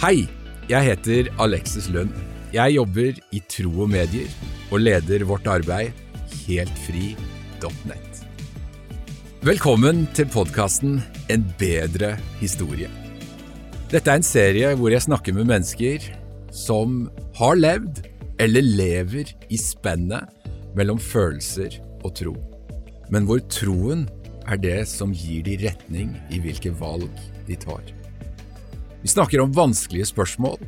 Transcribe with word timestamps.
Hei, 0.00 0.22
jeg 0.64 0.80
heter 0.86 1.26
Alexis 1.44 1.90
Lund. 1.92 2.14
Jeg 2.54 2.72
jobber 2.72 3.18
i 3.36 3.40
Tro 3.52 3.82
og 3.84 3.90
Medier 3.92 4.30
og 4.72 4.80
leder 4.80 5.26
vårt 5.28 5.44
arbeid 5.52 5.92
heltfri.net. 6.46 8.22
Velkommen 9.44 10.06
til 10.16 10.30
podkasten 10.32 11.02
En 11.28 11.44
bedre 11.60 12.14
historie. 12.40 12.88
Dette 13.92 14.08
er 14.08 14.22
en 14.22 14.24
serie 14.24 14.72
hvor 14.80 14.88
jeg 14.88 15.04
snakker 15.04 15.36
med 15.36 15.52
mennesker 15.52 16.08
som 16.48 17.10
har 17.36 17.60
levd 17.60 18.00
eller 18.40 18.64
lever 18.80 19.36
i 19.52 19.60
spennet 19.60 20.32
mellom 20.80 20.96
følelser 20.96 21.76
og 22.00 22.16
tro, 22.24 22.38
men 23.12 23.28
hvor 23.28 23.44
troen 23.52 24.08
er 24.48 24.64
det 24.64 24.80
som 24.88 25.12
gir 25.12 25.44
de 25.44 25.60
retning 25.68 26.16
i 26.32 26.40
hvilke 26.40 26.72
valg 26.80 27.12
de 27.44 27.60
tar. 27.68 27.99
Vi 29.02 29.08
snakker 29.08 29.40
om 29.40 29.52
vanskelige 29.56 30.10
spørsmål, 30.10 30.58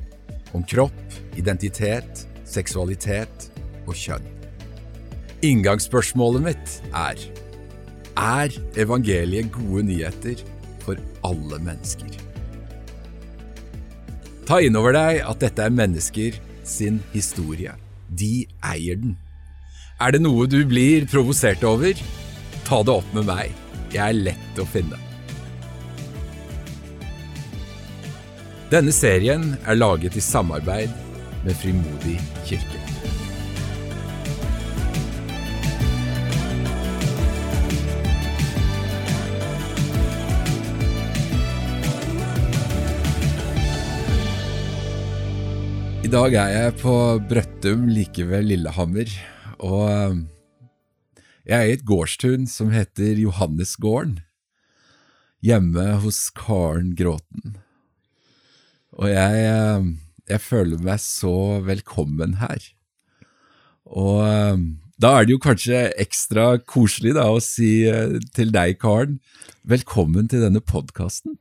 om 0.56 0.64
kropp, 0.64 1.16
identitet, 1.36 2.24
seksualitet 2.48 3.50
og 3.84 3.92
kjønn. 3.96 4.24
Inngangsspørsmålet 5.44 6.44
mitt 6.46 6.74
er 6.94 7.20
Er 8.16 8.52
evangeliet 8.76 9.52
gode 9.52 9.82
nyheter 9.88 10.40
for 10.84 10.96
alle 11.24 11.58
mennesker? 11.64 12.08
Ta 14.48 14.60
inn 14.60 14.76
over 14.76 14.92
deg 14.96 15.22
at 15.24 15.40
dette 15.40 15.64
er 15.64 15.72
mennesker 15.72 16.36
sin 16.64 17.00
historie. 17.12 17.76
De 18.08 18.46
eier 18.64 19.00
den. 19.00 19.16
Er 20.00 20.12
det 20.12 20.24
noe 20.24 20.48
du 20.48 20.60
blir 20.68 21.08
provosert 21.08 21.64
over? 21.64 21.96
Ta 22.68 22.82
det 22.82 22.96
opp 22.96 23.16
med 23.16 23.28
meg. 23.28 23.52
Jeg 23.92 24.04
er 24.08 24.22
lett 24.32 24.60
å 24.60 24.68
finne. 24.68 25.11
Denne 28.72 28.88
serien 28.88 29.50
er 29.68 29.76
laget 29.76 30.14
i 30.16 30.20
samarbeid 30.24 30.88
med 31.44 31.56
Frimodig 31.60 32.14
kirke. 32.48 32.78
I 46.00 46.08
dag 46.08 46.32
er 46.32 46.48
jeg 46.54 46.76
på 46.80 46.94
Brøttum 47.28 47.84
like 47.92 48.24
ved 48.24 48.46
Lillehammer, 48.48 49.12
og 49.60 49.82
eh, 49.90 50.16
jeg 51.44 51.58
er 51.58 51.68
i 51.68 51.76
et 51.76 51.84
gårdstun 51.84 52.48
som 52.48 52.72
heter 52.72 53.20
Johannesgården, 53.20 54.16
hjemme 55.44 55.90
hos 56.06 56.30
Karen 56.40 56.96
Gråten. 56.96 57.60
Og 59.00 59.08
jeg, 59.08 59.44
eh, 59.48 59.86
jeg 60.28 60.44
føler 60.44 60.80
meg 60.84 61.00
så 61.00 61.60
velkommen 61.64 62.36
her. 62.42 62.64
Og 63.88 64.20
eh, 64.26 64.64
da 65.02 65.14
er 65.16 65.26
det 65.26 65.34
jo 65.34 65.42
kanskje 65.42 65.86
ekstra 66.00 66.58
koselig 66.68 67.14
da 67.16 67.26
å 67.32 67.40
si 67.42 67.72
til 68.36 68.52
deg, 68.54 68.76
Karen, 68.82 69.18
velkommen 69.66 70.28
til 70.30 70.44
denne 70.44 70.60
podkasten. 70.62 71.38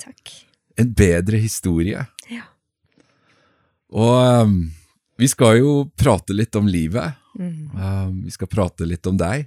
Takk. 0.00 0.32
En 0.80 0.94
bedre 0.96 1.38
historie. 1.38 2.06
Ja. 2.32 2.48
Og 3.92 4.56
vi 5.20 5.28
skal 5.30 5.60
jo 5.60 5.74
prate 5.94 6.34
litt 6.34 6.56
om 6.58 6.66
livet. 6.66 7.20
Mm. 7.32 8.24
vi 8.26 8.32
skal 8.34 8.48
prate 8.50 8.84
litt 8.84 9.06
om 9.08 9.16
deg. 9.16 9.46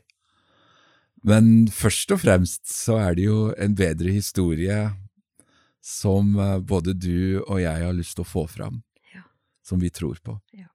Men 1.25 1.67
først 1.73 2.13
og 2.15 2.21
fremst 2.21 2.63
så 2.69 2.97
er 3.01 3.17
det 3.17 3.27
jo 3.27 3.39
en 3.61 3.75
bedre 3.77 4.13
historie 4.13 4.77
som 5.85 6.33
uh, 6.39 6.57
både 6.59 6.95
du 6.97 7.43
og 7.43 7.59
jeg 7.61 7.83
har 7.85 7.93
lyst 7.93 8.17
til 8.17 8.25
å 8.25 8.29
få 8.29 8.45
fram. 8.49 8.81
Ja. 9.13 9.21
Som 9.65 9.83
vi 9.83 9.91
tror 9.93 10.17
på. 10.25 10.39
Ja. 10.57 10.71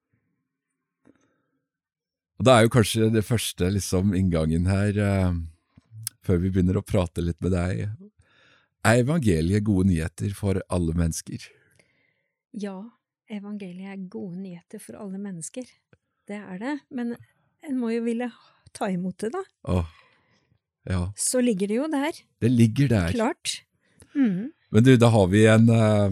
Og 2.39 2.47
da 2.47 2.57
er 2.57 2.65
jo 2.65 2.73
kanskje 2.73 3.11
det 3.13 3.27
første 3.27 3.73
liksom 3.75 4.15
inngangen 4.17 4.69
her, 4.71 5.01
uh, 5.03 5.35
før 6.23 6.39
vi 6.45 6.53
begynner 6.55 6.79
å 6.79 6.87
prate 6.87 7.25
litt 7.25 7.41
med 7.43 7.57
deg, 7.57 7.89
er 8.87 9.03
evangeliet 9.03 9.67
gode 9.67 9.91
nyheter 9.91 10.31
for 10.37 10.63
alle 10.73 10.95
mennesker? 10.97 11.43
Ja, 12.57 12.79
evangeliet 13.29 13.91
er 13.93 14.07
gode 14.13 14.39
nyheter 14.41 14.81
for 14.81 14.97
alle 14.97 15.19
mennesker. 15.21 15.67
Det 16.31 16.39
er 16.39 16.63
det. 16.63 16.77
Men 16.95 17.17
en 17.67 17.83
må 17.83 17.91
jo 17.93 18.07
ville 18.07 18.31
ta 18.77 18.89
imot 18.95 19.19
det, 19.27 19.35
da. 19.35 19.43
Åh, 19.75 19.91
ja. 20.89 21.03
Så 21.19 21.43
ligger 21.43 21.69
det 21.69 21.77
jo 21.83 21.91
der. 21.93 22.23
Det 22.41 22.55
ligger 22.55 22.95
der. 22.95 23.13
Klart. 23.19 23.59
Mhm. 24.15 24.55
Men 24.71 24.85
du, 24.87 24.93
da 24.97 25.09
har 25.11 25.27
vi 25.33 25.45
en 25.51 25.67
uh, 25.69 26.11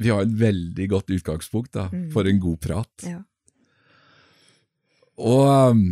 Vi 0.00 0.08
har 0.12 0.22
et 0.22 0.36
veldig 0.40 0.86
godt 0.88 1.10
utgangspunkt 1.12 1.72
da, 1.76 1.88
Mm. 1.92 2.06
for 2.14 2.24
en 2.30 2.38
god 2.40 2.60
prat. 2.64 3.04
Ja. 3.04 3.18
Og 5.20 5.44
um, 5.74 5.82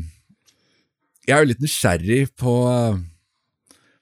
jeg 1.29 1.35
er 1.37 1.43
jo 1.45 1.51
litt 1.51 1.61
nysgjerrig 1.65 2.21
på, 2.41 2.55
uh, 2.73 2.97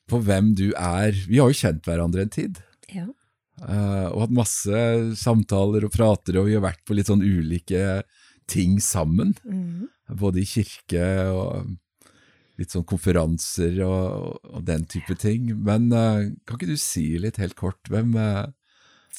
på 0.06 0.20
hvem 0.22 0.52
du 0.58 0.68
er. 0.78 1.16
Vi 1.26 1.40
har 1.42 1.50
jo 1.50 1.58
kjent 1.58 1.82
hverandre 1.88 2.22
en 2.26 2.30
tid. 2.36 2.60
ja. 2.94 3.08
uh, 3.64 4.12
og 4.12 4.20
hatt 4.26 4.36
masse 4.36 4.84
samtaler 5.18 5.88
og 5.88 5.94
prater, 5.96 6.38
og 6.38 6.46
vi 6.46 6.54
har 6.54 6.62
vært 6.68 6.84
på 6.86 6.94
litt 6.94 7.10
sånn 7.10 7.24
ulike 7.26 8.02
ting 8.46 8.78
sammen. 8.78 9.34
Mm. 9.42 9.88
Både 10.22 10.44
i 10.44 10.46
kirke 10.46 11.08
og 11.34 11.72
litt 12.60 12.72
sånn 12.72 12.86
konferanser 12.88 13.80
og, 13.84 14.36
og 14.48 14.64
den 14.66 14.86
type 14.90 15.16
ting. 15.20 15.50
Men 15.66 15.90
uh, 15.92 16.24
kan 16.46 16.58
ikke 16.58 16.70
du 16.70 16.78
si 16.80 17.08
litt 17.20 17.40
helt 17.42 17.56
kort, 17.58 17.80
hvem, 17.92 18.14
uh, 18.16 18.48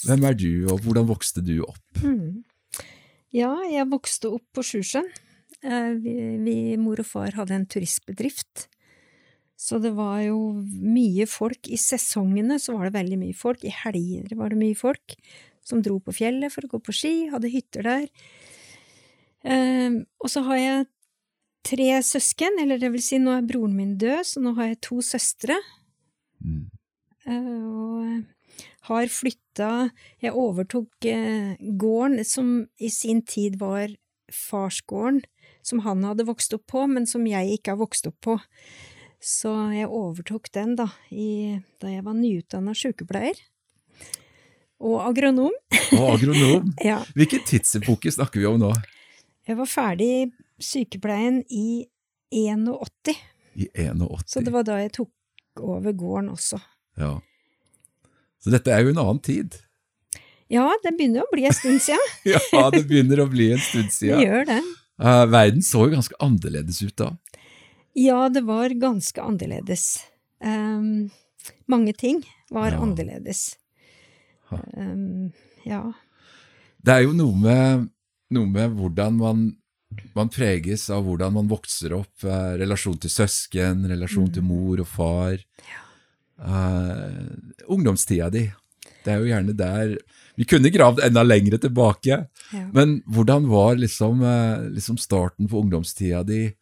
hvem 0.05 0.25
er 0.29 0.37
du, 0.37 0.51
og 0.71 0.81
hvordan 0.85 1.09
vokste 1.09 1.43
du 1.45 1.59
opp? 1.65 2.01
Mm. 2.01 2.43
Ja, 3.35 3.53
jeg 3.69 3.89
vokste 3.91 4.31
opp 4.37 4.45
på 4.55 4.63
Sjusjøen. 4.65 5.09
Eh, 5.65 5.93
Vi, 6.01 6.15
vi, 6.45 6.57
mor 6.79 6.99
og 7.01 7.07
far 7.09 7.35
hadde 7.37 7.55
en 7.57 7.67
turistbedrift. 7.69 8.67
Så 9.57 9.79
det 9.81 9.95
var 9.97 10.21
jo 10.21 10.37
mye 10.63 11.25
folk. 11.29 11.65
I 11.65 11.79
sesongene 11.81 12.59
så 12.61 12.75
var 12.77 12.87
det 12.87 12.97
veldig 12.97 13.17
mye 13.21 13.37
folk. 13.37 13.65
I 13.65 13.73
helger 13.73 14.35
var 14.37 14.53
det 14.53 14.61
mye 14.61 14.77
folk 14.77 15.17
som 15.65 15.81
dro 15.83 15.97
på 15.99 16.13
fjellet 16.15 16.53
for 16.53 16.65
å 16.65 16.71
gå 16.71 16.79
på 16.85 16.93
ski, 16.95 17.13
hadde 17.33 17.49
hytter 17.51 17.83
der. 17.89 18.05
Og 20.21 20.29
så 20.31 20.43
har 20.45 20.59
jeg 20.61 20.85
tre 21.67 21.91
søsken, 22.05 22.57
eller 22.61 22.79
det 22.81 22.94
vil 22.94 23.03
si, 23.03 23.19
nå 23.22 23.35
er 23.35 23.45
broren 23.47 23.75
min 23.78 23.95
død, 24.00 24.23
så 24.31 24.44
nå 24.44 24.55
har 24.57 24.72
jeg 24.72 24.81
to 24.88 25.01
søstre. 25.05 25.57
Mm. 26.44 26.66
Eh, 27.28 27.63
og 27.67 28.25
har 28.88 29.09
flytta 29.11 29.89
Jeg 30.23 30.31
overtok 30.38 31.07
eh, 31.09 31.57
gården 31.59 32.22
som 32.25 32.51
i 32.79 32.89
sin 32.94 33.23
tid 33.25 33.57
var 33.59 33.91
farsgården, 34.31 35.23
som 35.66 35.81
han 35.83 36.06
hadde 36.07 36.27
vokst 36.27 36.53
opp 36.56 36.67
på, 36.72 36.85
men 36.88 37.07
som 37.09 37.25
jeg 37.27 37.57
ikke 37.57 37.75
har 37.75 37.81
vokst 37.81 38.07
opp 38.07 38.19
på. 38.23 38.38
Så 39.23 39.51
jeg 39.73 39.89
overtok 39.89 40.51
den 40.53 40.75
da, 40.77 40.88
i, 41.11 41.57
da 41.81 41.91
jeg 41.91 42.06
var 42.06 42.16
nyutdanna 42.16 42.75
sykepleier. 42.77 43.39
Og 44.77 45.01
agronom. 45.01 45.56
Og 45.97 46.06
agronom. 46.13 46.69
Ja. 46.85 47.01
Hvilken 47.17 47.41
tidsepoke 47.47 48.11
snakker 48.13 48.39
vi 48.39 48.45
om 48.50 48.59
nå? 48.61 48.72
Jeg 49.47 49.57
var 49.57 49.69
ferdig 49.72 50.11
sykepleien 50.59 51.44
i 51.50 51.85
81, 52.34 53.13
I 53.56 53.68
81. 53.73 54.23
så 54.28 54.41
det 54.44 54.51
var 54.53 54.66
da 54.68 54.79
jeg 54.81 54.91
tok 54.97 55.62
over 55.63 55.94
gården 55.97 56.29
også. 56.34 56.59
Ja. 56.97 57.16
Så 58.44 58.51
dette 58.53 58.72
er 58.73 58.84
jo 58.85 58.91
en 58.94 59.00
annen 59.01 59.22
tid. 59.25 59.56
Ja, 60.51 60.68
det 60.84 60.94
begynner 60.97 61.25
å 61.25 61.31
bli 61.31 61.45
en 61.50 61.56
stund 61.56 61.81
siden. 61.84 62.12
Ja, 62.53 62.68
det 62.72 62.84
begynner 62.88 63.23
å 63.23 63.29
bli 63.31 63.50
en 63.56 63.63
stund 63.63 63.90
siden. 63.91 64.19
Det 64.22 64.28
gjør 64.28 64.45
det. 64.51 64.59
Uh, 64.97 65.23
verden 65.29 65.62
så 65.66 65.85
jo 65.88 65.94
ganske 65.94 66.18
annerledes 66.23 66.81
ut 66.85 66.95
da. 66.97 67.12
Ja, 67.97 68.28
det 68.29 68.44
var 68.47 68.69
ganske 68.78 69.22
annerledes. 69.22 70.03
Um, 70.44 71.10
mange 71.69 71.94
ting 71.98 72.21
var 72.53 72.71
Ja. 72.71 72.81
annerledes. 72.86 73.56
Ehm, 74.77 75.31
ja. 75.65 75.81
Det 76.80 76.94
er 76.94 77.01
jo 77.03 77.13
noe 77.18 77.36
med, 77.36 77.88
noe 78.31 78.48
med 78.48 78.75
hvordan 78.77 79.18
man, 79.19 79.42
man 80.17 80.29
preges 80.33 80.88
av 80.94 81.05
hvordan 81.05 81.35
man 81.35 81.49
vokser 81.51 81.94
opp, 81.97 82.23
eh, 82.23 82.53
relasjon 82.61 82.97
til 83.01 83.11
søsken, 83.13 83.85
relasjon 83.89 84.31
til 84.33 84.45
mor 84.45 84.81
og 84.83 84.89
far. 84.89 85.41
Eh, 86.38 87.27
ungdomstida 87.67 88.29
di. 88.33 88.45
Det 89.03 89.13
er 89.13 89.21
jo 89.21 89.29
gjerne 89.31 89.55
der 89.55 89.97
Vi 90.38 90.45
kunne 90.45 90.69
gravd 90.69 90.99
enda 91.01 91.23
lengre 91.23 91.57
tilbake, 91.57 92.27
ja. 92.53 92.65
men 92.69 92.99
hvordan 93.09 93.47
var 93.49 93.75
liksom, 93.75 94.21
eh, 94.21 94.69
liksom 94.69 94.99
starten 95.01 95.47
på 95.49 95.63
ungdomstida 95.63 96.21
di? 96.23 96.53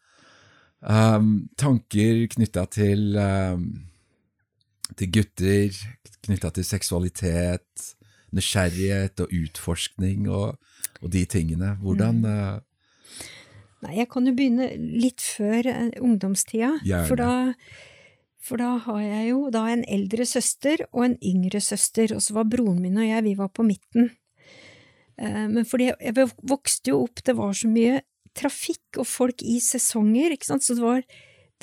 Um, 0.80 1.50
tanker 1.58 2.28
knytta 2.30 2.66
til, 2.72 3.18
um, 3.18 3.66
til 4.96 5.12
gutter, 5.12 5.76
knytta 6.24 6.54
til 6.56 6.64
seksualitet, 6.64 7.96
nysgjerrighet 8.36 9.24
og 9.26 9.34
utforskning 9.34 10.30
og, 10.30 10.56
og 11.02 11.12
de 11.12 11.26
tingene. 11.30 11.76
Hvordan 11.82 12.24
eh, 12.30 12.60
Nei, 13.86 14.00
jeg 14.02 14.10
kan 14.10 14.26
jo 14.26 14.34
begynne 14.36 14.72
litt 14.78 15.22
før 15.22 15.70
eh, 15.70 15.92
ungdomstida. 16.02 16.76
Gjerne. 16.86 17.06
For 17.10 17.22
da, 17.22 17.34
For 18.46 18.62
da 18.62 18.76
har 18.86 19.02
jeg 19.02 19.30
jo 19.32 19.50
da 19.54 19.64
en 19.72 19.86
eldre 19.90 20.26
søster 20.30 20.84
og 20.92 21.06
en 21.08 21.16
yngre 21.26 21.62
søster, 21.62 22.14
og 22.14 22.22
så 22.22 22.36
var 22.38 22.50
broren 22.50 22.82
min 22.82 23.00
og 23.02 23.08
jeg, 23.08 23.26
vi 23.26 23.36
var 23.40 23.50
på 23.54 23.66
midten. 23.66 24.12
Eh, 25.18 25.46
men 25.50 25.66
fordi 25.66 25.92
jeg 25.94 26.30
vokste 26.46 26.94
jo 26.94 27.06
opp, 27.06 27.24
det 27.26 27.38
var 27.38 27.56
så 27.58 27.70
mye 27.72 28.04
trafikk 28.36 29.00
og 29.00 29.08
folk 29.08 29.42
i 29.48 29.58
sesonger, 29.64 30.36
ikke 30.36 30.50
sant, 30.50 30.66
så 30.66 30.76
det 30.76 30.84
var, 30.84 31.04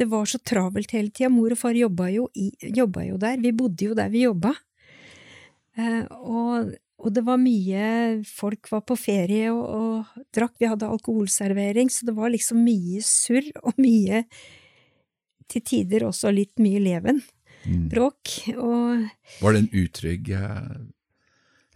det 0.00 0.08
var 0.10 0.28
så 0.28 0.40
travelt 0.40 0.94
hele 0.96 1.12
tida. 1.12 1.30
Mor 1.32 1.52
og 1.54 1.60
far 1.60 1.76
jobba 1.76 2.08
jo, 2.14 2.28
i, 2.34 2.50
jobba 2.72 3.06
jo, 3.06 3.18
der, 3.20 3.40
vi 3.42 3.54
bodde 3.56 3.90
jo 3.90 3.98
der 3.98 4.12
vi 4.12 4.24
jobba. 4.24 4.54
Eh, 5.78 6.02
og, 6.18 6.72
og, 7.02 7.10
det 7.14 7.24
var 7.26 7.38
mye 7.42 7.84
Folk 8.28 8.70
var 8.70 8.84
på 8.86 8.96
ferie 9.00 9.50
og, 9.50 9.62
og 9.62 10.24
drakk, 10.34 10.54
vi 10.62 10.70
hadde 10.70 10.88
alkoholservering, 10.88 11.90
så 11.90 12.06
det 12.08 12.16
var 12.16 12.32
liksom 12.32 12.62
mye 12.64 13.02
surr 13.04 13.50
og 13.62 13.78
mye 13.82 14.24
til 15.52 15.64
tider 15.66 16.06
også 16.06 16.32
litt 16.32 16.62
mye 16.62 16.80
leven. 16.82 17.20
Mm. 17.66 17.88
Bråk. 17.92 18.38
Og 18.56 19.04
Var 19.42 19.54
det 19.54 19.60
en 19.62 19.74
utrygg 19.82 20.32
eh, 20.38 20.72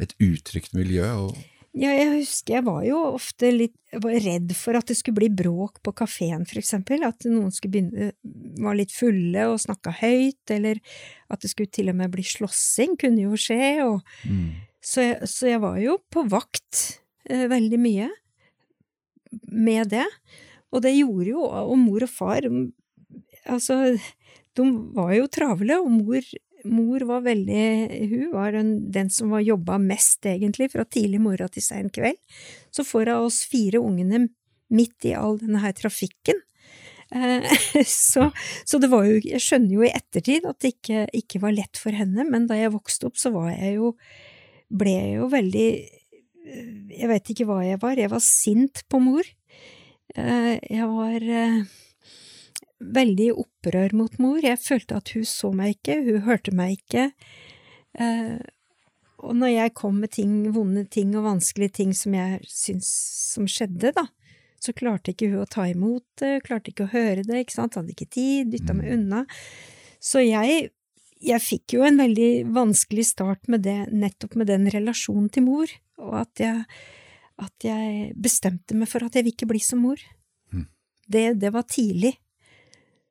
et 0.02 0.16
utrygt 0.22 0.74
miljø? 0.76 1.06
Og... 1.26 1.36
Ja, 1.76 1.90
jeg 1.92 2.22
husker 2.22 2.56
jeg 2.56 2.64
var 2.66 2.84
jo 2.86 3.02
ofte 3.12 3.50
litt 3.52 3.74
redd 3.92 4.54
for 4.56 4.78
at 4.78 4.88
det 4.88 4.96
skulle 4.98 5.20
bli 5.20 5.28
bråk 5.32 5.82
på 5.84 5.92
kafeen, 5.96 6.46
for 6.48 6.60
eksempel. 6.60 7.04
At 7.06 7.26
noen 7.28 7.52
skulle 7.54 7.74
begynne, 7.76 8.12
var 8.64 8.78
litt 8.78 8.94
fulle 8.96 9.44
og 9.50 9.60
snakka 9.62 9.92
høyt, 10.00 10.54
eller 10.56 10.80
at 11.32 11.44
det 11.44 11.52
skulle 11.52 11.72
til 11.72 11.92
og 11.92 11.98
med 12.00 12.14
bli 12.14 12.24
slåssing, 12.26 12.96
kunne 13.00 13.28
jo 13.28 13.40
skje. 13.40 13.68
Og, 13.84 14.00
mm. 14.24 14.48
Så, 14.86 15.02
jeg, 15.02 15.28
så, 15.30 15.50
jeg, 15.50 15.62
var 15.64 15.80
jo 15.82 15.98
på 16.12 16.22
vakt 16.30 16.82
eh, 17.28 17.46
veldig 17.50 17.80
mye 17.82 18.10
med 19.50 19.90
det. 19.90 20.06
Og 20.74 20.82
det 20.84 20.94
gjorde 20.94 21.30
jo, 21.32 21.46
og 21.46 21.76
mor 21.80 22.06
og 22.06 22.12
far 22.12 22.46
altså, 23.50 23.96
de 24.56 24.66
var 24.96 25.14
jo 25.16 25.28
travle, 25.32 25.78
og 25.82 25.90
mor, 25.92 26.30
mor 26.66 27.04
var 27.08 27.24
veldig 27.26 27.66
Hun 28.10 28.32
var 28.32 28.56
den, 28.56 28.72
den 28.92 29.10
som 29.12 29.34
var 29.34 29.44
jobba 29.44 29.78
mest, 29.82 30.24
egentlig, 30.26 30.70
fra 30.72 30.84
tidlig 30.84 31.20
morgen 31.22 31.52
til 31.52 31.64
sein 31.64 31.90
kveld. 31.92 32.18
Så 32.74 32.86
får 32.86 33.12
hun 33.12 33.28
oss 33.28 33.42
fire 33.50 33.82
ungene 33.82 34.26
midt 34.74 35.06
i 35.06 35.14
all 35.14 35.38
denne 35.40 35.62
her 35.62 35.74
trafikken. 35.76 36.40
Eh, 37.14 37.58
så, 37.86 38.30
så, 38.64 38.80
det 38.82 38.90
var 38.90 39.06
jo 39.06 39.20
Jeg 39.22 39.42
skjønner 39.44 39.76
jo 39.76 39.84
i 39.86 39.92
ettertid 39.94 40.46
at 40.48 40.58
det 40.62 40.72
ikke, 40.74 41.04
ikke, 41.14 41.42
var 41.44 41.54
lett 41.54 41.78
for 41.78 41.94
henne, 41.94 42.26
men 42.26 42.48
da 42.50 42.58
jeg 42.58 42.74
vokste 42.74 43.10
opp, 43.10 43.20
så 43.20 43.30
var 43.34 43.52
jeg 43.54 43.76
jo 43.78 43.92
Ble 44.66 44.92
jeg 44.96 45.12
jo 45.20 45.28
veldig 45.30 45.68
Jeg 46.96 47.10
vet 47.10 47.30
ikke 47.32 47.46
hva 47.48 47.60
jeg 47.66 47.80
var. 47.82 47.98
Jeg 47.98 48.12
var 48.12 48.22
sint 48.22 48.84
på 48.90 49.00
mor. 49.02 49.26
Eh, 50.14 50.54
jeg 50.62 50.86
var 50.90 51.26
veldig 52.80 53.30
opprør 53.34 53.94
mot 53.96 54.18
mor. 54.22 54.38
Jeg 54.44 54.60
følte 54.62 54.98
at 55.00 55.10
hun 55.16 55.24
så 55.26 55.50
meg 55.56 55.76
ikke, 55.76 55.98
hun 56.06 56.26
hørte 56.26 56.54
meg 56.54 56.76
ikke. 56.78 57.08
Eh, 57.98 58.36
og 59.24 59.32
når 59.40 59.52
jeg 59.52 59.74
kom 59.78 60.00
med 60.02 60.12
ting, 60.14 60.34
vonde 60.54 60.84
ting 60.92 61.14
og 61.16 61.26
vanskelige 61.26 61.78
ting 61.80 61.94
som 61.96 62.14
jeg 62.14 62.40
syns 62.52 62.90
som 63.32 63.48
skjedde, 63.48 63.94
da, 63.96 64.06
så 64.62 64.74
klarte 64.76 65.12
ikke 65.12 65.30
hun 65.32 65.44
å 65.44 65.50
ta 65.50 65.66
imot 65.70 66.04
det, 66.20 66.42
klarte 66.46 66.72
ikke 66.72 66.86
å 66.86 66.92
høre 66.92 67.24
det, 67.24 67.42
ikke 67.42 67.56
sant, 67.56 67.78
hadde 67.78 67.94
ikke 67.94 68.10
tid, 68.12 68.52
dytta 68.52 68.76
meg 68.76 68.90
mm. 68.90 68.94
unna. 68.98 69.24
Så 70.02 70.22
jeg, 70.24 70.70
jeg 71.22 71.42
fikk 71.42 71.76
jo 71.78 71.86
en 71.86 71.98
veldig 72.00 72.30
vanskelig 72.54 73.06
start 73.08 73.48
med 73.52 73.64
det, 73.64 73.78
nettopp 73.92 74.36
med 74.36 74.50
den 74.50 74.68
relasjonen 74.72 75.30
til 75.32 75.46
mor, 75.46 75.72
og 76.02 76.14
at 76.20 76.42
jeg, 76.42 76.62
at 77.40 77.66
jeg 77.66 78.12
bestemte 78.20 78.76
meg 78.76 78.90
for 78.90 79.06
at 79.06 79.16
jeg 79.16 79.26
vil 79.26 79.36
ikke 79.36 79.48
bli 79.50 79.62
som 79.64 79.82
mor. 79.84 80.00
Mm. 80.52 80.66
Det, 81.08 81.26
det 81.40 81.52
var 81.54 81.66
tidlig. 81.70 82.16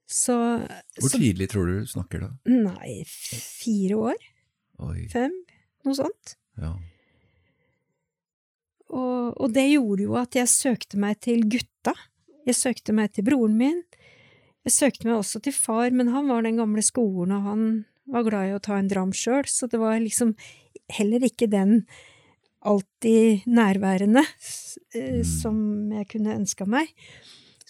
Så 0.06 0.36
Hvor 1.00 1.10
så, 1.10 1.18
tidlig 1.18 1.50
tror 1.50 1.66
du 1.66 1.80
du 1.82 1.90
snakker 1.90 2.28
da? 2.28 2.32
Nei, 2.46 3.02
fire 3.10 4.02
år? 4.12 4.28
Oi. 4.86 5.08
Fem? 5.10 5.34
Noe 5.86 5.98
sånt. 5.98 6.36
Ja. 6.62 6.76
Og, 8.94 9.34
og, 9.34 9.48
det 9.54 9.66
gjorde 9.72 10.06
jo 10.06 10.14
at 10.20 10.38
jeg 10.38 10.52
søkte 10.52 11.00
meg 11.02 11.18
til 11.26 11.48
gutta. 11.50 11.96
Jeg 12.46 12.58
søkte 12.58 12.94
meg 12.94 13.16
til 13.16 13.26
broren 13.26 13.58
min. 13.58 13.82
Jeg 14.66 14.76
søkte 14.76 15.10
meg 15.10 15.18
også 15.18 15.42
til 15.42 15.56
far, 15.58 15.90
men 15.90 16.14
han 16.14 16.30
var 16.30 16.46
den 16.46 16.62
gamle 16.62 16.86
skolen, 16.86 17.34
og 17.34 17.50
han 17.50 17.66
var 18.12 18.28
glad 18.28 18.50
i 18.50 18.56
å 18.56 18.62
ta 18.64 18.78
en 18.80 18.90
dram 18.92 19.14
sjøl, 19.16 19.46
så 19.50 19.70
det 19.72 19.80
var 19.82 19.98
liksom 20.02 20.36
heller 20.94 21.24
ikke 21.26 21.50
den 21.52 21.80
alltid 22.66 23.46
nærværende 23.46 24.24
eh, 24.96 25.22
mm. 25.22 25.26
som 25.30 25.58
jeg 25.94 26.10
kunne 26.16 26.38
ønska 26.40 26.68
meg. 26.70 26.92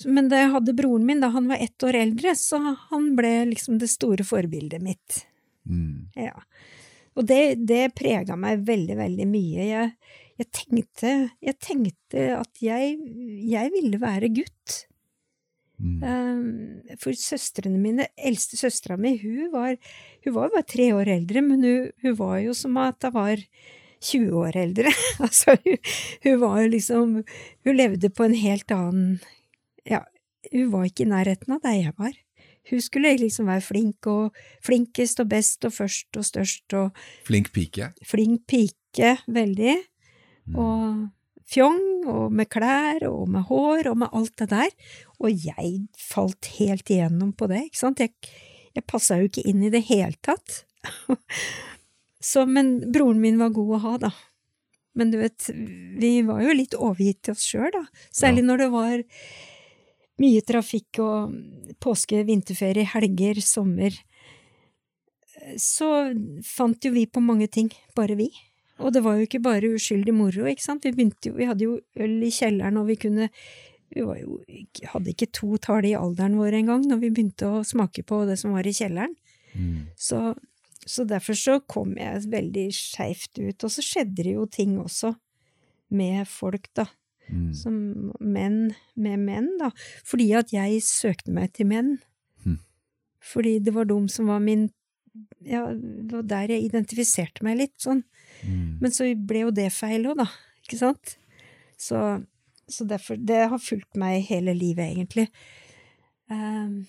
Men 0.04 0.28
da 0.32 0.42
jeg 0.42 0.52
hadde 0.52 0.76
broren 0.76 1.06
min, 1.08 1.22
da 1.24 1.32
han 1.32 1.48
var 1.48 1.62
ett 1.64 1.84
år 1.88 1.96
eldre, 2.02 2.36
så 2.36 2.60
han 2.90 3.14
ble 3.16 3.32
liksom 3.52 3.80
det 3.80 3.92
store 3.92 4.26
forbildet 4.28 4.84
mitt. 4.84 5.22
Mm. 5.70 6.12
Ja. 6.20 6.36
Og 7.16 7.28
det, 7.30 7.64
det 7.64 7.94
prega 7.96 8.36
meg 8.40 8.66
veldig, 8.68 8.98
veldig 9.00 9.28
mye. 9.30 9.68
Jeg, 9.70 9.94
jeg, 10.42 10.50
tenkte, 10.52 11.14
jeg 11.44 11.58
tenkte, 11.64 12.26
at 12.42 12.64
jeg, 12.64 12.98
jeg 13.48 13.72
ville 13.76 14.02
være 14.04 14.34
gutt. 14.36 14.82
Mm. 15.76 16.04
Um, 16.04 16.98
for 17.02 17.18
søstrene 17.20 17.80
mine, 17.82 18.08
eldste 18.16 18.60
søstera 18.60 18.96
mi, 18.98 19.16
hun 19.20 19.50
var, 19.54 19.76
hun 20.24 20.36
var 20.38 20.54
bare 20.54 20.68
tre 20.72 20.92
år 20.96 21.12
eldre, 21.18 21.44
men 21.44 21.66
hun, 21.66 21.90
hun 22.04 22.20
var 22.20 22.38
jo 22.44 22.56
som 22.56 22.78
at 22.80 23.04
hun 23.04 23.16
var 23.16 23.44
20 24.06 24.36
år 24.40 24.60
eldre. 24.62 24.92
altså, 25.26 25.58
hun, 25.66 25.80
hun 26.24 26.42
var 26.42 26.68
liksom 26.70 27.16
Hun 27.66 27.76
levde 27.78 28.12
på 28.14 28.28
en 28.28 28.38
helt 28.38 28.72
annen 28.72 29.18
ja, 29.86 30.02
hun 30.52 30.72
var 30.74 30.88
ikke 30.88 31.06
i 31.06 31.10
nærheten 31.10 31.56
av 31.56 31.62
der 31.64 31.76
jeg 31.78 31.94
var. 31.98 32.14
Hun 32.70 32.82
skulle 32.82 33.12
liksom 33.20 33.50
være 33.50 33.62
flink 33.62 34.08
og 34.10 34.38
flinkest 34.66 35.22
og 35.22 35.30
best 35.30 35.66
og 35.68 35.74
først 35.76 36.18
og 36.18 36.26
størst 36.26 36.78
og 36.78 37.04
Flink 37.28 37.52
pike? 37.54 37.92
Flink 38.06 38.48
pike, 38.50 39.12
veldig. 39.30 39.76
Mm. 40.50 40.58
Og 40.58 41.06
fjong, 41.52 41.82
og 42.10 42.34
med 42.34 42.50
klær 42.52 43.06
og 43.10 43.30
med 43.32 43.48
hår 43.50 43.92
og 43.92 44.00
med 44.04 44.14
alt 44.18 44.36
det 44.42 44.50
der. 44.54 44.76
Og 45.22 45.46
jeg 45.46 45.74
falt 46.00 46.52
helt 46.58 46.90
igjennom 46.92 47.34
på 47.38 47.50
det, 47.52 47.68
ikke 47.68 47.82
sant. 47.82 48.04
Jeg, 48.04 48.14
jeg 48.76 48.88
passa 48.90 49.20
jo 49.20 49.30
ikke 49.30 49.46
inn 49.50 49.66
i 49.66 49.74
det 49.74 49.86
hele 49.90 50.16
tatt. 50.26 50.64
Så, 52.26 52.46
men 52.50 52.80
broren 52.94 53.22
min 53.22 53.38
var 53.42 53.54
god 53.54 53.76
å 53.78 53.82
ha, 53.84 53.98
da. 54.08 54.14
Men 54.96 55.12
du 55.12 55.20
vet, 55.20 55.50
vi 56.00 56.22
var 56.26 56.42
jo 56.42 56.56
litt 56.56 56.74
overgitt 56.78 57.26
til 57.28 57.36
oss 57.36 57.44
sjøl, 57.46 57.70
da. 57.76 57.84
Særlig 58.16 58.46
ja. 58.46 58.48
når 58.50 58.64
det 58.64 58.70
var 58.74 59.04
mye 60.24 60.44
trafikk 60.48 61.02
og 61.04 61.36
påske, 61.84 62.24
vinterferie, 62.26 62.88
helger, 62.88 63.42
sommer, 63.44 63.98
så 65.62 65.90
fant 66.48 66.88
jo 66.88 66.94
vi 66.96 67.06
på 67.06 67.22
mange 67.22 67.50
ting, 67.52 67.70
bare 67.98 68.16
vi. 68.18 68.30
Og 68.84 68.92
det 68.92 69.06
var 69.06 69.16
jo 69.16 69.28
ikke 69.28 69.44
bare 69.44 69.72
uskyldig 69.78 70.14
moro, 70.16 70.48
ikke 70.52 70.66
sant, 70.66 70.84
vi 70.84 71.08
jo, 71.24 71.36
vi 71.38 71.48
hadde 71.48 71.64
jo 71.64 71.78
øl 71.96 72.18
i 72.28 72.32
kjelleren, 72.34 72.80
og 72.82 72.90
vi 72.90 72.98
kunne 73.00 73.30
vi 73.94 74.02
jo, 74.02 74.40
hadde 74.92 75.14
ikke 75.14 75.30
to 75.36 75.56
tall 75.64 75.86
i 75.88 75.96
alderen 75.96 76.36
vår 76.40 76.58
engang 76.60 76.84
når 76.90 77.00
vi 77.04 77.12
begynte 77.14 77.48
å 77.48 77.64
smake 77.68 78.04
på 78.08 78.24
det 78.28 78.38
som 78.42 78.56
var 78.56 78.68
i 78.68 78.74
kjelleren. 78.76 79.14
Mm. 79.56 79.88
Så, 79.96 80.20
så, 80.84 81.06
derfor 81.08 81.38
så 81.40 81.60
kom 81.64 81.96
jeg 82.00 82.26
veldig 82.32 82.66
skeivt 82.76 83.40
ut. 83.40 83.56
Og 83.64 83.72
så 83.72 83.86
skjedde 83.86 84.26
det 84.26 84.36
jo 84.36 84.48
ting 84.52 84.78
også 84.82 85.14
med 85.96 86.26
folk, 86.28 86.68
da. 86.76 86.90
Mm. 87.30 87.54
Som 87.58 87.78
menn 88.20 88.60
med 89.00 89.22
menn, 89.22 89.54
da. 89.62 89.72
Fordi 90.06 90.32
at 90.38 90.54
jeg 90.54 90.84
søkte 90.86 91.34
meg 91.34 91.54
til 91.56 91.70
menn. 91.72 91.96
Mm. 92.44 92.60
Fordi 93.24 93.58
det 93.64 93.74
var 93.78 93.88
de 93.90 94.02
som 94.12 94.34
var 94.34 94.44
min 94.44 94.72
Ja, 95.46 95.70
det 95.72 96.12
var 96.12 96.26
der 96.28 96.52
jeg 96.52 96.66
identifiserte 96.66 97.46
meg 97.46 97.62
litt, 97.62 97.76
sånn. 97.80 98.02
Mm. 98.46 98.78
Men 98.82 98.94
så 98.94 99.10
ble 99.18 99.46
jo 99.46 99.54
det 99.56 99.70
feil 99.74 100.08
òg, 100.10 100.20
da. 100.24 100.30
Ikke 100.66 100.80
sant? 100.80 101.16
Så, 101.78 102.02
så, 102.68 102.88
derfor 102.88 103.20
Det 103.20 103.42
har 103.52 103.62
fulgt 103.62 103.98
meg 104.00 104.26
hele 104.30 104.56
livet, 104.58 104.94
egentlig. 104.94 105.28
Um, 106.32 106.86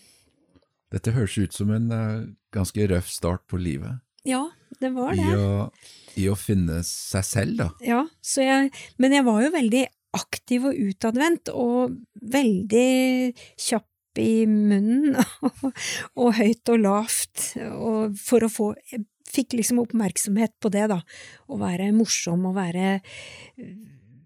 Dette 0.94 1.12
høres 1.16 1.36
ut 1.36 1.56
som 1.56 1.72
en 1.75 1.90
uh, 1.92 2.28
ganske 2.54 2.86
røff 2.92 3.10
start 3.12 3.44
på 3.50 3.60
livet. 3.60 4.00
Ja, 4.26 4.46
det 4.80 4.92
var 4.96 5.14
det. 5.14 5.26
I 5.26 5.36
å, 5.38 5.66
I 6.18 6.28
å 6.32 6.38
finne 6.38 6.80
seg 6.86 7.26
selv, 7.26 7.58
da. 7.60 7.68
Ja, 7.84 8.06
jeg, 8.42 8.72
men 8.98 9.14
jeg 9.14 9.26
var 9.26 9.42
jo 9.44 9.52
veldig 9.54 9.84
aktiv 10.16 10.70
og 10.70 10.80
utadvendt, 10.88 11.52
og 11.52 11.98
veldig 12.32 13.34
kjapp 13.60 14.22
i 14.22 14.46
munnen, 14.48 15.18
og, 15.46 15.68
og 16.16 16.32
høyt 16.38 16.72
og 16.72 16.82
lavt, 16.82 17.44
og 17.76 18.16
for 18.18 18.46
å 18.46 18.52
få 18.52 18.70
Fikk 19.26 19.56
liksom 19.59 19.83
oppmerksomhet 19.83 20.54
på 20.62 20.71
det, 20.73 20.87
da. 20.92 21.00
Å 21.50 21.59
være 21.61 21.90
morsom 21.97 22.47
og 22.50 22.56
være 22.59 22.97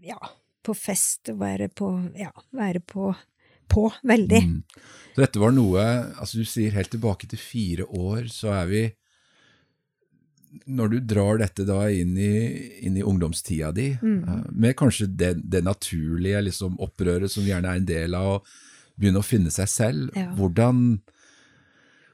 ja, 0.05 0.21
på 0.65 0.77
fest 0.77 1.33
og 1.33 1.41
være 1.43 1.71
på 1.73 1.91
ja, 2.21 2.33
være 2.57 2.85
på 2.85 3.11
på, 3.71 3.93
veldig. 4.03 4.43
Mm. 4.43 4.63
Så 5.15 5.23
dette 5.23 5.39
var 5.39 5.53
noe 5.55 5.83
altså 6.19 6.41
Du 6.41 6.49
sier 6.49 6.75
helt 6.75 6.91
tilbake 6.91 7.29
til 7.31 7.39
fire 7.39 7.87
år, 7.87 8.27
så 8.33 8.51
er 8.57 8.67
vi 8.71 8.81
når 10.67 10.89
du 10.91 10.97
drar 11.13 11.39
dette 11.39 11.63
da 11.63 11.85
inn 11.95 12.17
i, 12.19 12.33
inn 12.83 12.97
i 12.99 13.05
ungdomstida 13.07 13.71
di, 13.71 13.93
mm. 13.95 14.17
uh, 14.27 14.49
med 14.51 14.75
kanskje 14.79 15.07
det, 15.07 15.29
det 15.47 15.61
naturlige 15.63 16.41
liksom, 16.49 16.75
opprøret 16.83 17.31
som 17.31 17.47
gjerne 17.47 17.71
er 17.71 17.79
en 17.79 17.87
del 17.87 18.17
av 18.19 18.31
å 18.33 18.41
begynne 18.99 19.23
å 19.23 19.27
finne 19.29 19.53
seg 19.55 19.71
selv, 19.71 20.11
ja. 20.19 20.27
hvordan, 20.35 20.99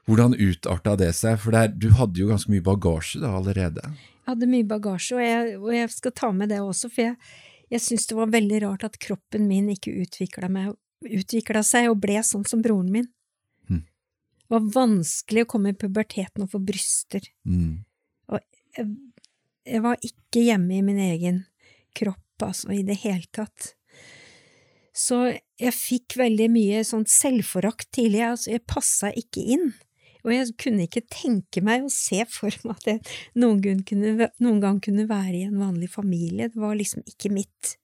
Hvordan 0.07 0.37
utarta 0.39 0.95
det 0.99 1.11
seg? 1.17 1.35
For 1.43 1.55
der, 1.55 1.73
du 1.75 1.89
hadde 1.97 2.21
jo 2.21 2.29
ganske 2.29 2.51
mye 2.51 2.63
bagasje 2.63 3.19
da 3.19 3.33
allerede. 3.39 3.83
Jeg 3.83 4.31
hadde 4.31 4.49
mye 4.51 4.67
bagasje, 4.67 5.17
og 5.17 5.23
jeg, 5.23 5.57
og 5.59 5.69
jeg 5.75 5.91
skal 5.91 6.15
ta 6.15 6.31
med 6.35 6.51
det 6.51 6.61
også, 6.63 6.89
for 6.91 7.09
jeg, 7.09 7.35
jeg 7.73 7.83
syns 7.83 8.07
det 8.07 8.17
var 8.17 8.31
veldig 8.31 8.61
rart 8.63 8.85
at 8.87 8.97
kroppen 9.03 9.47
min 9.49 9.67
ikke 9.73 9.93
utvikla 9.99 11.63
seg 11.67 11.89
og 11.91 11.99
ble 12.03 12.21
sånn 12.23 12.47
som 12.47 12.63
broren 12.63 12.91
min. 12.93 13.09
Mm. 13.67 13.83
Det 13.83 14.55
var 14.55 14.69
vanskelig 14.77 15.43
å 15.43 15.49
komme 15.51 15.73
i 15.73 15.79
puberteten 15.79 16.45
og 16.45 16.53
få 16.53 16.61
bryster. 16.63 17.27
Mm. 17.43 17.83
Og 18.31 18.39
jeg, 18.77 18.91
jeg 19.67 19.83
var 19.83 20.07
ikke 20.11 20.45
hjemme 20.45 20.77
i 20.77 20.85
min 20.87 21.01
egen 21.09 21.41
kropp, 21.97 22.47
altså, 22.47 22.71
i 22.71 22.85
det 22.87 23.01
hele 23.03 23.27
tatt. 23.35 23.73
Så 24.97 25.19
jeg 25.59 25.75
fikk 25.75 26.15
veldig 26.17 26.47
mye 26.53 26.79
sånn 26.87 27.05
selvforakt 27.09 27.91
tidlig, 27.93 28.23
altså, 28.31 28.53
jeg 28.55 28.65
passa 28.69 29.11
ikke 29.11 29.43
inn. 29.57 29.67
Og 30.27 30.33
jeg 30.35 30.53
kunne 30.59 30.83
ikke 30.87 31.05
tenke 31.07 31.61
meg 31.63 31.85
å 31.87 31.91
se 31.93 32.21
for 32.27 32.51
meg 32.67 32.75
at 32.75 32.87
jeg 32.91 33.17
noen 33.39 33.61
gang, 33.63 33.81
kunne, 33.87 34.29
noen 34.43 34.59
gang 34.63 34.79
kunne 34.83 35.07
være 35.07 35.35
i 35.39 35.45
en 35.47 35.57
vanlig 35.61 35.87
familie. 35.93 36.49
Det 36.51 36.59
var 36.59 36.75
liksom 36.75 37.05
ikke 37.07 37.31
mitt. 37.31 37.77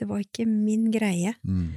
Det 0.00 0.08
var 0.08 0.22
ikke 0.24 0.46
min 0.48 0.88
greie. 0.94 1.34
Mm. 1.44 1.74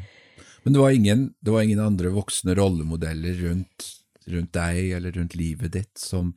Men 0.63 0.73
det 0.75 0.79
var, 0.79 0.91
ingen, 0.93 1.25
det 1.41 1.51
var 1.55 1.65
ingen 1.65 1.81
andre 1.83 2.11
voksne 2.13 2.53
rollemodeller 2.55 3.33
rundt, 3.47 3.87
rundt 4.29 4.51
deg 4.53 4.91
eller 4.99 5.11
rundt 5.17 5.33
livet 5.35 5.73
ditt 5.73 5.97
som, 5.97 6.29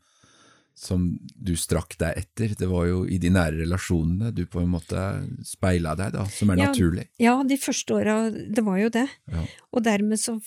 som 0.75 1.04
du 1.37 1.52
strakk 1.61 1.99
deg 2.00 2.16
etter. 2.23 2.54
Det 2.58 2.66
var 2.70 2.87
jo 2.88 3.02
i 3.06 3.18
de 3.20 3.30
nære 3.34 3.61
relasjonene 3.61 4.32
du 4.34 4.46
på 4.50 4.62
en 4.64 4.73
måte 4.73 5.02
speila 5.46 5.92
deg, 6.00 6.16
da, 6.16 6.25
som 6.32 6.50
er 6.50 6.62
Ja. 6.62 6.70
naturlig. 6.73 7.04
Ja, 7.20 7.37
de 7.44 7.61
første 7.61 7.99
åra, 8.00 8.16
det 8.32 8.64
var 8.64 8.80
jo 8.80 8.88
det. 8.96 9.06
Ja. 9.30 9.44
Og 9.76 9.84
dermed 9.84 10.18
så 10.25 10.38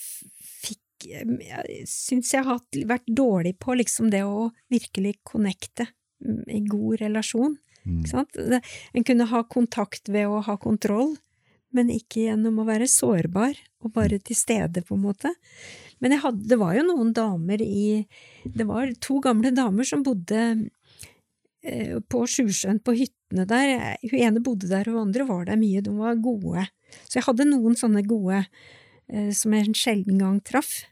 Jeg 1.06 1.86
syns 1.90 2.32
jeg 2.34 2.46
har 2.46 2.60
vært 2.90 3.06
dårlig 3.06 3.54
på 3.62 3.76
liksom 3.78 4.10
det 4.12 4.24
å 4.26 4.48
virkelig 4.72 5.18
connecte 5.26 5.88
i 6.50 6.60
god 6.66 7.00
relasjon. 7.02 7.56
Mm. 7.84 8.02
Ikke 8.02 8.10
sant? 8.10 8.38
En 8.92 9.06
kunne 9.06 9.28
ha 9.30 9.42
kontakt 9.48 10.10
ved 10.10 10.28
å 10.28 10.42
ha 10.44 10.56
kontroll, 10.60 11.14
men 11.74 11.92
ikke 11.92 12.26
gjennom 12.26 12.62
å 12.62 12.66
være 12.68 12.88
sårbar 12.90 13.56
og 13.84 13.92
bare 13.94 14.18
til 14.24 14.36
stede, 14.36 14.82
på 14.82 14.96
en 14.96 15.04
måte. 15.04 15.32
Men 16.02 16.14
jeg 16.14 16.22
hadde, 16.24 16.48
det 16.50 16.58
var 16.60 16.74
jo 16.76 16.86
noen 16.86 17.12
damer 17.14 17.62
i 17.62 18.06
Det 18.44 18.66
var 18.66 18.90
to 19.02 19.18
gamle 19.22 19.52
damer 19.54 19.86
som 19.86 20.02
bodde 20.06 20.40
eh, 21.62 21.98
på 22.00 22.24
Sjusjøen, 22.26 22.80
på 22.82 22.96
hyttene 22.98 23.46
der. 23.50 23.96
Hun 24.02 24.18
ene 24.18 24.42
bodde 24.42 24.70
der, 24.70 24.88
hun 24.88 25.08
andre 25.08 25.28
var 25.28 25.46
der 25.50 25.60
mye. 25.60 25.82
De 25.84 25.94
var 25.94 26.18
gode. 26.22 26.66
Så 27.04 27.18
jeg 27.18 27.28
hadde 27.28 27.48
noen 27.50 27.76
sånne 27.78 28.02
gode 28.08 28.44
som 29.32 29.52
jeg 29.56 29.66
en 29.68 29.74
sjelden 29.74 30.18
gang 30.20 30.40
traff. 30.44 30.84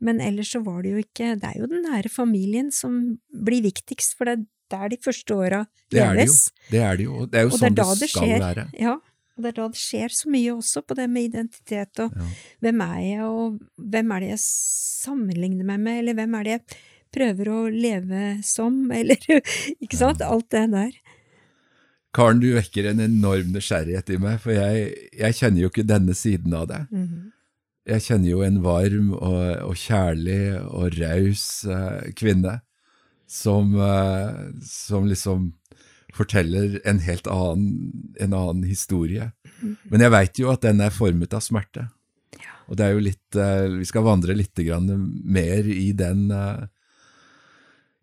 Men 0.00 0.20
ellers 0.20 0.50
så 0.52 0.60
var 0.62 0.82
det 0.84 0.90
jo 0.92 0.98
ikke 1.00 1.30
Det 1.40 1.48
er 1.48 1.60
jo 1.62 1.66
den 1.70 1.82
nære 1.86 2.10
familien 2.12 2.66
som 2.70 3.18
blir 3.32 3.62
viktigst, 3.64 4.16
for 4.18 4.28
det 4.28 4.34
er 4.38 4.44
der 4.68 4.88
de 4.92 4.98
første 5.00 5.32
åra 5.34 5.60
Det 5.90 6.00
er 6.02 6.12
det 6.14 6.26
jo. 6.26 6.26
leves. 6.26 6.52
Det 6.70 6.80
er 6.82 6.96
det 6.96 7.04
jo. 7.06 7.26
Det 7.26 7.38
er 7.38 7.46
jo 7.46 7.52
Og 7.54 7.58
det 7.60 7.66
er 7.66 7.70
sånn 7.70 7.76
det, 7.78 8.00
det 8.02 8.10
skal 8.10 8.26
skjer. 8.26 8.40
være. 8.44 8.64
Ja, 8.82 8.92
og 9.36 9.42
det 9.44 9.48
er 9.52 9.56
da 9.60 9.68
det 9.68 9.80
skjer 9.80 10.08
så 10.16 10.28
mye 10.32 10.52
også, 10.56 10.82
på 10.86 10.94
det 10.96 11.06
med 11.10 11.28
identitet 11.30 12.00
og 12.04 12.12
Ja. 12.16 12.26
hvem 12.66 12.80
er 12.86 13.00
jeg, 13.00 13.22
og 13.24 13.58
hvem 13.78 14.12
er 14.16 14.20
det 14.20 14.28
jeg 14.34 14.42
sammenligner 14.44 15.64
meg 15.64 15.80
med, 15.80 15.98
eller 16.02 16.14
hvem 16.20 16.34
er 16.34 16.44
det 16.44 16.52
jeg 16.56 16.64
prøver 17.16 17.48
å 17.52 17.58
leve 17.72 18.22
som, 18.44 18.90
eller 19.00 19.16
ikke 19.80 19.96
sant, 19.96 20.20
alt 20.20 20.50
det 20.50 20.66
der. 20.72 20.92
Karen, 22.16 22.40
du 22.40 22.48
vekker 22.54 22.90
en 22.90 23.00
enorm 23.04 23.50
nysgjerrighet 23.52 24.10
i 24.14 24.18
meg, 24.18 24.38
for 24.40 24.52
jeg, 24.56 24.92
jeg 25.12 25.36
kjenner 25.36 25.60
jo 25.66 25.68
ikke 25.72 25.84
denne 25.88 26.14
siden 26.16 26.54
av 26.56 26.68
deg. 26.68 26.86
Mhm. 26.92 27.32
Jeg 27.86 28.02
kjenner 28.02 28.30
jo 28.32 28.40
en 28.42 28.62
varm 28.64 29.12
og, 29.14 29.42
og 29.68 29.76
kjærlig 29.78 30.40
og 30.64 30.96
raus 30.98 31.44
eh, 31.70 32.08
kvinne 32.18 32.60
som, 33.30 33.74
eh, 33.78 34.40
som 34.66 35.06
liksom 35.06 35.52
forteller 36.16 36.80
en 36.88 36.98
helt 37.04 37.28
annen, 37.30 37.92
en 38.18 38.34
annen 38.34 38.64
historie. 38.66 39.30
Men 39.90 40.02
jeg 40.02 40.14
veit 40.14 40.40
jo 40.40 40.50
at 40.50 40.64
den 40.64 40.80
er 40.82 40.94
formet 40.94 41.34
av 41.36 41.44
smerte. 41.44 41.86
Og 42.66 42.78
det 42.78 42.86
er 42.86 42.96
jo 42.96 43.02
litt 43.04 43.36
eh, 43.38 43.68
Vi 43.78 43.86
skal 43.86 44.02
vandre 44.02 44.34
litt 44.34 44.58
grann 44.66 44.88
mer 45.22 45.68
i 45.70 45.92
den, 45.94 46.26
eh, 46.34 46.64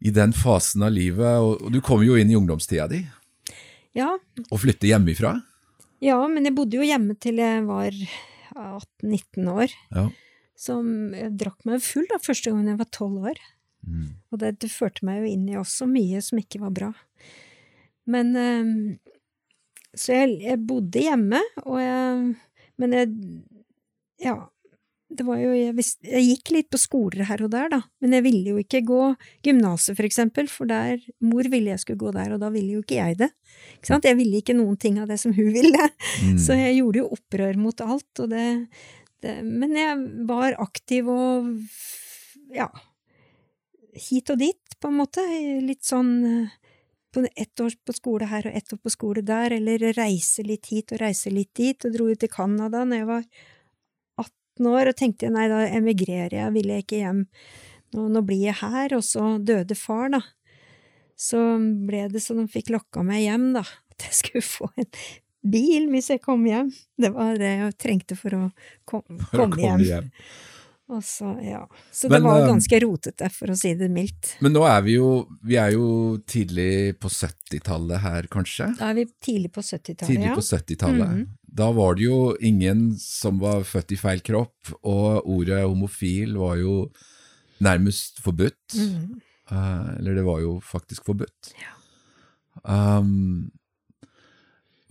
i 0.07 0.13
den 0.15 0.31
fasen 0.31 0.85
av 0.87 0.93
livet. 0.95 1.41
Og, 1.43 1.65
og 1.67 1.73
du 1.75 1.81
kom 1.83 2.05
jo 2.05 2.15
inn 2.15 2.31
i 2.31 2.37
ungdomstida 2.39 2.87
di 2.91 3.03
Ja, 3.93 4.13
og 4.47 4.61
flytter 4.63 4.87
hjemmefra. 4.93 5.41
ja, 6.03 6.17
men 6.27 6.47
jeg 6.47 6.55
bodde 6.55 6.79
jo 6.79 6.87
hjemme 6.87 7.13
til 7.19 7.37
jeg 7.43 7.65
var 7.67 7.91
18-19 8.55 9.49
år. 9.53 9.73
Ja. 9.95 10.07
Som 10.59 10.87
jeg 11.17 11.33
drakk 11.41 11.65
meg 11.67 11.83
full 11.83 12.05
da, 12.11 12.19
første 12.21 12.51
gangen 12.51 12.69
jeg 12.71 12.79
var 12.81 12.89
12 12.91 13.29
år. 13.33 13.41
Mm. 13.83 14.09
Og 14.31 14.39
det, 14.39 14.53
det 14.63 14.71
førte 14.71 15.05
meg 15.07 15.23
jo 15.23 15.31
inn 15.33 15.47
i 15.49 15.57
også 15.59 15.87
mye 15.89 16.21
som 16.23 16.39
ikke 16.39 16.61
var 16.63 16.75
bra. 16.75 16.91
Men 18.09 18.35
um, 18.35 18.71
Så 19.95 20.15
jeg, 20.17 20.37
jeg 20.43 20.59
bodde 20.67 21.03
hjemme, 21.05 21.39
og 21.63 21.77
jeg 21.79 22.33
Men 22.81 22.95
jeg 22.97 23.13
Ja. 24.23 24.35
Det 25.17 25.25
var 25.27 25.39
jo 25.41 25.51
jeg, 25.55 25.73
visste, 25.77 26.07
jeg 26.09 26.25
gikk 26.27 26.51
litt 26.55 26.69
på 26.73 26.79
skoler 26.81 27.25
her 27.29 27.43
og 27.45 27.51
der, 27.53 27.69
da. 27.71 27.81
Men 28.03 28.15
jeg 28.17 28.25
ville 28.25 28.53
jo 28.53 28.61
ikke 28.61 28.83
gå 28.87 29.01
gymnaset, 29.45 29.95
for 29.97 30.07
eksempel, 30.07 30.49
for 30.51 30.69
der 30.69 31.01
Mor 31.23 31.49
ville 31.51 31.73
jeg 31.73 31.83
skulle 31.83 32.01
gå 32.01 32.13
der, 32.15 32.35
og 32.35 32.41
da 32.43 32.51
ville 32.53 32.77
jo 32.77 32.83
ikke 32.85 32.99
jeg 32.99 33.19
det. 33.21 33.29
Ikke 33.77 33.91
sant? 33.91 34.07
Jeg 34.09 34.19
ville 34.19 34.41
ikke 34.41 34.57
noen 34.57 34.79
ting 34.79 35.01
av 35.01 35.11
det 35.11 35.19
som 35.21 35.35
hun 35.35 35.51
ville. 35.55 35.89
Mm. 36.23 36.39
Så 36.41 36.57
jeg 36.57 36.79
gjorde 36.79 37.03
jo 37.03 37.11
opprør 37.17 37.59
mot 37.61 37.85
alt, 37.85 38.23
og 38.23 38.33
det, 38.33 38.47
det 39.23 39.37
Men 39.45 39.77
jeg 39.77 39.99
var 40.29 40.57
aktiv 40.61 41.09
og 41.11 41.53
ja 42.53 42.69
hit 43.93 44.29
og 44.33 44.39
dit, 44.41 44.77
på 44.81 44.89
en 44.89 44.99
måte. 44.99 45.23
Litt 45.63 45.85
sånn 45.85 46.13
på 47.13 47.25
ett 47.35 47.61
år 47.61 47.75
på 47.85 47.93
skole 47.93 48.25
her 48.25 48.47
og 48.49 48.55
ett 48.57 48.73
år 48.73 48.79
på 48.81 48.91
skole 48.93 49.21
der, 49.25 49.53
eller 49.53 49.91
reise 49.93 50.45
litt 50.45 50.71
hit 50.73 50.95
og 50.95 51.01
reise 51.03 51.29
litt 51.29 51.51
dit, 51.53 51.85
og 51.85 51.93
dro 51.93 52.09
ut 52.09 52.19
til 52.19 52.31
Canada 52.31 52.81
når 52.85 53.03
jeg 53.03 53.09
var 53.11 53.27
18 54.57 54.69
år, 54.69 54.91
og 54.91 54.97
tenkte 54.97 55.31
nei, 55.33 55.47
da 55.49 55.63
emigrerer 55.67 56.37
jeg, 56.37 56.53
ville 56.53 56.77
jeg 56.77 56.85
ikke 56.85 57.01
hjem, 57.01 57.25
nå, 57.95 58.07
nå 58.13 58.23
blir 58.25 58.47
jeg 58.49 58.59
her, 58.61 58.95
og 58.97 59.03
så 59.05 59.37
døde 59.39 59.77
far, 59.77 60.09
da. 60.13 60.21
Så 61.19 61.39
ble 61.87 62.07
det 62.11 62.23
så 62.23 62.35
de 62.37 62.47
fikk 62.51 62.73
lokka 62.73 63.03
meg 63.05 63.25
hjem, 63.25 63.51
da, 63.57 63.65
at 63.93 64.07
jeg 64.09 64.19
skulle 64.21 64.45
få 64.45 64.71
en 64.77 64.89
bil 65.43 65.89
hvis 65.91 66.09
jeg 66.13 66.23
kom 66.23 66.45
hjem. 66.47 66.71
Det 66.97 67.11
var 67.13 67.37
det 67.39 67.51
jeg 67.51 67.77
trengte 67.81 68.17
for 68.19 68.37
å 68.37 68.43
kom, 68.89 69.03
komme 69.33 69.59
hjem. 69.59 70.11
Og 70.93 71.03
så, 71.05 71.31
ja. 71.41 71.61
Så 71.91 72.09
Men, 72.09 72.21
det 72.21 72.27
var 72.27 72.41
jo 72.41 72.49
ganske 72.51 72.79
rotete, 72.83 73.29
for 73.33 73.53
å 73.53 73.57
si 73.57 73.73
det 73.79 73.89
mildt. 73.93 74.35
Men 74.45 74.53
nå 74.55 74.65
er 74.69 74.83
vi 74.85 74.97
jo 74.97 75.09
Vi 75.45 75.57
er 75.59 75.73
jo 75.75 75.87
tidlig 76.29 76.95
på 77.01 77.11
70-tallet 77.11 78.03
her, 78.03 78.27
kanskje? 78.31 78.69
Da 78.79 78.91
er 78.91 78.99
vi 79.01 79.07
tidlig 79.23 79.53
på 79.55 79.63
70-tallet, 79.63 80.07
Tidlig 80.07 80.29
ja. 80.29 80.35
på 80.37 80.45
70-tallet. 80.45 81.15
-hmm. 81.17 81.25
Da 81.53 81.71
var 81.71 81.95
det 81.95 82.07
jo 82.07 82.35
ingen 82.41 82.95
som 82.99 83.39
var 83.39 83.63
født 83.63 83.91
i 83.93 83.97
feil 83.97 84.21
kropp, 84.21 84.73
og 84.81 85.27
ordet 85.29 85.61
homofil 85.61 86.37
var 86.37 86.55
jo 86.57 86.89
nærmest 87.59 88.19
forbudt. 88.19 88.73
Mm 88.75 88.89
-hmm. 88.89 89.21
uh, 89.51 89.97
eller 89.97 90.15
det 90.15 90.23
var 90.23 90.39
jo 90.39 90.59
faktisk 90.59 91.05
forbudt. 91.05 91.53
Ja. 91.61 92.97
Um, 92.97 93.51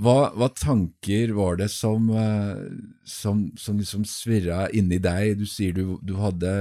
hva, 0.03 0.33
hva 0.37 0.49
tanker 0.57 1.33
var 1.37 1.59
det 1.61 1.69
som, 1.73 2.09
eh, 2.11 2.65
som, 3.09 3.45
som 3.59 3.79
liksom 3.81 4.07
svirra 4.09 4.67
inni 4.75 4.99
deg? 5.03 5.39
Du 5.41 5.47
sier 5.49 5.77
du, 5.77 5.97
du 6.03 6.17
hadde 6.21 6.53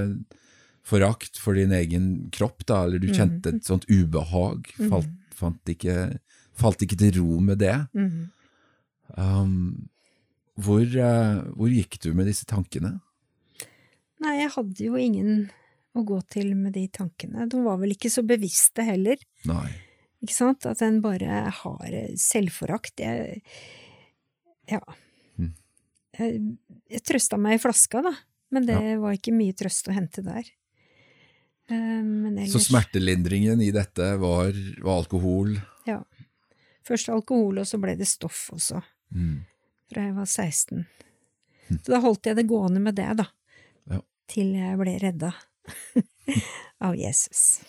forakt 0.87 1.39
for 1.39 1.57
din 1.57 1.73
egen 1.75 2.11
kropp, 2.33 2.65
da, 2.69 2.83
eller 2.85 3.01
du 3.01 3.09
kjente 3.13 3.55
et 3.55 3.65
sånt 3.67 3.87
ubehag. 3.89 4.69
Falt, 4.81 5.11
fant 5.37 5.73
ikke, 5.73 5.97
falt 6.57 6.83
ikke 6.85 6.99
til 7.01 7.17
ro 7.21 7.41
med 7.43 7.61
det. 7.63 7.77
Mhm. 7.97 8.29
Um, 9.11 9.89
hvor, 10.61 10.83
eh, 10.83 11.39
hvor 11.57 11.71
gikk 11.71 11.97
du 12.03 12.13
med 12.15 12.29
disse 12.29 12.45
tankene? 12.47 12.99
Nei, 14.21 14.35
jeg 14.37 14.53
hadde 14.53 14.85
jo 14.85 14.99
ingen 14.99 15.49
å 15.97 16.03
gå 16.07 16.19
til 16.31 16.53
med 16.55 16.75
de 16.77 16.85
tankene. 16.93 17.47
De 17.49 17.59
var 17.65 17.79
vel 17.81 17.95
ikke 17.95 18.11
så 18.13 18.23
bevisste 18.23 18.85
heller. 18.87 19.19
Nei. 19.49 19.67
Ikke 20.21 20.35
sant? 20.35 20.65
At 20.69 20.81
en 20.85 20.99
bare 21.01 21.49
har 21.51 21.95
selvforakt. 22.19 22.99
Jeg 23.01 23.41
Ja. 24.69 24.81
Mm. 25.37 25.53
Jeg, 26.17 26.41
jeg 26.91 27.03
trøsta 27.07 27.39
meg 27.41 27.57
i 27.57 27.61
flaska, 27.63 28.01
da. 28.05 28.13
Men 28.51 28.65
det 28.67 28.79
var 28.99 29.15
ikke 29.15 29.33
mye 29.33 29.55
trøst 29.55 29.87
å 29.87 29.95
hente 29.95 30.21
der. 30.25 30.43
Eh, 31.71 32.01
Men 32.03 32.37
ellers 32.37 32.51
Så 32.53 32.59
smertelindringen 32.67 33.61
i 33.63 33.71
dette 33.71 34.17
var, 34.19 34.51
var 34.83 34.99
alkohol? 35.01 35.55
Ja. 35.87 36.01
Først 36.87 37.09
alkohol, 37.13 37.61
og 37.61 37.67
så 37.69 37.79
ble 37.81 37.95
det 37.95 38.09
stoff 38.11 38.49
også. 38.53 38.81
Mm. 39.15 39.45
Fra 39.91 40.03
jeg 40.07 40.15
var 40.17 40.27
16. 40.27 40.85
Så 41.71 41.93
da 41.93 42.01
holdt 42.03 42.27
jeg 42.27 42.35
det 42.35 42.47
gående 42.49 42.81
med 42.83 42.97
det, 42.99 43.07
da. 43.21 43.25
Ja. 43.89 44.01
Til 44.31 44.53
jeg 44.57 44.77
ble 44.79 44.97
redda 44.99 45.31
av 46.87 46.97
Jesus. 46.99 47.61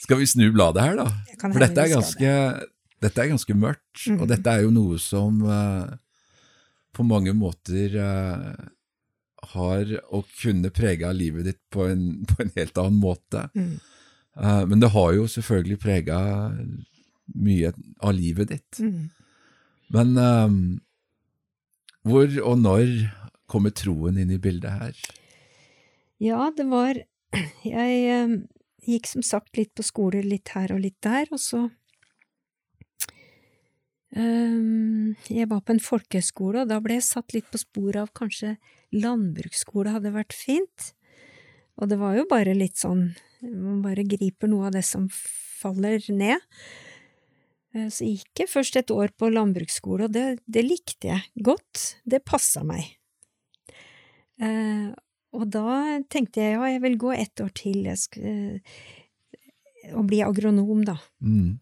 Skal 0.00 0.20
vi 0.20 0.26
snu 0.28 0.46
bladet 0.54 0.82
her, 0.82 0.96
da? 0.98 1.06
For 1.40 1.60
dette 1.60 1.82
er, 1.84 1.90
ganske, 1.92 2.30
dette 3.04 3.20
er 3.22 3.30
ganske 3.34 3.54
mørkt, 3.56 4.06
Mhm. 4.08 4.20
og 4.22 4.28
dette 4.30 4.50
er 4.52 4.62
jo 4.64 4.70
noe 4.72 4.98
som 4.98 5.42
uh, 5.44 5.90
på 6.96 7.04
mange 7.06 7.34
måter 7.36 7.96
uh, 8.00 8.54
har 9.52 9.92
å 10.12 10.22
kunne 10.40 10.70
prege 10.72 11.10
livet 11.16 11.44
ditt 11.50 11.60
på 11.72 11.86
en, 11.90 12.04
på 12.30 12.40
en 12.44 12.52
helt 12.56 12.78
annen 12.80 13.00
måte. 13.00 13.46
Mm. 13.54 13.76
Uh, 14.40 14.64
men 14.70 14.80
det 14.80 14.92
har 14.94 15.12
jo 15.16 15.26
selvfølgelig 15.28 15.80
prega 15.82 16.20
mye 17.34 17.72
av 18.02 18.14
livet 18.16 18.50
ditt. 18.56 18.80
Mm. 18.80 19.10
Men 19.90 20.14
hvor 22.06 22.30
og 22.46 22.56
når 22.62 22.92
kommer 23.50 23.72
troen 23.74 24.16
inn 24.22 24.30
i 24.30 24.38
bildet 24.38 24.70
her? 24.70 25.00
Ja, 26.22 26.50
det 26.56 26.66
var 26.70 27.00
Jeg 27.66 28.46
gikk 28.86 29.08
som 29.10 29.24
sagt 29.26 29.58
litt 29.58 29.72
på 29.76 29.84
skole, 29.86 30.22
litt 30.24 30.52
her 30.54 30.72
og 30.74 30.82
litt 30.84 30.98
der, 31.04 31.28
og 31.30 31.40
så 31.42 31.64
um, 34.16 35.16
Jeg 35.28 35.48
var 35.50 35.62
på 35.64 35.74
en 35.74 35.82
folkehøyskole, 35.82 36.64
og 36.64 36.70
da 36.70 36.80
ble 36.82 36.98
jeg 36.98 37.08
satt 37.08 37.34
litt 37.36 37.50
på 37.50 37.60
sporet 37.62 38.02
av 38.04 38.14
kanskje 38.16 38.56
landbruksskole 38.94 39.94
hadde 39.94 40.14
vært 40.14 40.34
fint. 40.36 40.92
Og 41.80 41.88
det 41.90 42.00
var 42.00 42.16
jo 42.18 42.28
bare 42.28 42.56
litt 42.56 42.76
sånn 42.80 43.12
Man 43.40 43.80
bare 43.80 44.04
griper 44.04 44.50
noe 44.50 44.66
av 44.68 44.74
det 44.74 44.82
som 44.84 45.06
faller 45.10 46.02
ned. 46.12 46.42
Så 47.72 47.86
Så 47.94 48.04
gikk 48.08 48.42
jeg 48.42 48.50
først 48.50 48.76
et 48.76 48.90
år 48.90 49.12
på 49.16 49.30
landbruksskole, 49.30 50.08
og 50.08 50.12
det, 50.12 50.40
det 50.44 50.64
likte 50.66 51.08
jeg 51.12 51.44
godt. 51.46 52.02
Det 52.04 52.18
passa 52.26 52.64
meg. 52.66 52.96
Og 55.36 55.46
da 55.46 56.00
tenkte 56.10 56.42
jeg 56.42 56.56
ja, 56.56 56.66
jeg 56.72 56.82
vil 56.82 56.98
gå 57.00 57.12
ett 57.14 57.42
år 57.42 57.50
til 57.54 57.86
eh, 57.86 58.78
og 59.94 60.06
bli 60.10 60.20
agronom, 60.26 60.82
da. 60.86 60.96
Mm. 61.22 61.58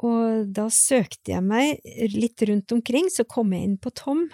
Og 0.00 0.48
da 0.56 0.68
søkte 0.72 1.34
jeg 1.34 1.44
meg 1.44 1.82
litt 2.14 2.40
rundt 2.48 2.72
omkring, 2.72 3.10
så 3.12 3.26
kom 3.28 3.52
jeg 3.52 3.68
inn 3.68 3.76
på 3.80 3.92
Tom, 3.92 4.24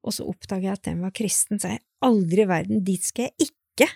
og 0.00 0.16
så 0.16 0.24
oppdaga 0.30 0.70
jeg 0.70 0.78
at 0.78 0.86
den 0.88 1.02
var 1.04 1.12
kristen, 1.12 1.60
så 1.60 1.74
jeg 1.74 1.84
aldri 2.00 2.46
i 2.46 2.48
verden, 2.48 2.84
dit 2.84 3.04
skal 3.04 3.28
jeg 3.28 3.50
ikke. 3.50 3.90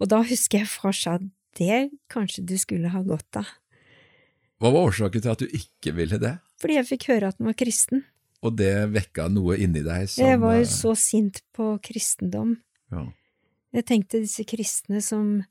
Og 0.00 0.08
da 0.08 0.22
husker 0.24 0.62
jeg 0.62 0.72
far 0.72 0.96
sa 0.96 1.18
det 1.58 1.90
kanskje 2.08 2.46
du 2.48 2.56
skulle 2.60 2.92
ha 2.92 3.02
gått 3.04 3.36
av, 3.36 3.48
Hva 4.60 4.68
var 4.72 4.90
årsaken 4.90 5.22
til 5.24 5.32
at 5.32 5.40
du 5.40 5.52
ikke 5.56 5.92
ville 5.96 6.18
det? 6.20 6.38
fordi 6.60 6.76
jeg 6.76 6.88
fikk 6.90 7.06
høre 7.08 7.30
at 7.30 7.38
den 7.38 7.48
var 7.48 7.56
kristen. 7.56 8.02
Og 8.42 8.54
det 8.56 8.72
vekka 8.94 9.28
noe 9.28 9.56
inni 9.60 9.82
deg 9.84 10.06
som 10.08 10.24
Jeg 10.24 10.38
var 10.40 10.54
jo 10.56 10.62
eh, 10.64 10.70
så 10.72 10.94
sint 10.96 11.42
på 11.56 11.74
kristendom. 11.84 12.56
ja. 12.92 13.06
Jeg 13.72 13.84
tenkte 13.86 14.18
disse 14.18 14.42
kristne 14.50 14.98
som 15.00 15.44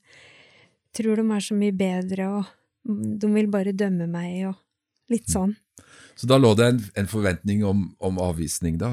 tror 0.92 1.16
de 1.16 1.22
er 1.32 1.40
så 1.40 1.54
mye 1.56 1.72
bedre, 1.72 2.26
og 2.28 2.50
de 2.84 3.30
vil 3.32 3.46
bare 3.48 3.72
dømme 3.72 4.04
meg, 4.12 4.42
og 4.50 4.58
litt 5.08 5.30
sånn. 5.32 5.54
Så 6.20 6.28
da 6.28 6.36
lå 6.36 6.50
det 6.58 6.66
en, 6.66 6.80
en 7.00 7.08
forventning 7.08 7.64
om, 7.64 7.86
om 7.98 8.18
avvisning, 8.20 8.76
da, 8.76 8.90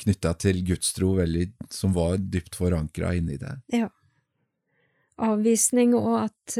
knytta 0.00 0.32
til 0.40 0.62
gudstro, 0.64 1.10
veldig, 1.18 1.50
som 1.68 1.92
var 1.92 2.16
dypt 2.16 2.56
forankra 2.56 3.12
inni 3.18 3.36
deg? 3.42 3.60
Ja. 3.76 3.90
Avvisning, 5.26 5.92
og 5.96 6.16
at, 6.26 6.56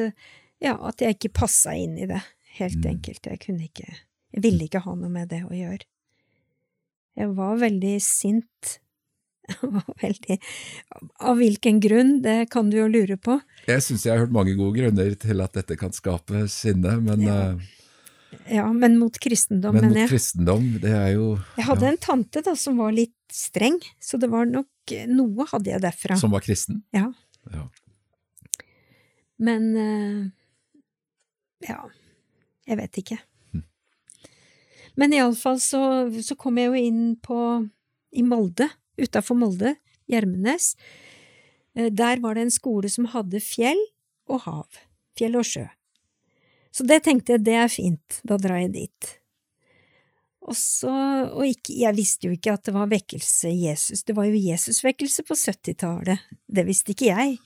ja, 0.64 0.76
at 0.76 1.00
jeg 1.00 1.16
ikke 1.16 1.32
passa 1.40 1.74
inn 1.76 1.96
i 1.96 2.06
det, 2.12 2.20
helt 2.60 2.76
Mm. 2.84 2.90
enkelt. 2.96 3.24
Jeg 3.26 3.40
kunne 3.40 3.64
ikke 3.70 3.88
Jeg 4.34 4.42
ville 4.42 4.64
ikke 4.68 4.80
ha 4.84 4.94
noe 4.94 5.08
med 5.08 5.28
det 5.30 5.42
å 5.48 5.52
gjøre. 5.54 5.84
Jeg 7.16 7.30
var 7.36 7.56
veldig 7.62 7.94
sint. 8.04 8.74
Jeg 9.48 9.70
var 9.70 9.86
veldig 10.02 10.36
Av 11.22 11.36
hvilken 11.38 11.76
grunn, 11.80 12.16
det 12.24 12.48
kan 12.50 12.68
du 12.72 12.80
jo 12.80 12.88
lure 12.90 13.14
på. 13.16 13.36
Jeg 13.70 13.84
syns 13.86 14.02
jeg 14.04 14.12
har 14.16 14.24
hørt 14.24 14.32
mange 14.34 14.56
gode 14.58 14.74
grunner 14.80 15.14
til 15.22 15.40
at 15.44 15.54
dette 15.54 15.76
kan 15.78 15.94
skape 15.94 16.44
sinne, 16.50 16.96
men, 17.00 17.22
Ja. 17.22 17.36
eh, 17.54 17.72
Ja, 18.58 18.64
men 18.74 18.98
mot 18.98 19.14
kristendom, 19.22 19.74
men 19.78 19.86
mot 19.88 19.96
jeg. 19.96 20.08
kristendom, 20.10 20.66
det 20.82 20.90
er 20.92 21.12
jo 21.14 21.28
Jeg 21.56 21.64
hadde 21.68 21.86
ja, 21.86 21.92
en 21.94 22.02
tante 22.02 22.42
da 22.44 22.56
som 22.58 22.76
var 22.82 22.90
litt 22.92 23.14
streng, 23.32 23.78
så 24.02 24.18
det 24.20 24.28
var 24.34 24.44
nok 24.50 24.66
noe 25.14 25.46
hadde 25.50 25.70
jeg 25.72 25.80
derfra. 25.82 26.18
Som 26.18 26.34
var 26.34 26.42
kristen? 26.44 26.82
Ja. 26.94 27.06
Ja. 27.54 27.68
Men 29.38 29.64
eh, 29.76 30.20
ja, 31.70 31.80
jeg 32.66 32.78
vet 32.82 32.98
ikke. 33.02 33.18
Men 34.96 35.12
iallfall 35.12 35.58
så, 35.60 35.80
så 36.24 36.36
kom 36.40 36.58
jeg 36.60 36.70
jo 36.70 36.86
inn 36.88 37.02
på 37.22 37.40
i 38.16 38.24
Molde, 38.24 38.68
utafor 39.00 39.38
Molde, 39.38 39.74
Gjermenes. 40.08 40.74
Eh, 41.76 41.90
Der 41.92 42.22
var 42.24 42.36
det 42.36 42.46
en 42.46 42.54
skole 42.54 42.90
som 42.92 43.08
hadde 43.12 43.42
fjell 43.44 43.80
og 44.30 44.46
hav. 44.46 44.80
Fjell 45.18 45.36
og 45.38 45.46
sjø. 45.48 45.66
Så 46.72 46.84
det 46.88 47.02
tenkte 47.06 47.36
jeg, 47.36 47.44
det 47.46 47.54
er 47.56 47.72
fint, 47.72 48.18
da 48.24 48.36
drar 48.40 48.60
jeg 48.64 48.74
dit. 48.74 49.12
Og 50.46 50.54
så, 50.56 50.92
og 51.32 51.46
ikke, 51.48 51.74
jeg 51.80 51.96
visste 51.96 52.28
jo 52.28 52.36
ikke 52.36 52.52
at 52.54 52.68
det 52.68 52.74
var 52.76 52.90
vekkelse 52.90 53.50
Jesus, 53.50 54.04
det 54.06 54.14
var 54.14 54.28
jo 54.28 54.38
Jesusvekkelse 54.38 55.24
på 55.26 55.34
70-tallet, 55.34 56.28
det 56.46 56.64
visste 56.68 56.92
ikke 56.94 57.08
jeg 57.08 57.40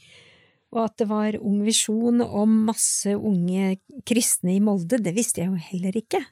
og 0.70 0.84
at 0.84 1.00
det 1.02 1.08
var 1.10 1.38
Ung 1.42 1.62
Visjon 1.66 2.22
og 2.22 2.50
masse 2.50 3.14
unge 3.16 3.76
kristne 4.06 4.54
i 4.54 4.62
Molde, 4.62 5.00
det 5.02 5.14
visste 5.16 5.42
jeg 5.42 5.50
jo 5.50 5.58
heller 5.70 5.96
ikke. 5.98 6.22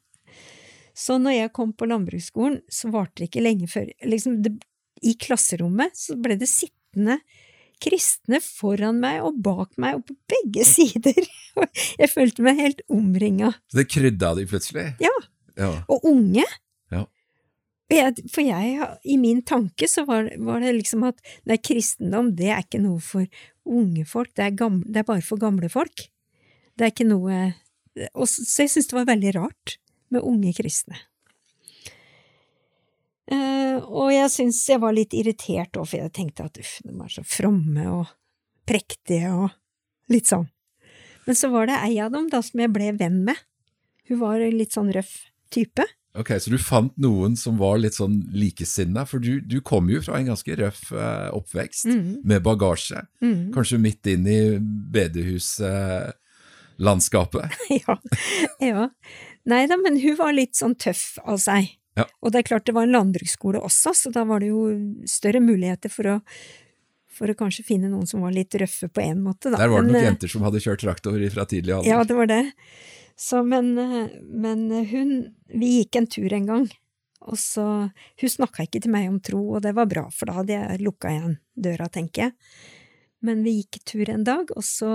Så 0.98 1.18
når 1.22 1.36
jeg 1.36 1.54
kom 1.54 1.72
på 1.78 1.86
landbruksskolen, 1.86 2.60
så 2.68 2.90
varte 2.90 3.22
det 3.22 3.30
ikke 3.30 3.44
lenge 3.44 3.68
før 3.70 3.86
liksom 4.06 4.40
det, 4.42 4.56
I 5.06 5.14
klasserommet 5.20 5.94
så 5.94 6.16
ble 6.18 6.38
det 6.40 6.48
sittende 6.50 7.20
kristne 7.78 8.40
foran 8.42 8.98
meg 8.98 9.20
og 9.22 9.36
bak 9.44 9.76
meg 9.78 10.00
og 10.00 10.08
på 10.08 10.16
begge 10.32 10.64
sider. 10.66 11.20
Jeg 12.02 12.10
følte 12.10 12.42
meg 12.42 12.58
helt 12.58 12.82
omringa. 12.90 13.52
Så 13.70 13.78
det 13.80 13.86
krydda 13.92 14.32
de 14.34 14.46
plutselig? 14.50 14.88
Ja. 15.02 15.14
ja. 15.58 15.70
Og 15.86 16.08
unge. 16.10 16.46
Ja. 16.90 17.04
For 17.88 18.44
jeg, 18.44 18.88
i 19.08 19.14
min 19.16 19.38
tanke 19.46 19.86
så 19.88 20.02
var, 20.04 20.26
var 20.44 20.60
det 20.60 20.74
liksom 20.76 21.06
at 21.08 21.22
nei, 21.48 21.56
kristendom, 21.62 22.34
det 22.36 22.50
er 22.52 22.66
ikke 22.66 22.82
noe 22.82 23.00
for 23.00 23.24
unge 23.68 24.04
folk, 24.08 24.34
det 24.36 24.44
er, 24.44 24.58
gamle, 24.58 24.84
det 24.84 25.00
er 25.00 25.08
bare 25.08 25.24
for 25.24 25.40
gamle 25.40 25.70
folk. 25.72 26.04
Det 26.76 26.84
er 26.84 26.92
ikke 26.92 27.08
noe 27.08 27.38
og 28.12 28.28
så 28.30 28.62
jeg 28.62 28.70
syntes 28.70 28.90
det 28.90 28.98
var 29.00 29.08
veldig 29.08 29.30
rart 29.38 29.78
med 30.14 30.26
unge 30.26 30.52
kristne. 30.56 30.98
Eh, 33.28 33.76
og 33.84 34.12
jeg 34.14 34.30
syns 34.32 34.62
jeg 34.70 34.80
var 34.80 34.94
litt 34.96 35.12
irritert 35.16 35.76
òg, 35.76 35.90
for 35.90 36.00
jeg 36.00 36.14
tenkte 36.16 36.46
at 36.48 36.60
uff, 36.60 36.78
de 36.84 36.94
er 36.94 37.12
så 37.12 37.24
fromme 37.26 37.84
og 37.92 38.06
prektige 38.68 39.32
og 39.34 39.50
litt 40.12 40.30
sånn. 40.30 40.48
Men 41.28 41.36
så 41.36 41.50
var 41.52 41.68
det 41.68 41.82
ei 41.84 41.98
av 42.00 42.12
dem 42.14 42.30
da 42.32 42.40
som 42.44 42.60
jeg 42.62 42.72
ble 42.72 42.92
venn 42.96 43.20
med. 43.26 43.36
Hun 44.08 44.18
var 44.22 44.40
en 44.40 44.56
litt 44.56 44.72
sånn 44.72 44.92
røff 44.94 45.28
type. 45.52 45.84
Ok, 46.18 46.40
Så 46.40 46.50
du 46.50 46.58
fant 46.58 46.96
noen 46.98 47.36
som 47.36 47.58
var 47.60 47.78
litt 47.78 47.94
sånn 47.94 48.22
likesinna, 48.34 49.06
for 49.06 49.18
du, 49.22 49.40
du 49.44 49.60
kom 49.62 49.90
jo 49.92 50.00
fra 50.02 50.18
en 50.18 50.26
ganske 50.32 50.56
røff 50.58 50.92
eh, 50.92 51.30
oppvekst, 51.36 51.84
mm. 51.86 52.22
med 52.26 52.42
bagasje. 52.42 53.06
Mm. 53.22 53.52
Kanskje 53.54 53.78
midt 53.82 54.06
inn 54.10 54.26
i 54.26 54.58
bedehuslandskapet. 54.96 57.50
ja. 57.82 57.98
ja. 58.64 58.88
Nei 59.48 59.64
da, 59.70 59.78
men 59.80 59.98
hun 60.02 60.16
var 60.18 60.34
litt 60.36 60.58
sånn 60.58 60.76
tøff 60.76 61.16
av 61.24 61.40
seg. 61.40 61.72
Ja. 61.98 62.06
Og 62.22 62.32
det 62.32 62.42
er 62.42 62.48
klart 62.50 62.66
det 62.68 62.74
var 62.76 62.86
en 62.86 62.94
landbruksskole 62.94 63.60
også, 63.64 63.94
så 63.96 64.12
da 64.14 64.24
var 64.28 64.42
det 64.42 64.52
jo 64.52 64.68
større 65.08 65.40
muligheter 65.42 65.90
for 65.90 66.10
å, 66.12 66.16
for 67.10 67.32
å 67.32 67.36
kanskje 67.38 67.64
finne 67.66 67.90
noen 67.90 68.06
som 68.06 68.22
var 68.22 68.34
litt 68.36 68.54
røffe 68.60 68.90
på 68.92 69.02
en 69.02 69.22
måte, 69.24 69.50
da. 69.50 69.58
Der 69.58 69.72
var 69.72 69.82
det 69.82 69.88
Men, 69.88 69.96
nok 69.96 70.02
eh, 70.02 70.08
jenter 70.12 70.32
som 70.34 70.44
hadde 70.46 70.62
kjørt 70.62 70.84
traktor 70.84 71.18
fra 71.34 71.46
tidlig 71.50 71.74
alder. 71.74 71.90
Ja, 71.90 72.04
det 72.06 72.18
var 72.18 72.30
det. 72.30 72.42
Så, 73.18 73.40
men, 73.42 73.72
eh, 73.82 74.12
men 74.22 74.68
hun 74.92 75.14
Vi 75.50 75.72
gikk 75.80 75.96
en 75.98 76.06
tur 76.06 76.32
en 76.32 76.46
gang, 76.46 76.68
og 77.26 77.38
så 77.40 77.64
Hun 78.20 78.30
snakka 78.30 78.68
ikke 78.68 78.82
til 78.84 78.92
meg 78.94 79.08
om 79.10 79.18
tro, 79.18 79.40
og 79.56 79.64
det 79.64 79.74
var 79.74 79.88
bra, 79.90 80.04
for 80.14 80.30
da 80.30 80.36
hadde 80.38 80.54
jeg 80.54 80.84
lukka 80.84 81.10
igjen 81.10 81.38
døra, 81.56 81.88
tenker 81.90 82.28
jeg. 82.28 82.36
Men 83.26 83.42
vi 83.42 83.56
gikk 83.58 83.80
tur 83.88 84.12
en 84.12 84.22
dag, 84.22 84.52
og 84.54 84.62
så 84.62 84.92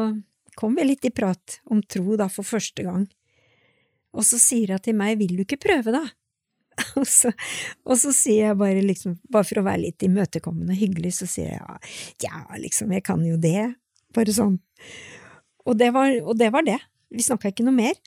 kom 0.56 0.78
vi 0.78 0.86
litt 0.88 1.04
i 1.04 1.12
prat 1.12 1.60
om 1.66 1.82
tro, 1.84 2.16
da, 2.16 2.30
for 2.32 2.48
første 2.48 2.86
gang. 2.86 3.10
Og 4.14 4.26
så 4.28 4.38
sier 4.42 4.76
hun 4.76 4.84
til 4.84 4.96
meg, 4.98 5.18
vil 5.20 5.36
du 5.38 5.44
ikke 5.46 5.62
prøve, 5.62 5.94
da? 5.96 6.04
Og 6.98 7.06
så, 7.06 7.30
og 7.86 7.98
så 8.02 8.10
sier 8.18 8.48
jeg 8.48 8.58
bare 8.58 8.82
liksom, 8.82 9.20
bare 9.30 9.46
for 9.46 9.60
å 9.62 9.66
være 9.68 9.84
litt 9.84 10.02
imøtekommende 10.08 10.74
og 10.74 10.80
hyggelig, 10.80 11.12
så 11.20 11.28
sier 11.30 11.52
jeg 11.52 11.60
ja, 11.62 11.76
ja, 12.26 12.40
liksom, 12.58 12.90
jeg 12.96 13.04
kan 13.06 13.22
jo 13.28 13.36
det. 13.38 13.68
Bare 14.18 14.34
sånn. 14.34 14.56
Og 15.70 15.78
det 15.78 15.92
var, 15.94 16.10
og 16.26 16.34
det, 16.40 16.50
var 16.54 16.66
det. 16.66 16.80
Vi 17.14 17.22
snakka 17.22 17.52
ikke 17.54 17.66
noe 17.68 17.78
mer. 17.78 18.00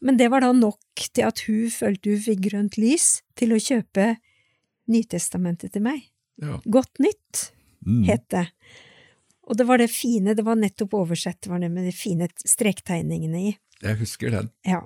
Men 0.00 0.16
det 0.16 0.30
var 0.32 0.44
da 0.44 0.48
nok 0.56 1.04
til 1.12 1.26
at 1.28 1.42
hun 1.44 1.68
følte 1.72 2.14
hun 2.14 2.24
fikk 2.24 2.40
grønt 2.48 2.80
lys 2.80 3.18
til 3.36 3.52
å 3.52 3.60
kjøpe 3.60 4.14
Nytestamentet 4.86 5.72
til 5.74 5.82
meg. 5.82 6.04
Ja. 6.40 6.60
Godt 6.64 7.00
nytt, 7.02 7.50
Mm. 7.86 8.04
het 8.08 8.28
det. 8.30 8.46
Og 9.46 9.56
det 9.56 9.66
var 9.68 9.78
det 9.78 9.90
fine, 9.92 10.34
det 10.34 10.44
var 10.44 10.56
nettopp 10.56 10.94
oversett, 10.94 11.40
det 11.42 11.50
var 11.50 11.60
det 11.60 11.68
med 11.70 11.84
de 11.86 11.92
fine 11.94 12.26
strektegningene 12.42 13.42
i. 13.50 13.52
Jeg 13.82 13.98
husker 14.00 14.30
den. 14.30 14.50
Ja. 14.66 14.80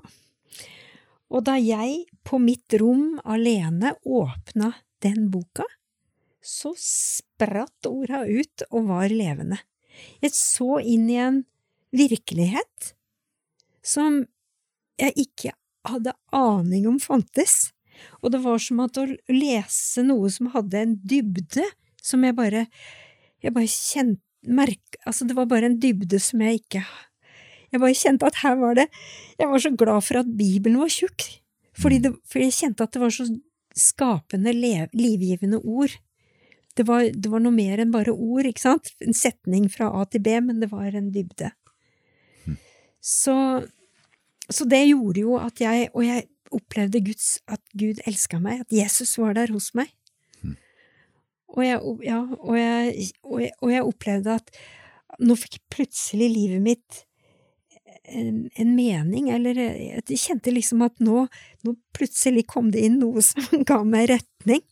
Og 1.30 1.44
da 1.46 1.56
jeg 1.62 2.06
på 2.26 2.40
mitt 2.42 2.74
rom 2.80 3.20
alene 3.22 3.94
åpna 4.02 4.72
den 5.04 5.28
boka, 5.30 5.66
så 6.42 6.72
spratt 6.76 7.86
orda 7.86 8.24
ut 8.26 8.64
og 8.70 8.88
var 8.88 9.12
levende. 9.12 9.60
Jeg 10.24 10.34
så 10.34 10.80
inn 10.80 11.06
i 11.12 11.18
en 11.20 11.42
virkelighet 11.94 12.94
som 13.84 14.22
jeg 15.00 15.16
ikke 15.26 15.52
hadde 15.88 16.16
aning 16.36 16.88
om 16.88 16.98
fantes. 17.00 17.70
Og 18.24 18.32
det 18.32 18.40
var 18.44 18.60
som 18.62 18.80
at 18.84 18.98
å 19.00 19.06
lese 19.32 20.04
noe 20.06 20.30
som 20.32 20.50
hadde 20.54 20.80
en 20.80 20.96
dybde 21.04 21.66
som 22.00 22.24
jeg 22.24 22.36
bare 22.36 22.66
Jeg 23.40 23.54
bare 23.56 23.68
kjente 23.72 24.20
merk, 24.52 24.96
Altså, 25.06 25.24
det 25.24 25.36
var 25.36 25.46
bare 25.48 25.68
en 25.68 25.78
dybde 25.80 26.18
som 26.20 26.40
jeg 26.44 26.60
ikke 26.60 26.82
Jeg 27.70 27.83
bare 27.83 27.96
kjente 27.96 28.26
at 28.26 28.40
her 28.42 28.56
var 28.59 28.74
det 28.78 28.87
Jeg 29.38 29.48
var 29.50 29.62
så 29.62 29.70
glad 29.78 30.04
for 30.06 30.20
at 30.20 30.30
Bibelen 30.37 30.80
var 30.83 30.90
tjukk, 30.92 31.26
fordi, 31.78 32.00
det, 32.04 32.12
fordi 32.28 32.48
jeg 32.48 32.59
kjente 32.59 32.85
at 32.85 32.94
det 32.94 33.02
var 33.02 33.14
så 33.14 33.26
skapende, 33.76 34.52
lev, 34.52 34.88
livgivende 34.96 35.61
ord. 35.62 35.94
Det 36.76 36.87
var, 36.88 37.06
det 37.14 37.30
var, 37.30 37.42
noe 37.42 37.54
mer 37.54 37.80
enn 37.83 37.92
bare 37.94 38.12
ord, 38.12 38.48
ikke 38.48 38.62
sant? 38.62 38.90
En 39.04 39.16
setning 39.16 39.68
fra 39.72 39.88
A 39.94 40.04
til 40.11 40.22
B, 40.24 40.35
men 40.44 40.61
det 40.62 40.70
var 40.72 40.94
en 40.96 41.11
dybde. 41.14 41.52
Så, 43.00 43.35
så 44.50 44.66
det 44.68 44.83
gjorde 44.90 45.22
jo 45.22 45.38
at 45.40 45.62
jeg 45.62 45.87
Og 45.94 46.02
jeg 46.04 46.26
opplevde 46.52 47.00
Guds, 47.06 47.38
at 47.48 47.62
Gud 47.78 48.02
elska 48.11 48.40
meg, 48.42 48.64
at 48.64 48.74
Jesus 48.74 49.14
var 49.22 49.37
der 49.38 49.52
hos 49.54 49.70
meg. 49.78 49.92
Og 51.50 51.62
jeg, 51.64 51.78
ja, 52.06 52.18
og, 52.38 52.56
jeg, 52.59 53.06
og, 53.22 53.37
jeg, 53.42 53.52
og 53.62 53.72
jeg, 53.72 53.87
opplevde 53.87 54.35
at 54.38 54.50
nå 55.22 55.37
fikk 55.38 55.59
plutselig 55.72 56.28
livet 56.30 56.62
mitt 56.62 57.04
en, 58.10 58.42
en 58.54 58.74
mening, 58.74 59.30
eller 59.34 59.58
jeg 59.58 60.18
kjente 60.18 60.54
liksom 60.54 60.82
at 60.86 60.96
nå, 61.02 61.26
nå, 61.66 61.74
plutselig 61.96 62.46
kom 62.50 62.70
det 62.74 62.84
inn 62.86 63.00
noe 63.02 63.22
som 63.26 63.64
ga 63.66 63.80
meg 63.86 64.10
retning. 64.12 64.64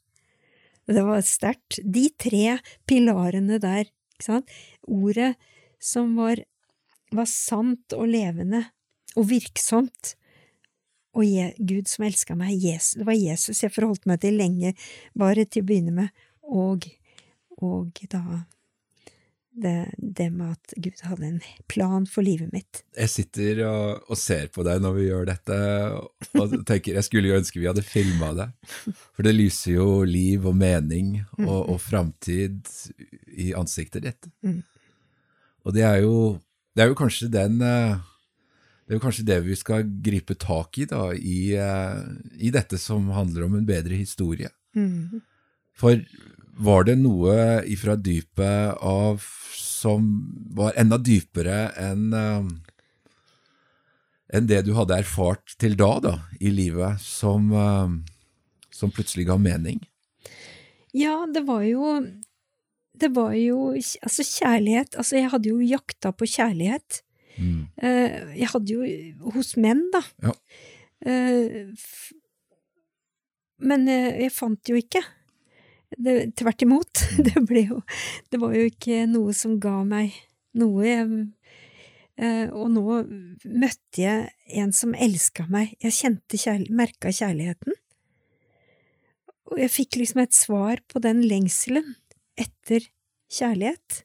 Det 0.89 1.05
var 1.05 1.21
sterkt. 1.27 1.83
De 1.85 2.07
tre 2.17 2.59
pilarene 2.89 3.61
der, 3.61 3.91
ikke 4.17 4.29
sant, 4.31 4.55
ordet 4.89 5.35
som 5.83 6.15
var, 6.19 6.41
var 7.15 7.29
sant 7.29 7.93
og 7.97 8.09
levende 8.11 8.65
og 9.19 9.29
virksomt, 9.31 10.15
og 11.19 11.25
Je 11.27 11.49
Gud 11.59 11.89
som 11.91 12.05
elska 12.07 12.37
meg, 12.39 12.53
Jesus, 12.63 12.99
det 13.01 13.07
var 13.09 13.17
Jesus 13.17 13.63
jeg 13.65 13.73
forholdt 13.75 14.05
meg 14.07 14.21
til 14.23 14.37
lenge, 14.39 14.75
bare 15.19 15.47
til 15.49 15.65
å 15.65 15.67
begynne 15.67 15.95
med, 15.97 16.27
og, 16.47 16.85
og 17.59 17.99
da 18.13 18.45
det, 19.63 19.91
det, 19.99 20.29
med 20.35 20.55
at 20.55 20.75
Gud 20.77 21.03
hadde 21.07 21.27
en 21.29 21.39
plan 21.71 22.07
for 22.09 22.27
livet 22.27 22.53
mitt. 22.55 22.83
Jeg 22.97 23.13
sitter 23.13 23.63
og, 23.69 24.09
og, 24.09 24.19
ser 24.21 24.49
på 24.55 24.65
deg 24.67 24.83
når 24.85 24.97
vi 24.97 25.07
gjør 25.09 25.29
dette, 25.29 25.59
og 26.41 26.57
tenker 26.69 26.99
jeg 26.99 27.07
skulle 27.07 27.33
jo 27.33 27.39
ønske 27.39 27.61
vi 27.61 27.69
hadde 27.69 27.87
filma 27.87 28.33
det. 28.39 28.49
For 29.17 29.27
det 29.27 29.37
lyser 29.37 29.79
jo 29.79 29.89
liv 30.09 30.47
og 30.49 30.57
mening 30.59 31.17
og, 31.21 31.41
mm. 31.45 31.55
og 31.75 31.81
framtid 31.83 32.75
i 33.39 33.53
ansiktet 33.59 34.07
ditt. 34.07 34.31
Mm. 34.47 34.61
Og 35.67 35.75
det 35.77 35.85
er, 35.85 36.03
jo, 36.05 36.39
det 36.77 36.85
er 36.85 36.93
jo 36.93 36.99
kanskje 36.99 37.29
den 37.33 37.59
eh, 37.65 37.99
det 38.89 38.95
er 38.95 38.97
jo 38.97 39.05
kanskje 39.05 39.27
det 39.29 39.43
vi 39.45 39.57
skal 39.59 39.83
gripe 40.01 40.33
tak 40.41 40.79
i 40.81 40.87
da, 40.89 41.11
i, 41.13 41.41
eh, 41.61 41.99
i 42.41 42.49
dette 42.55 42.79
som 42.81 43.11
handler 43.13 43.45
om 43.45 43.59
en 43.59 43.67
bedre 43.69 43.99
historie. 43.99 44.49
Mm. 44.73 45.21
For 45.79 46.03
var 46.59 46.89
det 46.89 46.97
noe 46.99 47.63
ifra 47.71 47.95
dypet 47.97 48.81
av 48.83 49.23
som 49.55 50.07
var 50.59 50.75
enda 50.81 50.99
dypere 50.99 51.69
enn 51.79 52.09
uh, 52.11 52.47
enn 54.35 54.49
det 54.51 54.65
du 54.67 54.75
hadde 54.77 54.99
erfart 54.99 55.55
til 55.63 55.77
da, 55.79 55.93
da, 56.05 56.15
i 56.43 56.51
livet, 56.53 57.01
som, 57.01 57.47
uh, 57.55 57.87
som 58.75 58.93
plutselig 58.93 59.29
ga 59.31 59.39
mening? 59.41 59.81
Ja, 60.97 61.23
det 61.31 61.45
var 61.47 61.63
jo 61.69 62.01
Det 62.99 63.11
var 63.15 63.35
jo 63.37 63.75
Altså, 63.77 64.25
kjærlighet 64.25 64.97
Altså, 64.97 65.19
jeg 65.19 65.29
hadde 65.31 65.51
jo 65.51 65.59
jakta 65.61 66.11
på 66.17 66.27
kjærlighet. 66.27 67.03
Mm. 67.37 67.69
Uh, 67.77 68.35
jeg 68.35 68.49
hadde 68.51 68.75
jo 68.75 69.31
Hos 69.37 69.55
menn, 69.61 69.85
da. 69.95 70.03
Ja. 70.25 70.35
men 73.63 73.87
jeg 73.87 74.33
fant 74.35 74.71
jo 74.71 74.75
ikke. 74.81 75.05
Det, 75.97 76.37
tvert 76.37 76.63
imot. 76.63 77.05
Mm. 77.19 77.25
Det 77.25 77.41
ble 77.49 77.61
jo 77.65 77.77
Det 78.31 78.39
var 78.39 78.53
jo 78.55 78.69
ikke 78.69 79.03
noe 79.11 79.33
som 79.35 79.57
ga 79.63 79.81
meg 79.87 80.15
noe. 80.59 80.85
Jeg, 80.87 81.25
eh, 82.21 82.47
og 82.53 82.71
nå 82.75 82.85
møtte 83.49 84.03
jeg 84.03 84.29
en 84.61 84.75
som 84.77 84.95
elska 84.95 85.49
meg. 85.51 85.75
Jeg 85.83 85.97
kjente 85.97 86.39
kjærl 86.39 86.69
merka 86.71 87.11
kjærligheten. 87.15 87.75
Og 89.49 89.63
jeg 89.63 89.73
fikk 89.73 89.99
liksom 90.03 90.23
et 90.23 90.37
svar 90.37 90.83
på 90.91 91.01
den 91.03 91.25
lengselen 91.27 91.97
etter 92.39 92.85
kjærlighet. 93.33 94.03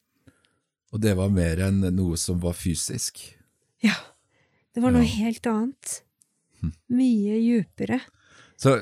Og 0.93 1.01
det 1.03 1.15
var 1.17 1.31
mer 1.33 1.61
enn 1.67 1.81
noe 1.95 2.17
som 2.21 2.39
var 2.41 2.55
fysisk? 2.57 3.19
Ja. 3.83 3.95
Det 4.73 4.81
var 4.81 4.93
noe 4.93 5.05
ja. 5.05 5.25
helt 5.25 5.45
annet. 5.49 5.99
Hm. 6.61 6.73
Mye 6.95 7.39
djupere. 7.41 7.99
Så 8.61 8.77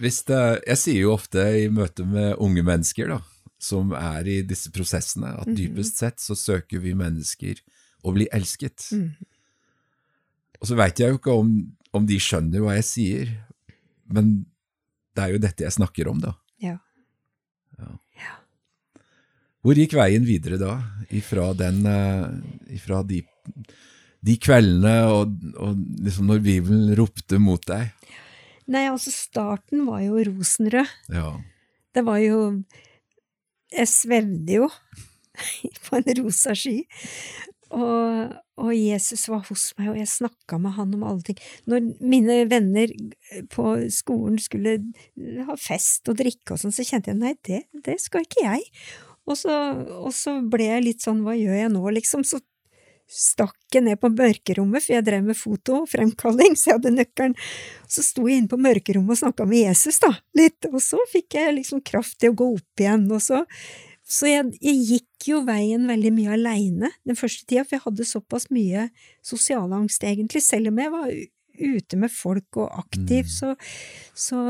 det, 0.00 0.40
jeg 0.66 0.78
sier 0.80 1.00
jo 1.04 1.12
ofte 1.14 1.42
i 1.60 1.68
møte 1.72 2.06
med 2.08 2.36
unge 2.42 2.64
mennesker 2.66 3.12
da, 3.12 3.18
som 3.62 3.92
er 3.96 4.28
i 4.28 4.38
disse 4.46 4.72
prosessene, 4.74 5.34
at 5.38 5.50
mm. 5.50 5.56
dypest 5.58 6.00
sett 6.02 6.22
så 6.22 6.36
søker 6.38 6.82
vi 6.82 6.96
mennesker 6.98 7.60
å 8.02 8.14
bli 8.14 8.26
elsket. 8.34 8.88
Mm. 8.96 9.10
Og 10.62 10.70
så 10.70 10.78
veit 10.78 11.02
jeg 11.02 11.12
jo 11.12 11.20
ikke 11.20 11.34
om, 11.34 11.52
om, 11.94 12.06
de 12.06 12.18
skjønner 12.22 12.62
hva 12.62 12.76
jeg 12.78 12.88
sier, 12.88 13.34
men 14.12 14.34
det 15.12 15.24
er 15.24 15.34
jo 15.34 15.42
dette 15.42 15.66
jeg 15.66 15.76
snakker 15.76 16.10
om, 16.10 16.22
da. 16.22 16.34
Ja. 16.62 16.76
ja. 17.78 17.92
ja. 18.22 18.36
Hvor 19.62 19.78
gikk 19.78 19.96
veien 19.98 20.26
videre 20.26 20.58
da, 20.60 20.76
ifra, 21.14 21.50
den, 21.58 21.82
eh, 21.86 22.76
ifra 22.78 23.02
de, 23.06 23.22
de 24.22 24.38
kveldene 24.42 24.96
og, 25.12 25.34
og 25.58 25.82
liksom 26.02 26.30
når 26.30 26.44
Bibelen 26.46 26.94
ropte 26.98 27.38
mot 27.42 27.62
deg? 27.68 27.90
Nei, 28.70 28.86
altså 28.90 29.12
starten 29.14 29.86
var 29.88 30.02
jo 30.04 30.20
rosenrød. 30.28 30.90
Ja. 31.12 31.32
Det 31.92 32.04
var 32.06 32.20
jo 32.22 32.62
Jeg 33.72 33.88
svevde 33.88 34.58
jo 34.60 34.68
på 35.86 35.96
en 35.96 36.10
rosa 36.20 36.54
sky. 36.54 36.82
Og, 37.72 38.34
og, 38.60 38.72
Jesus 38.76 39.24
var 39.32 39.46
hos 39.48 39.70
meg, 39.78 39.88
og 39.94 39.96
jeg 39.96 40.10
snakka 40.10 40.58
med 40.60 40.74
han 40.76 40.92
om 40.92 41.06
alle 41.08 41.24
ting. 41.24 41.38
Når 41.64 41.86
mine 42.04 42.42
venner 42.50 42.92
på 43.52 43.64
skolen 43.88 44.36
skulle 44.42 44.76
ha 45.48 45.56
fest 45.56 46.10
og 46.12 46.18
drikke 46.20 46.52
og 46.52 46.60
sånn, 46.60 46.74
så 46.76 46.84
kjente 46.84 47.14
jeg 47.14 47.20
nei, 47.22 47.32
det, 47.48 47.62
det 47.86 47.96
skal 48.04 48.26
ikke 48.26 48.44
jeg. 48.44 48.66
Og 49.24 49.38
så, 49.38 49.56
og 50.02 50.12
så 50.12 50.36
ble 50.52 50.68
jeg 50.68 50.84
litt 50.84 51.04
sånn 51.04 51.22
hva 51.24 51.36
gjør 51.38 51.62
jeg 51.62 51.72
nå, 51.72 51.82
liksom? 51.96 52.26
Så 52.28 52.42
stakk 53.12 53.76
jeg 53.76 53.84
ned 53.86 54.00
på 54.00 54.10
mørkerommet, 54.12 54.84
for 54.84 54.96
jeg 54.96 55.06
drev 55.06 55.24
med 55.26 55.38
fotofremkalling, 55.38 56.56
så 56.56 56.70
jeg 56.70 56.78
hadde 56.78 56.94
nøkkelen. 56.96 57.36
Så 57.90 58.04
sto 58.06 58.26
jeg 58.28 58.42
inne 58.42 58.50
på 58.52 58.60
mørkerommet 58.60 59.16
og 59.16 59.20
snakka 59.20 59.46
med 59.48 59.66
Jesus, 59.66 60.00
da, 60.02 60.14
litt, 60.38 60.68
og 60.72 60.80
så 60.84 61.00
fikk 61.12 61.38
jeg 61.38 61.56
liksom 61.58 61.82
kraft 61.86 62.18
til 62.20 62.32
å 62.32 62.38
gå 62.40 62.48
opp 62.58 62.84
igjen, 62.84 63.08
og 63.12 63.24
så 63.24 63.46
Så 64.12 64.26
jeg, 64.26 64.48
jeg 64.60 64.80
gikk 64.82 65.26
jo 65.28 65.36
veien 65.46 65.86
veldig 65.86 66.10
mye 66.12 66.32
aleine 66.34 66.88
den 67.06 67.16
første 67.16 67.46
tida, 67.46 67.62
for 67.62 67.76
jeg 67.76 67.84
hadde 67.84 68.04
såpass 68.04 68.48
mye 68.50 68.88
sosialangst, 69.24 70.02
egentlig, 70.04 70.42
selv 70.42 70.68
om 70.68 70.80
jeg 70.82 70.90
var 70.92 71.12
ute 71.62 71.96
med 71.96 72.10
folk 72.10 72.58
og 72.58 72.82
aktiv, 72.82 73.30
mm. 73.30 73.30
så, 73.30 73.54
så 74.12 74.42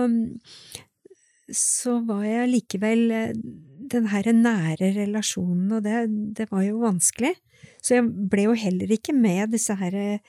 så 1.52 1.98
var 2.08 2.24
jeg 2.26 2.50
likevel 2.50 3.10
eh, 3.12 3.32
den 3.92 4.08
her 4.12 4.28
nære 4.32 4.92
relasjonen, 4.96 5.70
og 5.76 5.84
det, 5.84 6.06
det 6.36 6.48
var 6.50 6.64
jo 6.64 6.80
vanskelig. 6.82 7.34
Så 7.82 7.98
jeg 7.98 8.10
ble 8.30 8.46
jo 8.46 8.58
heller 8.58 8.92
ikke 8.94 9.14
med 9.16 9.52
disse 9.56 9.74
her 9.78 9.96
eh, 9.98 10.20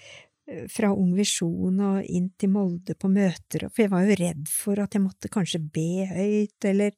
fra 0.71 0.89
Ung 0.91 1.13
Visjon 1.15 1.77
og 1.85 2.09
inn 2.09 2.31
til 2.39 2.51
Molde 2.51 2.95
på 2.99 3.11
møter, 3.11 3.67
for 3.69 3.85
jeg 3.85 3.91
var 3.93 4.07
jo 4.07 4.17
redd 4.19 4.49
for 4.51 4.81
at 4.83 4.97
jeg 4.97 5.03
måtte 5.05 5.31
kanskje 5.31 5.61
be 5.63 6.07
høyt, 6.09 6.67
eller 6.67 6.97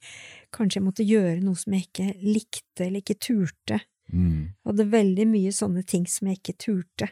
kanskje 0.56 0.80
jeg 0.80 0.86
måtte 0.88 1.06
gjøre 1.06 1.44
noe 1.44 1.60
som 1.60 1.76
jeg 1.76 1.90
ikke 1.90 2.08
likte 2.24 2.88
eller 2.88 3.04
ikke 3.04 3.20
turte. 3.28 3.84
Mm. 4.10 4.56
Jeg 4.56 4.72
hadde 4.72 4.90
veldig 4.96 5.28
mye 5.30 5.54
sånne 5.54 5.86
ting 5.88 6.08
som 6.10 6.32
jeg 6.32 6.42
ikke 6.42 6.58
turte. 6.66 7.12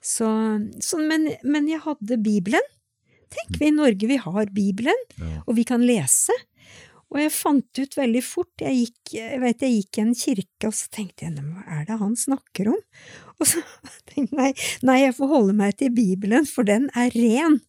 Så, 0.00 0.26
så 0.82 0.98
men, 1.02 1.26
men, 1.42 1.70
jeg 1.70 1.82
hadde 1.84 2.20
Bibelen. 2.22 2.74
Tenk, 3.28 3.58
vi 3.60 3.68
i 3.68 3.74
Norge, 3.74 4.08
vi 4.08 4.16
har 4.16 4.52
Bibelen, 4.54 5.00
ja. 5.18 5.42
og 5.44 5.58
vi 5.58 5.66
kan 5.68 5.82
lese. 5.84 6.32
Og 7.08 7.20
jeg 7.22 7.32
fant 7.32 7.80
ut 7.80 7.94
veldig 7.96 8.20
fort, 8.24 8.52
jeg 8.60 8.82
gikk, 8.82 9.14
jeg 9.16 9.40
vet 9.40 9.62
jeg 9.64 9.76
gikk 9.78 9.98
i 9.98 10.02
en 10.02 10.16
kirke, 10.18 10.68
og 10.68 10.74
så 10.76 10.90
tenkte 10.92 11.24
jeg, 11.24 11.40
hva 11.40 11.78
er 11.78 11.86
det 11.88 11.96
han 12.02 12.12
snakker 12.20 12.68
om? 12.74 12.82
Og 13.38 13.48
så 13.48 13.62
tenkte 14.10 14.28
jeg, 14.28 14.36
nei, 14.36 14.50
nei, 14.84 14.98
jeg 15.06 15.16
får 15.16 15.32
holde 15.32 15.56
meg 15.56 15.78
til 15.80 15.94
Bibelen, 15.96 16.48
for 16.48 16.68
den 16.68 16.90
er 16.92 17.14
ren. 17.16 17.62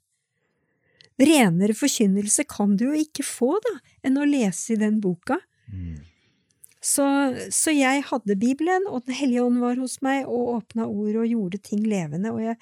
Renere 1.19 1.75
forkynnelse 1.75 2.45
kan 2.52 2.75
du 2.80 2.89
jo 2.89 2.99
ikke 2.99 3.23
få, 3.28 3.56
da, 3.63 3.78
enn 4.08 4.19
å 4.19 4.28
lese 4.28 4.75
i 4.75 4.80
den 4.80 4.99
boka. 5.04 5.39
Mm. 5.71 5.99
Så, 6.80 7.04
så, 7.52 7.73
jeg 7.75 8.06
hadde 8.08 8.38
Bibelen, 8.39 8.86
og 8.88 9.04
Den 9.08 9.17
hellige 9.19 9.43
ånd 9.43 9.60
var 9.60 9.80
hos 9.82 9.97
meg 10.06 10.28
og 10.32 10.54
åpna 10.56 10.88
ordet 10.88 11.25
og 11.25 11.32
gjorde 11.34 11.60
ting 11.63 11.84
levende, 11.84 12.32
og 12.32 12.43
jeg, 12.43 12.56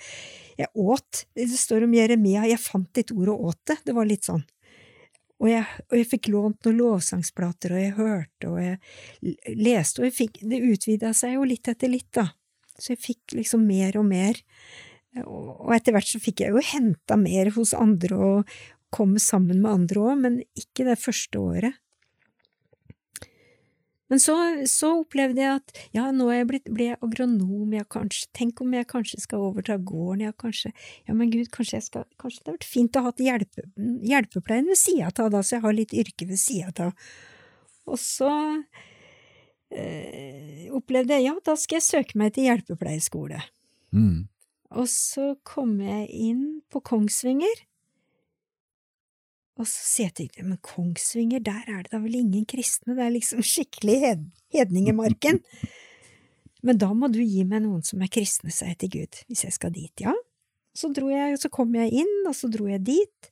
jeg 0.57 0.71
åt. 0.73 1.25
Det 1.37 1.45
står 1.53 1.85
om 1.85 1.93
Jeremia, 1.93 2.47
jeg 2.49 2.61
fant 2.61 2.89
ditt 2.97 3.13
ord 3.13 3.33
og 3.35 3.51
åt 3.51 3.61
det. 3.69 3.77
Det 3.85 3.97
var 3.97 4.09
litt 4.09 4.25
sånn. 4.25 4.41
Og 5.37 5.49
jeg, 5.51 5.65
og 5.91 5.97
jeg, 5.99 6.07
fikk 6.09 6.29
lånt 6.33 6.65
noen 6.65 6.79
lovsangsplater, 6.79 7.75
og 7.75 7.81
jeg 7.81 7.95
hørte, 7.97 8.49
og 8.49 8.57
jeg 8.63 9.57
leste, 9.59 10.01
og 10.01 10.07
jeg 10.07 10.15
fikk, 10.15 10.39
det 10.49 10.63
utvida 10.65 11.11
seg 11.13 11.35
jo 11.35 11.45
litt 11.45 11.69
etter 11.69 11.91
litt, 11.93 12.09
da. 12.17 12.25
Så 12.77 12.95
jeg 12.95 13.03
fikk 13.03 13.35
liksom 13.37 13.65
mer 13.69 13.99
og 13.99 14.07
mer. 14.09 14.39
Og 15.25 15.69
etter 15.75 15.93
hvert 15.93 16.09
så 16.09 16.21
fikk 16.21 16.43
jeg 16.43 16.53
jo 16.53 16.63
henta 16.73 17.17
mer 17.21 17.51
hos 17.55 17.73
andre 17.77 18.17
og 18.17 18.57
komme 18.93 19.21
sammen 19.21 19.61
med 19.61 19.71
andre 19.71 20.03
òg, 20.09 20.23
men 20.25 20.39
ikke 20.57 20.87
det 20.87 20.97
første 21.01 21.41
året. 21.41 21.77
Men 24.07 24.21
så, 24.23 24.35
så, 24.71 24.93
opplevde 25.01 25.41
jeg 25.43 25.59
at 25.59 25.79
ja, 25.95 26.05
nå 26.15 26.29
er 26.31 26.41
jeg 26.41 26.49
blitt, 26.51 26.69
ble 26.71 26.85
jeg 26.91 26.99
agronom, 27.03 27.73
jeg 27.75 27.87
kanskje, 27.91 28.29
tenk 28.37 28.61
om 28.63 28.75
jeg 28.77 28.87
kanskje 28.87 29.19
skal 29.23 29.43
overta 29.49 29.75
gården, 29.77 30.23
ja, 30.29 30.35
kanskje, 30.39 30.71
ja, 31.09 31.15
men 31.17 31.31
gud, 31.33 31.49
kanskje 31.53 31.81
jeg 31.81 31.87
skal, 31.89 32.05
kanskje 32.21 32.39
det 32.39 32.45
hadde 32.47 32.57
vært 32.57 32.69
fint 32.71 32.99
å 32.99 33.03
ha 33.07 33.11
hjelpe, 33.27 33.65
hjelpepleien 34.07 34.71
ved 34.71 34.79
sida 34.79 35.11
av, 35.11 35.31
da, 35.35 35.43
så 35.43 35.57
jeg 35.57 35.65
har 35.67 35.75
litt 35.75 35.97
yrke 36.05 36.29
ved 36.29 36.39
sida 36.39 36.87
av. 36.87 37.11
Og 37.87 37.99
så 37.99 38.31
øh, 39.75 40.63
opplevde 40.79 41.15
jeg 41.17 41.27
ja, 41.27 41.35
da 41.43 41.55
skal 41.59 41.79
jeg 41.79 41.87
søke 41.87 42.19
meg 42.19 42.35
til 42.35 42.47
hjelpepleieskole. 42.47 43.43
Mm. 43.95 44.27
Og 44.75 44.87
så 44.91 45.33
kom 45.47 45.77
jeg 45.83 46.07
inn 46.11 46.43
på 46.71 46.81
Kongsvinger, 46.83 47.63
og 49.57 49.65
så 49.65 49.81
sier 49.81 50.11
jeg 50.11 50.29
til 50.33 50.45
men 50.45 50.59
Kongsvinger, 50.61 51.41
der 51.43 51.65
er 51.65 51.83
det 51.85 51.93
da 51.93 52.01
vel 52.03 52.19
ingen 52.19 52.45
kristne, 52.49 52.95
det 52.97 53.05
er 53.05 53.13
liksom 53.15 53.43
skikkelig 53.45 53.97
hed 54.03 54.25
hedningemarken. 54.53 55.41
Men 56.65 56.79
da 56.81 56.89
må 56.97 57.07
du 57.13 57.19
gi 57.21 57.43
meg 57.47 57.61
noen 57.63 57.83
som 57.85 58.01
er 58.01 58.09
kristne, 58.11 58.51
sa 58.51 58.65
jeg 58.71 58.79
til 58.81 58.89
Gud, 58.95 59.19
hvis 59.29 59.43
jeg 59.45 59.55
skal 59.55 59.71
dit, 59.75 59.93
ja. 60.01 60.13
Så 60.77 60.89
dro 60.93 61.09
jeg, 61.09 61.37
så 61.41 61.51
kom 61.53 61.75
jeg 61.77 61.93
inn, 62.01 62.15
og 62.29 62.35
så 62.37 62.49
dro 62.51 62.65
jeg 62.69 62.81
dit. 62.85 63.29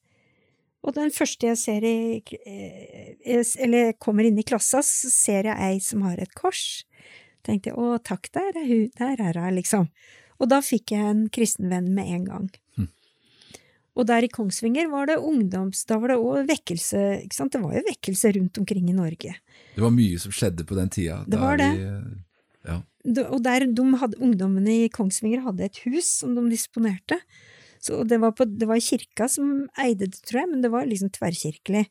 Og 0.85 0.93
den 0.93 1.11
første 1.13 1.49
jeg 1.49 1.57
ser 1.57 1.85
i 1.85 2.21
eh, 2.45 3.15
Eller 3.65 3.95
kommer 4.01 4.27
inn 4.27 4.37
i 4.37 4.45
klassa, 4.45 4.83
så 4.85 5.09
ser 5.13 5.49
jeg 5.49 5.57
ei 5.57 5.79
som 5.81 6.05
har 6.05 6.21
et 6.21 6.33
kors. 6.37 6.85
Tenkte 7.45 7.71
jeg 7.71 7.77
å 7.81 7.97
takk, 8.01 8.29
der 8.33 8.61
er 8.61 8.69
hun, 8.69 8.85
der 8.97 9.21
er 9.21 9.41
hun, 9.41 9.57
liksom. 9.57 9.89
Og 10.41 10.49
da 10.51 10.61
fikk 10.65 10.93
jeg 10.93 11.09
en 11.09 11.25
kristen 11.33 11.69
venn 11.73 11.91
med 11.97 12.11
en 12.13 12.29
gang. 12.29 12.47
Og 13.95 14.07
der 14.09 14.25
i 14.27 14.31
Kongsvinger 14.31 14.89
var 14.91 15.07
det 15.07 15.15
ungdoms... 15.23 15.85
Da 15.87 15.97
var 16.01 16.11
det 16.11 16.19
òg 16.19 16.49
vekkelse, 16.49 17.03
ikke 17.23 17.37
sant. 17.37 17.53
Det 17.55 17.61
var 17.63 17.77
jo 17.77 17.83
vekkelse 17.87 18.33
rundt 18.35 18.59
omkring 18.59 18.89
i 18.91 18.95
Norge. 18.97 19.37
Det 19.75 19.83
var 19.83 19.93
mye 19.95 20.19
som 20.19 20.35
skjedde 20.35 20.67
på 20.67 20.75
den 20.75 20.91
tida. 20.91 21.21
Det 21.31 21.39
var 21.39 21.59
det. 21.61 21.71
Vi, 21.79 22.19
ja. 22.67 22.79
Og 23.29 23.39
der 23.45 23.67
de 23.69 23.85
hadde, 24.01 24.19
ungdommene 24.19 24.79
i 24.83 24.91
Kongsvinger 24.91 25.45
hadde 25.45 25.69
et 25.69 25.79
hus 25.85 26.09
som 26.19 26.35
de 26.35 26.43
disponerte. 26.51 27.21
Så 27.79 28.03
det 28.03 28.17
var, 28.19 28.33
på, 28.35 28.47
det 28.49 28.67
var 28.67 28.81
kirka 28.81 29.27
som 29.29 29.67
eide 29.79 30.09
det, 30.09 30.23
tror 30.25 30.41
jeg, 30.41 30.51
men 30.51 30.63
det 30.63 30.71
var 30.73 30.87
liksom 30.89 31.11
tverrkirkelig. 31.13 31.85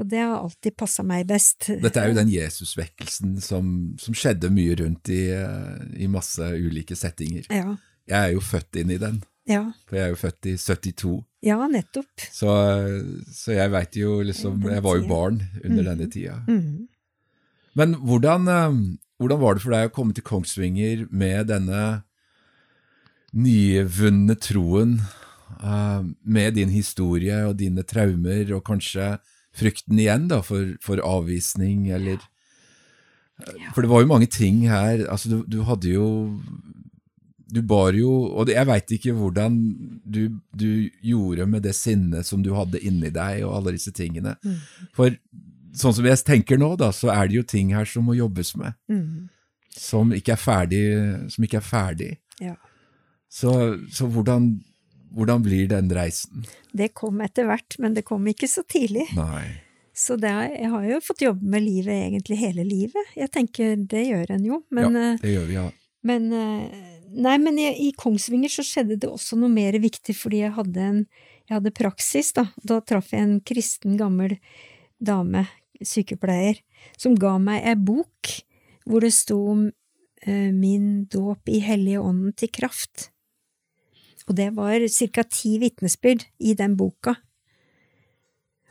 Og 0.00 0.08
det 0.08 0.22
har 0.22 0.38
alltid 0.40 0.74
passa 0.80 1.04
meg 1.06 1.26
best. 1.28 1.68
Dette 1.82 2.00
er 2.02 2.10
jo 2.10 2.16
den 2.16 2.32
Jesusvekkelsen 2.32 3.36
som, 3.44 3.72
som 4.00 4.16
skjedde 4.16 4.50
mye 4.52 4.78
rundt 4.80 5.10
i, 5.12 5.26
i, 5.96 6.08
masse 6.10 6.46
ulike 6.56 6.96
settinger. 6.98 7.46
Ja. 7.52 7.76
Jeg 8.10 8.18
er 8.18 8.34
jo 8.34 8.42
født 8.42 8.80
inn 8.80 8.94
i 8.94 8.98
den, 9.00 9.20
ja. 9.50 9.64
for 9.88 9.98
jeg 9.98 10.06
er 10.06 10.14
jo 10.14 10.20
født 10.20 10.48
i 10.50 10.54
72. 10.60 11.16
Ja, 11.44 11.56
nettopp. 11.72 12.24
Så, 12.30 12.54
så 13.32 13.54
jeg 13.56 13.72
veit 13.72 13.96
jo 13.96 14.18
liksom 14.26 14.60
Jeg 14.68 14.84
var 14.84 14.98
jo 14.98 15.06
barn 15.08 15.40
under 15.64 15.82
mm. 15.82 15.88
denne 15.88 16.08
tida. 16.12 16.40
Mm. 16.48 16.88
Men 17.80 17.96
hvordan, 18.04 18.48
eh, 18.50 18.78
hvordan 19.22 19.40
var 19.40 19.56
det 19.56 19.64
for 19.64 19.76
deg 19.76 19.88
å 19.88 19.94
komme 19.94 20.16
til 20.16 20.26
Kongsvinger 20.26 21.06
med 21.10 21.48
denne 21.52 21.82
nyvunne 23.30 24.34
troen 24.42 24.96
uh, 25.62 26.02
med 26.26 26.56
din 26.58 26.72
historie 26.74 27.36
og 27.46 27.60
dine 27.60 27.84
traumer, 27.86 28.50
og 28.56 28.64
kanskje 28.66 29.12
frykten 29.54 30.00
igjen 30.02 30.26
da, 30.30 30.40
for, 30.42 30.74
for 30.82 31.02
avvisning, 31.06 31.88
eller 31.94 32.18
ja. 33.40 33.70
For 33.72 33.80
det 33.80 33.88
var 33.88 34.02
jo 34.02 34.10
mange 34.10 34.26
ting 34.28 34.66
her. 34.68 35.06
altså 35.08 35.30
Du, 35.30 35.36
du 35.48 35.62
hadde 35.64 35.88
jo 35.88 36.06
Du 37.50 37.60
bar 37.66 37.96
jo 37.98 38.10
Og 38.10 38.50
jeg 38.52 38.66
veit 38.68 38.92
ikke 38.94 39.14
hvordan 39.16 39.56
du, 40.04 40.22
du, 40.54 40.90
gjorde 41.02 41.46
med 41.50 41.64
det 41.66 41.74
sinnet 41.78 42.26
som 42.28 42.44
du 42.44 42.52
hadde 42.54 42.80
inni 42.86 43.10
deg, 43.14 43.42
og 43.46 43.56
alle 43.58 43.74
disse 43.76 43.92
tingene. 43.94 44.36
Mm. 44.44 44.58
For 44.96 45.14
sånn 45.76 45.94
som 45.96 46.08
jeg 46.08 46.22
tenker 46.26 46.58
nå, 46.60 46.72
da, 46.80 46.90
så 46.94 47.12
er 47.14 47.30
det 47.30 47.40
jo 47.40 47.46
ting 47.46 47.74
her 47.74 47.88
som 47.88 48.08
må 48.08 48.16
jobbes 48.18 48.54
med. 48.58 48.74
Mm. 48.90 49.28
Som 49.76 50.14
ikke 50.16 50.34
er 50.34 50.42
ferdig. 50.42 50.82
Som 51.34 51.46
ikke 51.46 51.60
er 51.60 51.66
ferdig. 51.66 52.10
Ja. 52.42 52.56
Så, 53.30 53.52
så 53.94 54.08
hvordan, 54.10 54.52
hvordan, 55.14 55.42
blir 55.46 55.68
den 55.70 55.90
reisen? 55.94 56.46
Det 56.74 56.90
kom 56.98 57.20
etter 57.22 57.46
hvert, 57.46 57.78
men 57.78 57.94
det 57.94 58.06
kom 58.08 58.26
ikke 58.30 58.50
så 58.50 58.64
tidlig. 58.66 59.06
Nei. 59.18 59.60
Så 59.94 60.16
er, 60.18 60.48
jeg 60.54 60.70
har 60.72 60.86
jo 60.86 60.98
fått 61.04 61.22
jobbe 61.26 61.46
med 61.52 61.62
livet 61.66 61.94
egentlig 61.94 62.40
hele 62.40 62.64
livet. 62.66 63.14
Jeg 63.18 63.30
tenker 63.34 63.76
det 63.90 64.06
gjør 64.08 64.34
en 64.36 64.46
jo, 64.46 64.62
men 64.74 64.96
Ja, 64.96 65.12
det 65.22 65.34
gjør 65.36 65.46
vi, 65.46 65.58
ja. 65.58 65.68
Men, 66.08 66.30
nei, 67.10 67.36
men 67.42 67.58
i, 67.58 67.68
i 67.88 67.90
Kongsvinger 67.98 68.52
så 68.52 68.64
skjedde 68.66 68.98
det 69.02 69.10
også 69.10 69.38
noe 69.40 69.52
mer 69.52 69.76
viktig, 69.82 70.14
fordi 70.16 70.44
jeg 70.44 70.56
hadde 70.58 70.86
en 70.86 71.04
jeg 71.50 71.56
hadde 71.58 71.72
praksis, 71.74 72.28
da. 72.36 72.44
Da 72.62 72.76
traff 72.86 73.08
jeg 73.10 73.26
en 73.26 73.38
kristen, 73.42 73.96
gammel 73.98 74.36
dame, 75.02 75.48
sykepleier, 75.82 76.60
som 76.94 77.16
ga 77.18 77.40
meg 77.42 77.64
ei 77.66 77.74
bok 77.74 78.36
hvor 78.86 79.02
det 79.02 79.10
sto 79.16 79.38
om 79.50 79.64
eh, 79.66 80.50
min 80.54 81.08
dåp 81.10 81.50
i 81.50 81.58
Hellige 81.64 82.04
Ånden 82.04 82.36
til 82.38 82.52
kraft. 82.54 83.08
Og 84.28 84.36
det 84.38 84.52
var 84.54 84.86
ca. 84.86 85.24
ti 85.26 85.56
vitnesbyrd 85.58 86.28
i 86.38 86.54
den 86.54 86.76
boka. 86.78 87.16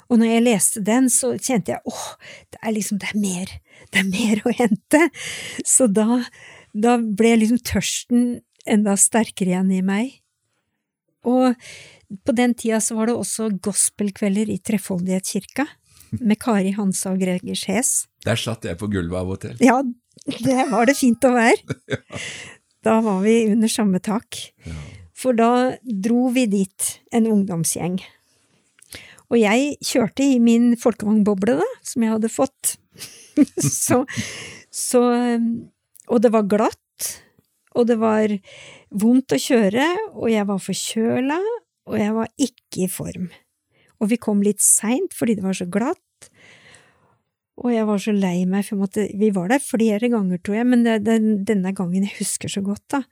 Og 0.10 0.22
når 0.22 0.32
jeg 0.32 0.46
leste 0.46 0.82
den, 0.86 1.10
så 1.12 1.34
kjente 1.36 1.76
jeg 1.76 1.84
åh, 1.86 2.06
det 2.54 2.62
er 2.64 2.74
liksom, 2.74 3.02
det 3.02 3.12
er 3.12 3.20
mer, 3.20 3.52
det 3.92 4.00
er 4.02 4.08
mer 4.08 4.42
å 4.48 4.56
hente. 4.56 5.02
Så 5.68 5.90
da, 5.92 6.22
da 6.74 6.98
ble 7.00 7.36
liksom 7.42 7.62
tørsten 7.66 8.28
enda 8.70 8.96
sterkere 9.00 9.54
igjen 9.54 9.72
i 9.74 9.82
meg. 9.86 10.12
Og 11.28 11.56
på 12.26 12.36
den 12.36 12.54
tida 12.58 12.80
så 12.84 12.98
var 12.98 13.10
det 13.10 13.18
også 13.20 13.50
gospelkvelder 13.64 14.52
i 14.52 14.60
Trefoldighetskirka, 14.64 15.68
med 16.20 16.40
Kari 16.42 16.72
Hansa 16.74 17.12
og 17.14 17.22
Greger 17.22 17.58
Sjes. 17.58 18.08
Der 18.26 18.40
satt 18.40 18.66
jeg 18.66 18.80
på 18.80 18.90
gulvet 18.90 19.20
av 19.20 19.30
og 19.30 19.42
til. 19.44 19.60
Ja, 19.62 19.82
det 20.26 20.64
var 20.72 20.90
det 20.90 20.98
fint 20.98 21.26
å 21.28 21.36
være. 21.36 21.78
ja. 21.94 22.00
Da 22.86 22.96
var 23.04 23.20
vi 23.22 23.44
under 23.52 23.70
samme 23.72 24.00
tak. 24.02 24.40
Ja. 24.66 24.78
For 25.20 25.36
da 25.36 25.76
dro 25.84 26.30
vi 26.34 26.46
dit, 26.50 26.94
en 27.12 27.28
ungdomsgjeng. 27.28 28.00
Og 29.30 29.38
jeg 29.38 29.76
kjørte 29.86 30.26
i 30.26 30.40
min 30.42 30.72
folkevognboble, 30.80 31.60
da, 31.60 31.68
som 31.86 32.06
jeg 32.06 32.14
hadde 32.16 32.32
fått. 32.32 32.78
så, 33.86 34.02
så 34.74 35.04
Og 36.10 36.22
det 36.24 36.32
var 36.34 36.48
glatt, 36.50 37.10
og 37.78 37.88
det 37.90 38.00
var 38.02 38.34
vondt 38.90 39.36
å 39.36 39.42
kjøre, 39.42 39.88
og 40.16 40.30
jeg 40.32 40.48
var 40.50 40.64
forkjøla, 40.64 41.40
og 41.90 41.98
jeg 42.00 42.16
var 42.16 42.32
ikke 42.42 42.86
i 42.86 42.90
form. 42.92 43.28
Og 44.00 44.10
vi 44.14 44.18
kom 44.22 44.42
litt 44.46 44.64
seint 44.64 45.14
fordi 45.16 45.38
det 45.38 45.46
var 45.46 45.58
så 45.58 45.68
glatt, 45.70 46.32
og 47.60 47.74
jeg 47.74 47.86
var 47.90 48.00
så 48.00 48.14
lei 48.16 48.46
meg, 48.48 48.64
for 48.66 48.80
måtte, 48.80 49.10
vi 49.20 49.30
var 49.36 49.52
der 49.52 49.62
flere 49.62 50.08
ganger, 50.12 50.40
tror 50.40 50.62
jeg, 50.62 50.68
men 50.72 50.86
det, 50.86 51.02
det, 51.04 51.20
denne 51.48 51.74
gangen 51.76 52.06
jeg 52.08 52.22
husker 52.22 52.52
så 52.52 52.64
godt, 52.66 52.86
da 52.96 53.04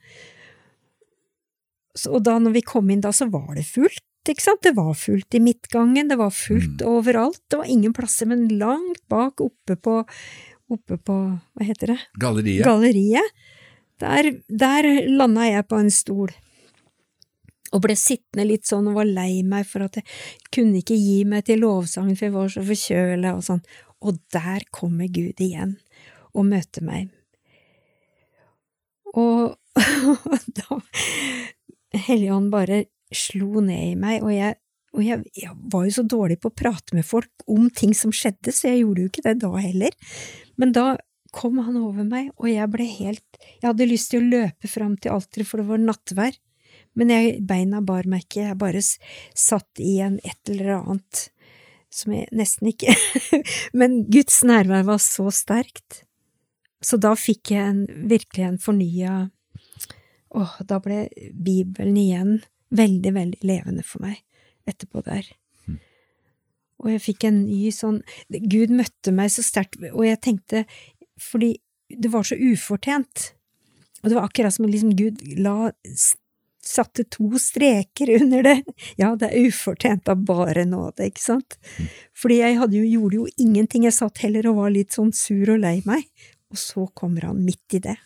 og 2.05 2.21
da 2.25 2.37
når 2.41 2.59
vi 2.59 2.67
kom 2.67 2.91
inn 2.93 3.01
da, 3.01 3.13
så 3.15 3.25
var 3.31 3.55
det 3.57 3.65
fullt, 3.65 4.03
ikke 4.27 4.43
sant, 4.43 4.63
det 4.65 4.75
var 4.75 4.91
fullt 4.99 5.37
i 5.37 5.41
midtgangen, 5.41 6.11
det 6.11 6.19
var 6.19 6.33
fullt 6.35 6.83
mm. 6.83 6.87
overalt, 6.91 7.41
det 7.49 7.61
var 7.61 7.71
ingen 7.71 7.95
plasser, 7.95 8.29
men 8.29 8.47
langt 8.59 9.01
bak, 9.11 9.41
oppe 9.41 9.77
på, 9.79 10.01
oppe 10.73 10.97
på, 10.97 11.15
hva 11.37 11.67
heter 11.67 11.93
det? 11.93 11.99
Galleriet. 12.19 12.65
Galleriet. 12.67 13.45
Der, 14.01 14.29
der 14.47 14.87
landa 15.09 15.47
jeg 15.47 15.65
på 15.67 15.79
en 15.81 15.89
stol 15.93 16.33
og 17.75 17.83
ble 17.83 17.95
sittende 17.99 18.45
litt 18.47 18.67
sånn 18.67 18.87
og 18.91 18.99
var 19.01 19.09
lei 19.09 19.41
meg 19.43 19.67
for 19.67 19.87
at 19.87 19.99
jeg 19.99 20.05
kunne 20.53 20.79
ikke 20.81 20.95
gi 20.95 21.17
meg 21.27 21.47
til 21.47 21.63
lovsangen 21.65 22.15
for 22.15 22.27
jeg 22.27 22.35
var 22.35 22.53
så 22.53 22.63
forkjøla 22.67 23.33
og 23.35 23.43
sånn, 23.47 23.63
og 24.05 24.19
der 24.33 24.65
kommer 24.71 25.09
Gud 25.11 25.41
igjen 25.43 25.75
og 26.37 26.45
møter 26.47 26.85
meg. 26.85 27.09
Og 29.17 29.57
da, 30.59 30.79
Helligånd 32.07 32.51
bare 32.53 32.85
slo 33.13 33.63
ned 33.63 33.93
i 33.93 33.97
meg, 33.99 34.21
og, 34.23 34.31
jeg, 34.35 34.57
og 34.97 35.05
jeg, 35.05 35.21
jeg, 35.37 35.53
var 35.69 35.85
jo 35.85 35.93
så 35.93 36.03
dårlig 36.09 36.39
på 36.41 36.49
å 36.49 36.57
prate 36.57 36.97
med 36.97 37.05
folk 37.05 37.45
om 37.53 37.69
ting 37.69 37.93
som 37.93 38.13
skjedde, 38.15 38.49
så 38.53 38.71
jeg 38.71 38.81
gjorde 38.81 39.03
jo 39.03 39.11
ikke 39.11 39.25
det 39.27 39.35
da 39.43 39.51
heller. 39.53 39.93
Men 40.57 40.73
da 40.73 40.87
kom 41.37 41.59
han 41.61 41.77
over 41.77 42.07
meg, 42.07 42.31
og 42.41 42.49
jeg 42.49 42.65
ble 42.73 42.87
helt… 42.89 43.39
Jeg 43.59 43.67
hadde 43.67 43.89
lyst 43.89 44.09
til 44.13 44.23
å 44.23 44.31
løpe 44.31 44.71
fram 44.71 44.95
til 44.97 45.13
alteret, 45.13 45.49
for 45.49 45.61
det 45.61 45.67
var 45.69 45.83
nattvær, 45.83 46.39
men 46.97 47.13
jeg, 47.13 47.37
beina 47.45 47.83
bar 47.85 48.09
meg 48.09 48.25
ikke, 48.25 48.47
jeg 48.47 48.57
bare 48.57 48.81
satt 48.81 49.83
i 49.83 49.99
en 50.01 50.17
et 50.25 50.49
eller 50.49 50.79
annet 50.79 51.27
som 51.93 52.17
jeg 52.17 52.25
nesten 52.33 52.73
ikke… 52.73 52.97
men 53.79 54.01
Guds 54.09 54.41
nærvær 54.49 54.87
var 54.89 55.01
så 55.03 55.29
sterkt. 55.29 56.03
Så 56.81 56.97
da 57.01 57.13
fikk 57.17 57.53
jeg 57.53 57.69
en, 57.69 57.83
virkelig 58.09 58.49
en 58.49 58.61
fornya 58.61 59.15
Åh, 60.37 60.57
da 60.67 60.77
ble 60.83 61.07
Bibelen 61.31 61.95
igjen 61.97 62.33
veldig, 62.75 63.13
veldig 63.15 63.47
levende 63.47 63.85
for 63.87 64.03
meg 64.03 64.19
etterpå 64.69 65.03
der. 65.05 65.29
Mm. 65.67 65.79
Og 66.83 66.91
jeg 66.93 67.03
fikk 67.07 67.27
en 67.29 67.41
ny 67.47 67.71
sånn 67.73 68.01
Gud 68.29 68.73
møtte 68.75 69.13
meg 69.15 69.33
så 69.33 69.45
sterkt, 69.45 69.79
og 69.93 70.03
jeg 70.05 70.21
tenkte 70.23 70.65
Fordi 71.21 71.55
det 71.87 72.11
var 72.11 72.25
så 72.27 72.35
ufortjent. 72.35 73.29
Og 74.03 74.09
det 74.09 74.17
var 74.17 74.25
akkurat 74.27 74.53
som 74.53 74.67
liksom 74.67 74.91
Gud 74.99 75.21
la 75.39 75.71
satte 76.67 77.03
to 77.03 77.29
streker 77.39 78.11
under 78.21 78.43
det. 78.43 78.63
Ja, 79.01 79.15
det 79.15 79.29
er 79.29 79.47
ufortjent 79.47 80.09
av 80.11 80.23
bare 80.27 80.65
nåde, 80.67 81.07
ikke 81.07 81.23
sant? 81.23 81.57
Fordi 82.17 82.41
jeg 82.41 82.57
jo, 82.59 82.83
gjorde 82.83 83.21
jo 83.21 83.27
ingenting, 83.37 83.87
jeg 83.87 83.95
satt 83.95 84.19
heller 84.25 84.49
og 84.51 84.61
var 84.61 84.73
litt 84.75 84.97
sånn 84.97 85.13
sur 85.15 85.53
og 85.55 85.61
lei 85.63 85.79
meg, 85.87 86.05
og 86.51 86.59
så 86.59 86.87
kommer 86.97 87.29
han 87.29 87.43
midt 87.45 87.77
i 87.77 87.83
det. 87.87 87.97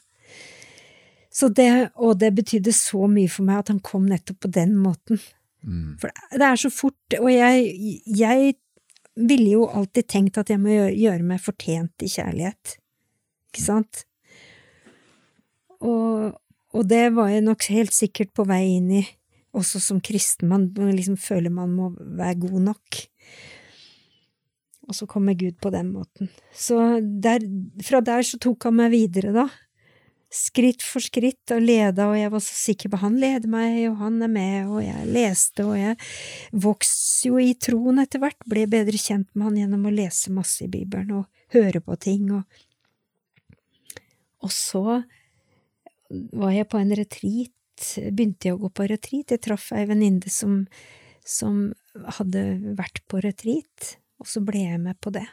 Så 1.31 1.47
det, 1.47 1.91
og 1.95 2.17
det 2.19 2.33
betydde 2.35 2.73
så 2.75 3.07
mye 3.07 3.31
for 3.31 3.47
meg 3.47 3.61
at 3.61 3.71
han 3.71 3.79
kom 3.83 4.09
nettopp 4.09 4.41
på 4.43 4.51
den 4.51 4.75
måten. 4.77 5.21
Mm. 5.61 5.95
For 6.01 6.11
det 6.33 6.47
er 6.47 6.59
så 6.59 6.71
fort, 6.73 7.17
og 7.19 7.29
jeg, 7.31 7.71
jeg 8.05 8.53
ville 9.19 9.49
jo 9.57 9.67
alltid 9.69 10.07
tenkt 10.09 10.39
at 10.41 10.51
jeg 10.51 10.61
må 10.61 10.73
gjøre, 10.73 11.25
meg 11.27 11.43
fortjent 11.43 12.05
i 12.05 12.09
kjærlighet, 12.11 12.77
ikke 13.51 13.63
sant? 13.63 14.03
Og, 15.81 16.31
og 16.71 16.89
det 16.89 17.07
var 17.17 17.31
jeg 17.33 17.45
nok 17.45 17.65
helt 17.73 17.95
sikkert 17.95 18.33
på 18.37 18.45
vei 18.49 18.63
inn 18.77 18.91
i, 19.01 19.05
også 19.57 19.81
som 19.83 20.01
kristen. 20.03 20.51
Man 20.51 20.69
liksom 20.95 21.17
føler 21.19 21.53
man 21.53 21.73
må 21.75 21.89
være 21.97 22.39
god 22.45 22.59
nok. 22.69 23.01
Og 24.89 24.97
så 24.97 25.07
kommer 25.09 25.37
Gud 25.37 25.57
på 25.61 25.71
den 25.73 25.91
måten. 25.93 26.29
Så 26.53 26.99
der, 27.01 27.43
fra 27.85 28.01
der 28.03 28.25
så 28.27 28.39
tok 28.41 28.67
han 28.67 28.79
meg 28.79 28.93
videre, 28.93 29.33
da. 29.35 29.45
Skritt 30.31 30.83
for 30.85 31.03
skritt, 31.03 31.43
og 31.51 31.59
leda, 31.59 32.05
og 32.07 32.15
jeg 32.15 32.31
var 32.31 32.43
så 32.43 32.55
sikker 32.55 32.91
på 32.93 33.01
han 33.01 33.17
leder 33.19 33.51
meg, 33.51 33.81
og 33.89 33.97
han 33.99 34.21
er 34.23 34.31
med, 34.31 34.69
og 34.71 34.79
jeg 34.85 35.09
leste, 35.11 35.65
og 35.67 35.75
jeg 35.75 35.97
vokste 36.55 37.27
jo 37.27 37.41
i 37.41 37.51
troen 37.59 37.99
etter 37.99 38.23
hvert, 38.23 38.39
ble 38.47 38.63
bedre 38.71 38.95
kjent 38.95 39.27
med 39.35 39.49
han 39.49 39.57
gjennom 39.59 39.89
å 39.89 39.93
lese 39.93 40.31
masse 40.31 40.63
i 40.63 40.71
Bibelen 40.71 41.11
og 41.19 41.55
høre 41.55 41.83
på 41.83 41.99
ting, 41.99 42.31
og 42.31 42.43
Og 44.41 44.49
så 44.49 45.03
var 46.09 46.51
jeg 46.51 46.67
på 46.71 46.79
en 46.79 46.95
retreat, 46.97 47.53
begynte 48.09 48.47
jeg 48.47 48.55
å 48.55 48.63
gå 48.63 48.71
på 48.73 48.87
retreat. 48.89 49.33
Jeg 49.35 49.43
traff 49.45 49.67
ei 49.75 49.85
venninne 49.85 50.33
som, 50.33 50.63
som 51.21 51.71
hadde 52.17 52.73
vært 52.77 53.03
på 53.05 53.21
retreat, 53.21 53.95
og 54.17 54.29
så 54.29 54.41
ble 54.45 54.65
jeg 54.65 54.81
med 54.81 54.97
på 54.97 55.13
det. 55.13 55.27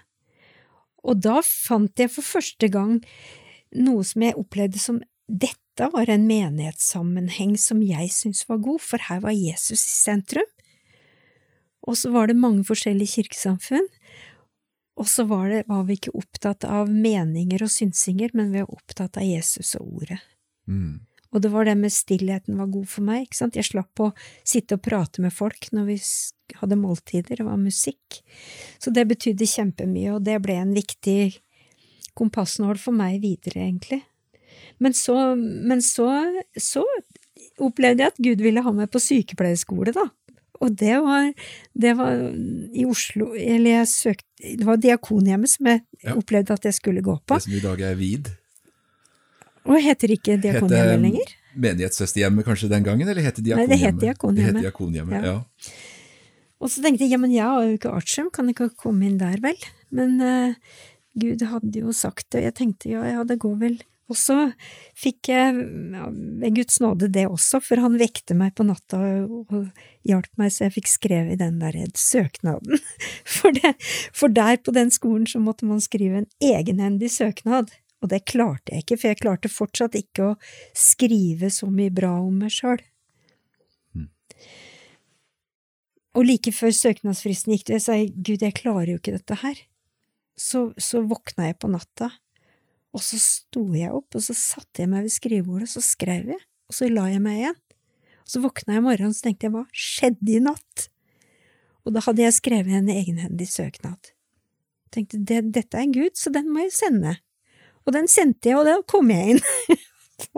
Og 1.09 1.21
da 1.25 1.39
fant 1.45 2.01
jeg 2.01 2.13
for 2.13 2.27
første 2.27 2.69
gang 2.73 2.99
noe 3.77 4.05
som 4.07 4.25
jeg 4.25 4.39
opplevde 4.39 4.81
som 4.81 5.01
dette 5.29 5.89
var 5.93 6.11
en 6.11 6.25
menighetssammenheng 6.27 7.57
som 7.61 7.83
jeg 7.85 8.11
syntes 8.15 8.49
var 8.49 8.63
god, 8.65 8.81
for 8.83 9.05
her 9.11 9.21
var 9.25 9.37
Jesus 9.37 9.83
i 9.83 9.93
sentrum. 9.93 10.49
Og 11.89 11.97
så 11.97 12.11
var 12.13 12.29
det 12.29 12.37
mange 12.37 12.65
forskjellige 12.69 13.21
kirkesamfunn, 13.21 13.87
og 14.99 15.07
så 15.07 15.25
var, 15.31 15.47
det, 15.53 15.63
var 15.71 15.85
vi 15.87 15.95
ikke 15.95 16.17
opptatt 16.19 16.67
av 16.67 16.91
meninger 16.91 17.63
og 17.63 17.71
synsinger, 17.71 18.33
men 18.35 18.51
vi 18.51 18.65
var 18.65 18.73
opptatt 18.75 19.21
av 19.21 19.29
Jesus 19.29 19.77
og 19.79 20.01
ordet. 20.01 20.19
Mm. 20.67 21.07
Og 21.31 21.45
det 21.45 21.53
var 21.53 21.69
det 21.69 21.77
med 21.79 21.93
stillheten 21.93 22.59
var 22.59 22.71
god 22.73 22.89
for 22.89 23.07
meg, 23.07 23.27
ikke 23.27 23.39
sant. 23.39 23.59
Jeg 23.59 23.69
slapp 23.69 24.03
å 24.03 24.11
sitte 24.43 24.79
og 24.79 24.83
prate 24.85 25.23
med 25.23 25.35
folk 25.35 25.69
når 25.77 25.91
vi 25.91 25.99
hadde 26.59 26.81
måltider, 26.81 27.39
det 27.39 27.47
var 27.47 27.61
musikk. 27.61 28.23
Så 28.81 28.91
det 28.97 29.07
betydde 29.11 29.47
kjempemye, 29.49 30.17
og 30.17 30.25
det 30.27 30.39
ble 30.43 30.57
en 30.59 30.75
viktig 30.75 31.37
kompassnål 32.19 32.81
for 32.83 32.97
meg 32.97 33.21
videre, 33.23 33.63
egentlig. 33.67 34.03
Men 34.83 34.95
så, 34.95 35.17
men 35.37 35.83
så, 35.83 36.09
så 36.59 36.85
opplevde 37.63 38.05
jeg 38.05 38.15
at 38.15 38.23
Gud 38.23 38.45
ville 38.45 38.63
ha 38.63 38.75
meg 38.75 38.91
på 38.93 39.03
sykepleierskole, 39.03 39.95
da. 39.97 40.09
Og 40.59 40.75
det 40.75 40.97
var, 41.05 41.29
det 41.79 41.93
var 41.95 42.17
i 42.75 42.83
Oslo 42.83 43.29
Eller 43.39 43.77
jeg 43.77 43.91
søkte 43.93 44.55
Det 44.59 44.67
var 44.67 44.81
Diakonhjemmet 44.83 45.53
som 45.53 45.69
jeg 45.71 45.85
ja. 46.03 46.17
opplevde 46.19 46.57
at 46.57 46.67
jeg 46.67 46.75
skulle 46.75 47.03
gå 47.05 47.15
på. 47.15 47.39
Det 47.39 47.45
som 47.45 47.55
i 47.55 47.61
dag 47.63 47.85
er 47.87 47.95
VID? 47.99 48.33
Og 49.69 49.79
heter 49.85 50.15
ikke 50.17 50.39
Diakonhjemmet 50.43 51.05
lenger? 51.05 51.37
Menighetssøsterhjemmet 51.59 52.47
kanskje 52.47 52.71
den 52.71 52.85
gangen, 52.87 53.07
eller 53.07 53.23
heter 53.23 53.45
Diakonhjemmet? 53.45 53.71
Nei, 53.71 53.79
det 53.79 53.87
het 53.87 54.03
Diakonhjemmet. 54.03 54.59
Det 54.59 54.63
het 54.63 54.67
Diakonhjemmet, 54.69 55.27
ja. 55.27 55.33
ja. 55.35 55.73
Og 56.59 56.71
så 56.73 56.83
tenkte 56.83 57.07
jeg 57.07 57.15
ja, 57.15 57.19
men 57.23 57.35
jeg 57.35 57.47
har 57.47 57.67
jo 57.67 57.79
ikke 57.79 57.95
artium, 57.95 58.31
kan 58.35 58.49
jeg 58.51 58.57
ikke 58.57 58.71
komme 58.83 59.07
inn 59.07 59.19
der, 59.21 59.39
vel? 59.43 59.59
Men 59.95 60.17
uh, 60.23 60.79
Gud 61.21 61.45
hadde 61.51 61.85
jo 61.85 61.95
sagt 61.97 62.29
det, 62.31 62.41
og 62.41 62.49
jeg 62.49 62.59
tenkte 62.59 62.93
ja, 62.93 63.05
ja, 63.13 63.25
det 63.27 63.41
går 63.43 63.57
vel. 63.63 63.79
Og 64.09 64.17
så 64.17 64.37
fikk 64.97 65.29
jeg 65.29 65.57
ja, 65.93 66.07
ved 66.41 66.55
Guds 66.57 66.79
nåde 66.81 67.11
det 67.13 67.27
også, 67.29 67.61
for 67.65 67.81
han 67.85 67.99
vekte 68.01 68.37
meg 68.39 68.55
på 68.57 68.65
natta 68.65 69.01
og, 69.27 69.53
hjalp 70.09 70.31
meg 70.41 70.53
så 70.55 70.65
jeg 70.65 70.79
fikk 70.79 70.89
skrevet 70.89 71.43
den 71.43 71.59
der 71.61 71.77
søknaden. 71.99 72.81
For, 73.39 73.55
det, 73.55 73.75
for 74.17 74.33
der 74.33 74.57
på 74.65 74.73
den 74.75 74.91
skolen 74.91 75.27
så 75.29 75.39
måtte 75.39 75.69
man 75.69 75.83
skrive 75.85 76.23
en 76.23 76.31
egenhendig 76.43 77.11
søknad. 77.13 77.71
Og 78.03 78.11
det 78.11 78.25
klarte 78.31 78.73
jeg 78.73 78.85
ikke, 78.85 78.97
for 78.99 79.11
jeg 79.11 79.21
klarte 79.21 79.51
fortsatt 79.51 79.97
ikke 79.99 80.31
å 80.31 80.37
skrive 80.77 81.51
så 81.55 81.69
mye 81.71 81.93
bra 81.95 82.13
om 82.23 82.41
meg 82.43 82.55
sjøl. 82.55 82.81
Mm. 83.95 84.09
Og 86.19 86.27
like 86.27 86.55
før 86.55 86.75
søknadsfristen 86.75 87.55
gikk, 87.55 87.73
jeg 87.75 87.85
sa 87.85 87.99
jeg 87.99 88.13
Gud, 88.17 88.43
jeg 88.43 88.57
klarer 88.59 88.95
jo 88.95 89.01
ikke 89.03 89.17
dette 89.19 89.39
her. 89.43 89.63
Så, 90.39 90.69
så 90.79 91.03
våkna 91.03 91.49
jeg 91.49 91.59
på 91.59 91.71
natta, 91.73 92.13
og 92.95 93.03
så 93.05 93.19
sto 93.21 93.65
jeg 93.77 93.93
opp, 93.95 94.15
og 94.17 94.23
så 94.25 94.37
satte 94.37 94.85
jeg 94.85 94.91
meg 94.91 95.07
ved 95.07 95.15
skrivebordet, 95.15 95.69
og 95.69 95.75
så 95.77 95.83
skrev 95.85 96.31
jeg, 96.35 96.45
og 96.71 96.77
så 96.77 96.89
la 96.91 97.09
jeg 97.11 97.23
meg 97.25 97.41
igjen. 97.43 97.59
Og 98.23 98.33
så 98.33 98.43
våkna 98.45 98.77
jeg 98.77 98.83
i 98.83 98.87
morgen, 98.87 99.11
og 99.11 99.17
så 99.19 99.27
tenkte 99.27 99.49
jeg 99.49 99.55
hva 99.57 99.65
skjedde 99.73 100.35
i 100.35 100.43
natt? 100.45 100.87
Og 101.89 101.95
da 101.97 102.03
hadde 102.05 102.25
jeg 102.25 102.37
skrevet 102.37 102.79
en 102.79 102.91
egenhendig 102.93 103.49
søknad. 103.51 104.13
Jeg 104.89 104.95
tenkte 104.95 105.21
det, 105.31 105.41
dette 105.57 105.81
er 105.81 105.91
Gud, 105.93 106.15
så 106.19 106.33
den 106.33 106.51
må 106.53 106.67
jeg 106.67 106.75
sende. 106.77 107.17
Og 107.89 107.95
den 107.97 108.09
sendte 108.11 108.51
jeg, 108.51 108.59
og 108.61 108.69
da 108.69 108.77
kom 108.89 109.09
jeg 109.13 109.37
inn. 109.37 109.43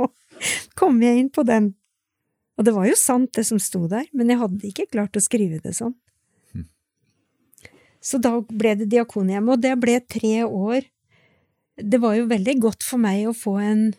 kom 0.81 1.01
jeg 1.03 1.25
inn 1.25 1.33
på 1.35 1.45
den. 1.47 1.73
Og 2.59 2.67
det 2.67 2.75
var 2.77 2.87
jo 2.87 2.97
sant, 2.99 3.33
det 3.35 3.47
som 3.49 3.59
sto 3.63 3.87
der, 3.91 4.07
men 4.15 4.31
jeg 4.31 4.41
hadde 4.43 4.69
ikke 4.69 4.91
klart 4.93 5.19
å 5.19 5.23
skrive 5.25 5.59
det 5.65 5.75
sånn. 5.79 5.97
Så 8.01 8.21
da 8.23 8.39
ble 8.41 8.75
det 8.81 8.89
Diakonhjemmet, 8.93 9.55
og 9.55 9.63
det 9.63 9.75
ble 9.81 9.99
tre 10.09 10.45
år. 10.45 10.87
Det 11.77 12.01
var 12.01 12.17
jo 12.17 12.31
veldig 12.31 12.57
godt 12.63 12.85
for 12.85 13.01
meg 13.03 13.27
å 13.29 13.37
få 13.37 13.59
en 13.61 13.91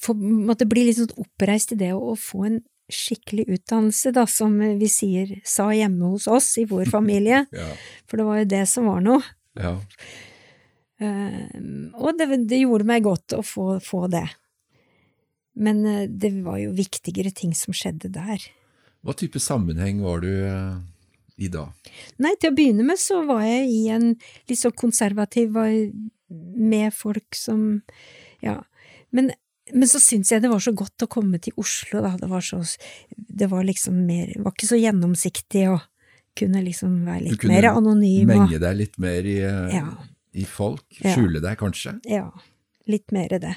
få, 0.00 0.14
Måtte 0.16 0.68
bli 0.68 0.86
litt 0.88 0.98
sånn 0.98 1.14
oppreist 1.20 1.74
i 1.74 1.80
det 1.80 1.92
å 1.94 2.16
få 2.18 2.46
en 2.48 2.60
skikkelig 2.90 3.46
utdannelse, 3.54 4.10
da, 4.16 4.24
som 4.26 4.56
vi 4.58 4.88
sier 4.90 5.36
sa 5.46 5.68
hjemme 5.74 6.10
hos 6.10 6.26
oss 6.30 6.56
i 6.58 6.66
vår 6.66 6.90
familie. 6.96 7.44
ja. 7.54 7.70
For 8.10 8.18
det 8.18 8.26
var 8.26 8.40
jo 8.40 8.50
det 8.50 8.64
som 8.66 8.90
var 8.90 9.04
noe. 9.04 9.22
Ja. 9.58 9.76
Uh, 11.00 11.88
og 11.96 12.18
det, 12.18 12.26
det, 12.50 12.58
gjorde 12.60 12.88
meg 12.90 13.06
godt 13.06 13.32
å 13.38 13.44
få, 13.46 13.78
få 13.80 14.04
det. 14.12 14.26
Men 15.56 15.84
uh, 15.86 16.06
det 16.10 16.32
var 16.44 16.58
jo 16.60 16.74
viktigere 16.76 17.32
ting 17.32 17.54
som 17.56 17.76
skjedde 17.76 18.10
der. 18.12 18.42
Hva 19.00 19.14
type 19.16 19.40
sammenheng 19.40 20.02
var 20.04 20.20
du 20.26 20.28
uh, 20.28 20.82
i 21.40 21.50
da? 21.52 21.66
Nei, 22.22 22.34
til 22.40 22.52
å 22.52 22.56
begynne 22.56 22.86
med 22.86 23.00
så 23.00 23.22
var 23.28 23.44
jeg 23.46 23.68
i 23.72 23.82
en 23.94 24.10
litt 24.50 24.60
så 24.60 24.72
konservativ, 24.72 25.56
med 26.30 26.94
folk 26.94 27.34
som 27.34 27.82
Ja. 28.44 28.60
Men, 29.10 29.32
men 29.74 29.88
så 29.90 29.98
syntes 29.98 30.30
jeg 30.30 30.44
det 30.44 30.52
var 30.52 30.62
så 30.62 30.70
godt 30.76 31.02
å 31.02 31.08
komme 31.10 31.40
til 31.42 31.56
Oslo, 31.58 32.04
da. 32.04 32.12
Det 32.20 32.28
var 32.30 32.44
så 32.46 32.60
Det 33.10 33.48
var 33.50 33.64
liksom 33.66 34.04
mer 34.06 34.30
Var 34.38 34.54
ikke 34.54 34.68
så 34.68 34.78
gjennomsiktig 34.78 35.64
og 35.72 35.80
kunne 36.38 36.62
liksom 36.62 37.00
være 37.08 37.24
litt 37.24 37.44
mer 37.50 37.72
anonym. 37.72 38.28
Du 38.28 38.30
kunne 38.30 38.46
menge 38.46 38.60
deg 38.62 38.76
litt 38.78 39.00
mer 39.02 39.26
i 39.26 39.40
ja 39.42 39.88
i 40.32 40.46
folk? 40.46 40.84
Skjule 41.00 41.42
deg, 41.42 41.58
kanskje? 41.60 41.96
Ja, 42.08 42.28
litt 42.90 43.10
mer 43.14 43.34
det. 43.42 43.54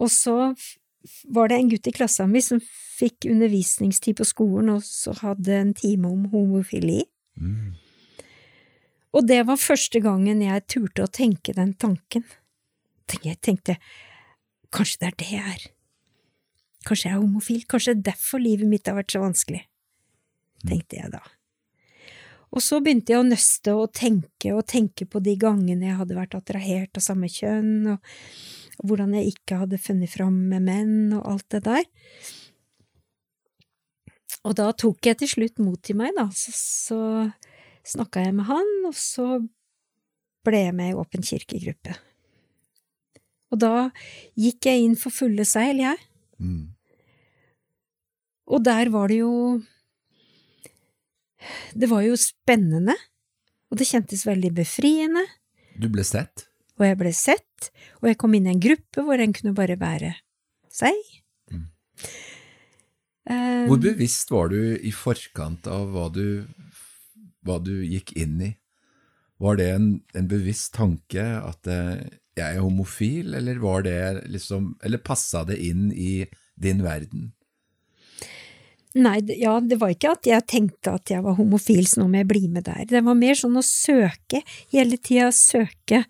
Og 0.00 0.10
så 0.12 0.54
var 1.28 1.48
det 1.48 1.58
en 1.58 1.70
gutt 1.72 1.88
i 1.88 1.94
klassen 1.94 2.32
min 2.32 2.44
som 2.44 2.60
fikk 2.98 3.26
undervisningstid 3.30 4.16
på 4.18 4.26
skolen, 4.28 4.70
og 4.76 4.84
så 4.86 5.14
hadde 5.20 5.56
en 5.56 5.74
time 5.76 6.10
om 6.10 6.24
homofili. 6.32 7.02
Mm. 7.40 7.74
Og 9.14 9.28
det 9.28 9.42
var 9.46 9.60
første 9.60 10.00
gangen 10.02 10.42
jeg 10.42 10.66
turte 10.70 11.04
å 11.04 11.12
tenke 11.12 11.54
den 11.54 11.74
tanken. 11.78 12.24
Jeg 13.22 13.38
tenkte 13.44 13.76
kanskje 14.74 15.00
det 15.02 15.10
er 15.10 15.18
det 15.20 15.30
jeg 15.30 15.54
er. 15.54 15.68
Kanskje 16.84 17.08
jeg 17.08 17.16
er 17.16 17.22
homofil, 17.22 17.62
kanskje 17.70 17.94
det 17.94 18.00
er 18.00 18.10
derfor 18.12 18.42
livet 18.42 18.68
mitt 18.68 18.88
har 18.90 18.98
vært 18.98 19.14
så 19.14 19.22
vanskelig, 19.22 19.62
tenkte 20.66 20.98
jeg 20.98 21.12
da. 21.14 21.22
Og 22.54 22.62
så 22.62 22.78
begynte 22.82 23.14
jeg 23.14 23.22
å 23.22 23.26
nøste 23.26 23.72
og 23.74 23.94
tenke 23.96 24.52
og 24.54 24.66
tenke 24.70 25.06
på 25.10 25.22
de 25.24 25.34
gangene 25.40 25.88
jeg 25.88 25.98
hadde 25.98 26.18
vært 26.18 26.36
attrahert 26.38 27.00
av 27.00 27.02
samme 27.06 27.30
kjønn, 27.30 27.94
og, 27.94 27.98
og 27.98 28.63
hvordan 28.84 29.14
jeg 29.16 29.34
ikke 29.34 29.58
hadde 29.62 29.80
funnet 29.80 30.12
fram 30.12 30.36
med 30.50 30.64
menn 30.66 30.96
og 31.16 31.24
alt 31.32 31.46
det 31.54 31.62
der. 31.66 31.84
Og 34.44 34.56
da 34.58 34.68
tok 34.76 35.08
jeg 35.08 35.20
til 35.22 35.30
slutt 35.30 35.60
mot 35.62 35.80
til 35.80 35.96
meg, 35.96 36.12
da, 36.18 36.28
så, 36.36 36.52
så 36.52 37.00
snakka 37.94 38.26
jeg 38.26 38.34
med 38.36 38.48
han, 38.50 38.72
og 38.88 38.96
så 38.98 39.28
ble 40.44 40.66
jeg 40.66 40.76
med 40.76 40.92
i 40.92 40.98
Åpen 41.00 41.24
kirkegruppe. 41.24 41.96
Og 43.54 43.60
da 43.62 43.88
gikk 44.36 44.68
jeg 44.68 44.84
inn 44.84 44.98
for 45.00 45.14
fulle 45.14 45.46
seil, 45.48 45.80
jeg. 45.80 45.96
Mm. 46.42 46.74
Og 48.52 48.64
der 48.66 48.90
var 48.92 49.08
det 49.08 49.22
jo 49.22 49.62
det 51.74 51.88
var 51.90 52.04
jo 52.04 52.16
spennende, 52.18 52.96
og 53.70 53.80
det 53.80 53.88
kjentes 53.88 54.24
veldig 54.26 54.52
befriende. 54.56 55.24
Du 55.80 55.88
ble 55.92 56.04
sett? 56.06 56.46
Og 56.78 56.86
jeg 56.88 56.98
ble 56.98 57.12
sett, 57.14 57.70
og 58.02 58.10
jeg 58.10 58.18
kom 58.20 58.34
inn 58.34 58.48
i 58.48 58.54
en 58.54 58.62
gruppe 58.62 59.04
hvor 59.06 59.20
en 59.22 59.34
kunne 59.36 59.54
bare 59.56 59.76
være 59.80 60.14
seg. 60.74 60.98
Mm. 61.52 61.68
Eh, 63.30 63.62
Hvor 63.70 63.80
bevisst 63.80 64.32
var 64.34 64.50
du 64.52 64.74
i 64.76 64.92
forkant 64.92 65.68
av 65.70 65.86
hva 65.94 66.08
du, 66.12 66.44
hva 67.46 67.60
du 67.62 67.76
gikk 67.86 68.12
inn 68.18 68.40
i? 68.42 68.50
Var 69.42 69.56
det 69.58 69.70
en, 69.74 69.86
en 70.14 70.28
bevisst 70.30 70.74
tanke 70.76 71.22
at 71.22 71.70
eh, 71.70 72.02
jeg 72.34 72.58
er 72.58 72.64
homofil, 72.64 73.34
eller 73.38 73.60
var 73.62 73.84
det 73.86 74.26
liksom 74.26 74.72
Eller 74.82 74.98
passa 74.98 75.44
det 75.46 75.60
inn 75.62 75.90
i 75.92 76.24
din 76.58 76.82
verden? 76.82 77.32
Nei, 78.94 79.18
ja, 79.40 79.56
det 79.58 79.80
var 79.80 79.90
ikke 79.90 80.12
at 80.14 80.26
jeg 80.28 80.46
tenkte 80.46 80.92
at 80.94 81.10
jeg 81.10 81.22
var 81.24 81.34
homofil, 81.34 81.82
så 81.90 81.98
nå 82.00 82.06
må 82.12 82.20
jeg 82.20 82.28
bli 82.30 82.44
med 82.46 82.68
der. 82.68 82.84
Det 82.86 83.00
var 83.02 83.16
mer 83.18 83.34
sånn 83.34 83.58
å 83.58 83.64
søke, 83.66 84.44
hele 84.70 85.00
tida 85.02 85.32
søke 85.34 86.04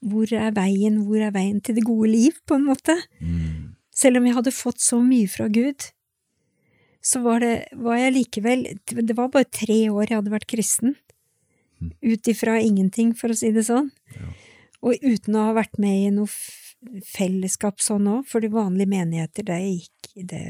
hvor 0.00 0.32
er 0.32 0.54
veien, 0.56 1.02
hvor 1.06 1.20
er 1.20 1.32
veien 1.34 1.60
til 1.60 1.76
det 1.76 1.84
gode 1.84 2.10
liv, 2.12 2.36
på 2.48 2.56
en 2.56 2.66
måte. 2.68 2.96
Mm. 3.20 3.76
Selv 3.92 4.20
om 4.20 4.28
jeg 4.28 4.36
hadde 4.38 4.56
fått 4.56 4.80
så 4.80 5.00
mye 5.04 5.28
fra 5.28 5.48
Gud, 5.52 5.90
så 7.04 7.22
var 7.24 7.40
det, 7.44 7.54
var 7.80 7.98
jeg 8.00 8.16
likevel, 8.16 8.66
det 8.84 9.16
var 9.16 9.32
bare 9.32 9.48
tre 9.48 9.82
år 9.88 10.10
jeg 10.10 10.20
hadde 10.20 10.34
vært 10.34 10.50
kristen. 10.50 10.96
Ut 11.80 12.28
ifra 12.28 12.58
ingenting, 12.60 13.14
for 13.16 13.32
å 13.32 13.36
si 13.36 13.52
det 13.56 13.64
sånn. 13.68 13.88
Og 14.84 15.00
uten 15.04 15.36
å 15.36 15.46
ha 15.48 15.54
vært 15.56 15.80
med 15.80 16.06
i 16.06 16.10
noe 16.12 16.28
fellesskap 17.04 17.80
sånn 17.84 18.08
òg, 18.08 18.28
for 18.28 18.44
de 18.44 18.52
vanlige 18.52 18.92
menigheter, 18.92 19.48
det 19.48 19.58
gikk, 19.64 20.12
det, 20.32 20.44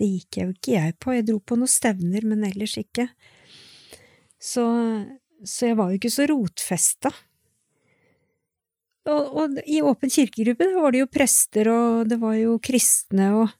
det 0.00 0.08
gikk 0.08 0.38
jeg 0.38 0.46
jo 0.46 0.54
ikke 0.56 0.76
jeg 0.76 0.96
på. 1.00 1.16
Jeg 1.16 1.28
dro 1.28 1.40
på 1.40 1.58
noen 1.60 1.72
stevner, 1.72 2.28
men 2.28 2.44
ellers 2.48 2.76
ikke. 2.80 3.08
Så, 4.42 4.64
så 5.44 5.68
jeg 5.70 5.78
var 5.80 5.92
jo 5.92 6.00
ikke 6.00 6.12
så 6.12 6.28
rotfesta. 6.32 7.12
Og, 9.10 9.32
og 9.34 9.56
i 9.66 9.80
åpen 9.82 10.12
kirkegruppe 10.12 10.68
var 10.76 10.94
det 10.94 11.02
jo 11.02 11.10
prester, 11.10 11.70
og 11.72 12.06
det 12.10 12.20
var 12.22 12.36
jo 12.38 12.58
kristne, 12.62 13.32
og 13.42 13.58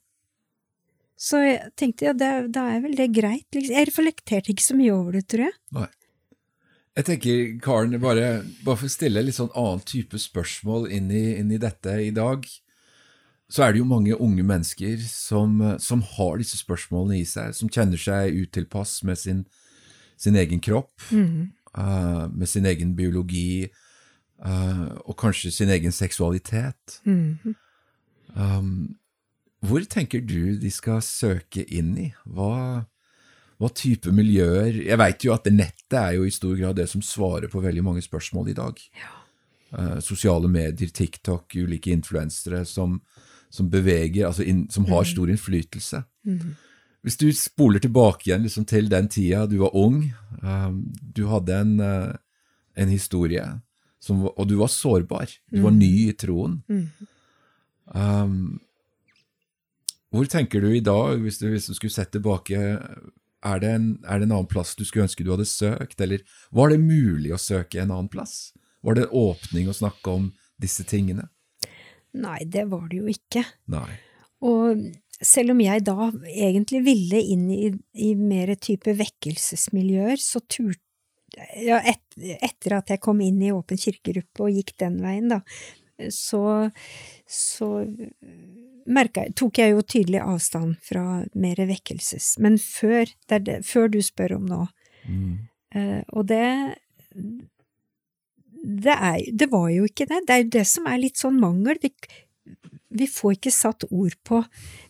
Så 1.23 1.39
jeg 1.39 1.71
tenkte 1.79 2.09
ja, 2.09 2.13
det, 2.19 2.31
da 2.55 2.65
er 2.73 2.81
vel 2.83 2.97
det 2.99 3.13
greit, 3.15 3.47
liksom. 3.55 3.77
Jeg 3.77 3.87
reflekterte 3.87 4.51
ikke 4.51 4.65
så 4.65 4.75
mye 4.75 4.95
over 4.95 5.15
det, 5.15 5.27
tror 5.31 5.45
jeg. 5.47 5.55
Nei. 5.77 5.91
Jeg 6.99 7.07
tenker, 7.09 7.45
Karen, 7.63 7.95
bare, 8.03 8.43
bare 8.67 8.81
for 8.81 8.89
å 8.89 8.93
stille 8.93 9.23
litt 9.23 9.39
sånn 9.39 9.53
annen 9.57 9.85
type 9.87 10.19
spørsmål 10.19 10.91
inn 10.93 11.07
i, 11.15 11.23
inn 11.39 11.55
i 11.55 11.61
dette 11.63 11.95
i 12.05 12.11
dag, 12.13 12.45
så 13.53 13.65
er 13.65 13.73
det 13.73 13.81
jo 13.81 13.89
mange 13.89 14.17
unge 14.17 14.45
mennesker 14.49 14.99
som, 15.07 15.57
som 15.81 16.03
har 16.17 16.41
disse 16.41 16.59
spørsmålene 16.61 17.21
i 17.21 17.25
seg, 17.29 17.55
som 17.57 17.71
kjenner 17.73 18.01
seg 18.01 18.37
utilpass 18.43 18.99
med 19.09 19.21
sin, 19.21 19.43
sin 20.21 20.37
egen 20.41 20.61
kropp, 20.65 20.93
eh, 21.13 22.25
med 22.33 22.49
sin 22.49 22.69
egen 22.69 22.97
biologi, 22.99 23.71
eh, 24.45 24.87
og 25.05 25.17
kanskje 25.19 25.53
sin 25.55 25.73
egen 25.73 25.95
seksualitet. 25.95 27.01
Um, 28.35 28.97
hvor 29.63 29.85
tenker 29.87 30.23
du 30.25 30.57
de 30.59 30.71
skal 30.75 31.03
søke 31.07 31.63
inn 31.71 31.93
i? 32.01 32.09
Hva, 32.27 32.83
hva 33.61 33.69
type 33.77 34.11
miljøer 34.15 34.75
Jeg 34.75 34.99
veit 34.99 35.27
jo 35.27 35.35
at 35.35 35.47
nettet 35.53 35.99
er 35.99 36.17
jo 36.17 36.25
i 36.27 36.33
stor 36.35 36.57
grad 36.59 36.81
det 36.81 36.89
som 36.91 37.05
svarer 37.05 37.53
på 37.53 37.63
veldig 37.63 37.85
mange 37.87 38.03
spørsmål 38.03 38.51
i 38.51 38.57
dag. 38.59 38.81
Eh, 39.73 39.99
sosiale 40.01 40.51
medier, 40.51 40.91
TikTok, 40.91 41.55
ulike 41.55 41.93
influensere 41.95 42.65
som, 42.67 42.99
som 43.51 43.71
beveger, 43.71 44.27
altså 44.27 44.43
in, 44.43 44.67
som 44.71 44.89
har 44.91 45.07
stor 45.09 45.31
innflytelse. 45.31 46.03
Hvis 47.03 47.19
du 47.19 47.29
spoler 47.35 47.83
tilbake 47.83 48.29
igjen 48.29 48.45
liksom, 48.47 48.67
til 48.67 48.91
den 48.91 49.09
tida 49.11 49.47
du 49.47 49.57
var 49.63 49.75
ung, 49.79 50.05
um, 50.43 50.85
du 51.03 51.25
hadde 51.31 51.57
en, 51.57 51.73
en 52.79 52.93
historie, 52.93 53.47
som, 54.03 54.27
og 54.27 54.45
du 54.51 54.57
var 54.59 54.71
sårbar. 54.73 55.31
Du 55.53 55.63
var 55.63 55.75
ny 55.77 55.91
i 56.09 56.15
troen. 56.19 56.61
Um, 57.93 58.61
hvor 60.13 60.29
tenker 60.29 60.65
du 60.65 60.73
i 60.75 60.85
dag, 60.85 61.21
hvis 61.23 61.39
du, 61.41 61.49
hvis 61.53 61.71
du 61.71 61.77
skulle 61.77 61.95
sett 61.95 62.13
tilbake, 62.13 62.59
er 63.43 63.63
det, 63.63 63.71
en, 63.71 63.87
er 64.05 64.21
det 64.21 64.29
en 64.29 64.35
annen 64.37 64.51
plass 64.51 64.75
du 64.79 64.85
skulle 64.87 65.07
ønske 65.07 65.25
du 65.27 65.33
hadde 65.33 65.49
søkt, 65.49 66.01
eller 66.05 66.23
var 66.55 66.73
det 66.73 66.83
mulig 66.83 67.33
å 67.35 67.41
søke 67.41 67.81
en 67.81 67.95
annen 67.95 68.11
plass? 68.13 68.53
Var 68.83 68.99
det 68.99 69.11
åpning 69.15 69.71
å 69.71 69.77
snakke 69.77 70.15
om 70.15 70.29
disse 70.63 70.85
tingene? 70.89 71.29
Nei, 72.19 72.43
det 72.45 72.67
var 72.71 72.89
det 72.91 73.01
jo 73.01 73.11
ikke. 73.11 73.45
Nei. 73.73 73.89
Og 74.45 74.83
selv 75.23 75.55
om 75.55 75.63
jeg 75.63 75.85
da 75.87 76.11
egentlig 76.29 76.83
ville 76.85 77.21
inn 77.35 77.47
i, 77.55 77.67
i 77.95 78.13
mer 78.19 78.53
type 78.61 78.95
vekkelsesmiljøer, 78.99 80.19
så 80.21 80.43
turte 80.45 80.81
ja, 81.63 81.79
et, 81.81 82.03
etter 82.45 82.77
at 82.79 82.91
jeg 82.93 83.01
kom 83.05 83.21
inn 83.25 83.41
i 83.43 83.53
Åpen 83.55 83.79
kirkegruppe 83.81 84.45
og 84.47 84.53
gikk 84.59 84.75
den 84.83 84.99
veien, 85.05 85.29
da, 85.33 85.41
så, 86.13 86.71
så 87.29 87.69
merka, 88.87 89.23
jeg- 89.27 89.35
tok 89.39 89.59
jeg 89.63 89.71
jo 89.77 89.83
tydelig 89.83 90.21
avstand 90.25 90.77
fra 90.83 91.25
mer 91.35 91.61
vekkelses. 91.69 92.35
Men 92.43 92.59
før, 92.59 93.07
det 93.31 93.45
det, 93.47 93.59
før 93.69 93.89
du 93.93 94.01
spør 94.03 94.37
om 94.41 94.47
nå, 94.51 94.63
eh, 95.75 96.03
og 96.13 96.27
det 96.33 96.45
det, 98.63 98.95
er, 98.95 99.23
det 99.35 99.49
var 99.51 99.71
jo 99.75 99.87
ikke 99.89 100.07
det. 100.07 100.21
Det 100.29 100.35
er 100.35 100.43
jo 100.45 100.51
det 100.59 100.67
som 100.71 100.87
er 100.87 101.01
litt 101.03 101.19
sånn 101.19 101.39
mangel. 101.43 101.79
Vi, 101.83 101.91
vi 102.95 103.09
får 103.11 103.35
ikke 103.39 103.51
satt 103.55 103.87
ord 103.91 104.15
på 104.27 104.43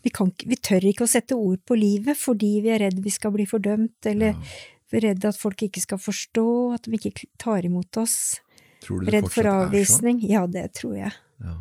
vi, 0.02 0.10
kan, 0.12 0.32
vi 0.44 0.58
tør 0.60 0.84
ikke 0.90 1.06
å 1.06 1.10
sette 1.12 1.36
ord 1.38 1.60
på 1.68 1.76
livet 1.78 2.18
fordi 2.18 2.50
vi 2.64 2.72
er 2.74 2.82
redd 2.86 3.00
vi 3.04 3.12
skal 3.14 3.32
bli 3.36 3.46
fordømt, 3.48 3.96
eller 4.10 4.34
er 4.34 4.62
redd 5.00 5.24
at 5.24 5.38
folk 5.38 5.62
ikke 5.64 5.80
skal 5.80 5.98
forstå, 5.98 6.46
at 6.76 6.84
de 6.84 6.98
ikke 6.98 7.26
tar 7.40 7.64
imot 7.64 7.96
oss. 7.96 8.40
Tror 8.82 9.00
du 9.00 9.06
det 9.06 9.14
Redd 9.14 9.28
for 9.32 9.46
avvisning. 9.48 10.18
er 10.18 10.26
sånn? 10.26 10.32
Ja, 10.34 10.46
det 10.50 10.64
tror 10.74 10.96
jeg. 10.98 11.12
Ja. 11.42 11.54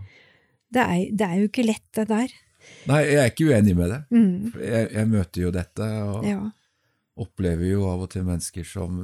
Det 0.72 0.82
er, 0.88 1.04
det 1.20 1.28
er 1.28 1.40
jo 1.40 1.48
ikke 1.50 1.66
lett, 1.68 1.86
det 1.96 2.08
der. 2.10 2.34
Nei, 2.88 3.00
jeg 3.08 3.20
er 3.22 3.30
ikke 3.32 3.48
uenig 3.50 3.74
med 3.78 3.90
det. 3.92 4.02
Mm, 4.14 4.52
Jeg, 4.62 4.90
jeg 4.94 5.08
møter 5.10 5.42
jo 5.42 5.52
dette, 5.52 5.88
og 6.06 6.26
ja. 6.28 6.42
opplever 7.20 7.66
jo 7.72 7.88
av 7.90 8.04
og 8.06 8.12
til 8.14 8.24
mennesker 8.28 8.64
som, 8.68 9.02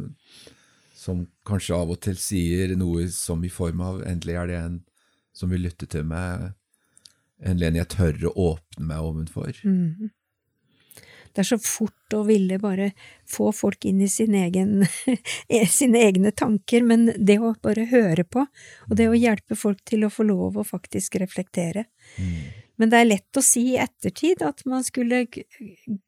som 0.96 1.26
kanskje 1.48 1.76
av 1.78 1.92
og 1.96 2.00
til 2.06 2.18
sier 2.22 2.76
noe 2.78 3.08
som 3.14 3.44
i 3.46 3.50
form 3.54 3.82
av 3.86 4.04
endelig 4.08 4.38
er 4.38 4.48
det 4.52 4.60
en 4.62 4.78
som 5.38 5.52
vil 5.54 5.66
lytte 5.68 5.86
til 5.90 6.06
meg, 6.10 6.52
endelig 7.46 7.68
en 7.68 7.80
jeg 7.82 7.90
tør 7.94 8.24
å 8.32 8.34
åpne 8.54 8.88
meg 8.90 9.10
ovenfor. 9.10 9.60
Mm. 9.64 10.10
Det 11.38 11.44
er 11.44 11.50
så 11.52 11.60
fort 11.62 12.16
å 12.18 12.24
ville 12.26 12.58
bare 12.58 12.90
få 13.30 13.52
folk 13.54 13.86
inn 13.86 14.00
i 14.02 14.10
sin 14.10 14.34
egen, 14.34 14.80
sine 15.78 16.02
egne 16.02 16.32
tanker, 16.34 16.82
men 16.82 17.12
det 17.14 17.38
å 17.38 17.54
bare 17.62 17.86
høre 17.92 18.26
på, 18.26 18.48
og 18.88 18.96
det 18.98 19.06
å 19.12 19.18
hjelpe 19.18 19.58
folk 19.60 19.84
til 19.86 20.08
å 20.08 20.14
få 20.14 20.26
lov 20.26 20.58
å 20.58 20.66
faktisk 20.66 21.20
reflektere. 21.22 21.86
Men 22.78 22.90
det 22.90 22.98
er 22.98 23.10
lett 23.10 23.38
å 23.38 23.44
si 23.46 23.64
i 23.74 23.78
ettertid 23.82 24.42
at 24.46 24.64
man 24.70 24.86
skulle 24.86 25.24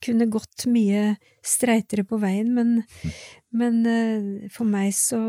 kunne 0.02 0.30
gått 0.30 0.66
mye 0.70 1.16
streitere 1.46 2.06
på 2.10 2.20
veien, 2.22 2.52
men, 2.54 2.76
men 3.62 3.80
eh, 3.90 4.50
for 4.54 4.70
meg 4.70 4.94
så 4.98 5.22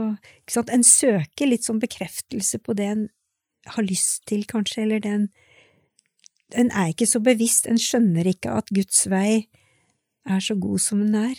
sant, 0.49 0.73
En 0.73 0.85
søker 0.85 1.49
litt 1.49 1.69
sånn 1.69 1.81
bekreftelse 1.83 2.61
på 2.65 2.77
det 2.77 2.91
en 2.95 3.07
har 3.77 3.85
lyst 3.85 4.25
til, 4.29 4.47
kanskje, 4.49 4.85
eller 4.87 5.05
det 5.05 5.15
en 5.19 5.31
En 6.51 6.71
er 6.75 6.89
ikke 6.91 7.07
så 7.07 7.21
bevisst, 7.23 7.69
en 7.71 7.79
skjønner 7.79 8.27
ikke 8.27 8.51
at 8.59 8.73
Guds 8.75 9.05
vei 9.07 9.45
er 10.29 10.43
så 10.45 10.57
god 10.61 10.83
som 10.83 11.03
hun 11.05 11.17
er. 11.19 11.39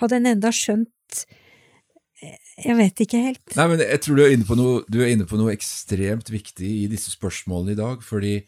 Hadde 0.00 0.18
en 0.18 0.28
enda 0.34 0.52
skjønt 0.52 1.22
eh, 2.22 2.36
Jeg 2.66 2.76
vet 2.78 3.00
ikke 3.06 3.22
helt. 3.22 3.56
Nei, 3.56 3.68
men 3.72 3.82
jeg 3.84 4.02
tror 4.04 4.18
du 4.18 4.24
er, 4.26 4.34
inne 4.36 4.48
på 4.48 4.58
noe, 4.58 4.82
du 4.92 5.00
er 5.02 5.14
inne 5.14 5.28
på 5.28 5.40
noe 5.40 5.54
ekstremt 5.54 6.30
viktig 6.32 6.68
i 6.84 6.86
disse 6.92 7.14
spørsmålene 7.14 7.76
i 7.76 7.80
dag, 7.80 8.04
fordi 8.04 8.38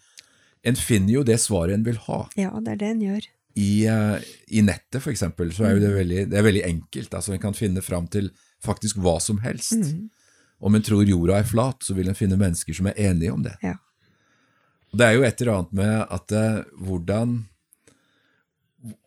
en 0.67 0.79
finner 0.79 1.21
jo 1.21 1.25
det 1.27 1.39
svaret 1.41 1.77
en 1.77 1.87
vil 1.87 2.01
ha. 2.09 2.23
Ja, 2.39 2.53
det 2.61 2.77
er 2.77 2.83
det 2.83 2.93
en 2.93 3.03
gjør. 3.07 3.29
I, 3.59 3.73
eh, 3.91 4.29
I 4.55 4.63
nettet, 4.63 5.01
for 5.03 5.11
eksempel, 5.11 5.51
så 5.55 5.67
er 5.67 5.77
jo 5.77 5.83
det 5.83 5.91
veldig, 5.97 6.29
det 6.31 6.39
er 6.39 6.47
veldig 6.47 6.65
enkelt. 6.69 7.15
Altså, 7.15 7.35
En 7.35 7.43
kan 7.43 7.57
finne 7.57 7.83
fram 7.83 8.07
til 8.11 8.31
faktisk 8.65 9.01
hva 9.03 9.19
som 9.23 9.41
helst. 9.43 9.75
Om 10.59 10.75
en 10.75 10.83
tror 10.83 11.07
jorda 11.07 11.39
er 11.39 11.47
flat, 11.47 11.83
så 11.87 11.95
vil 11.95 12.11
en 12.11 12.19
finne 12.19 12.39
mennesker 12.39 12.75
som 12.75 12.89
er 12.91 12.99
enige 12.99 13.33
om 13.33 13.43
det. 13.43 13.55
Ja. 13.63 13.77
Det 14.95 15.05
er 15.05 15.17
jo 15.19 15.25
et 15.27 15.41
eller 15.43 15.55
annet 15.55 15.73
med 15.77 15.95
at 16.17 16.33
eh, 16.33 16.61
hvordan 16.81 17.35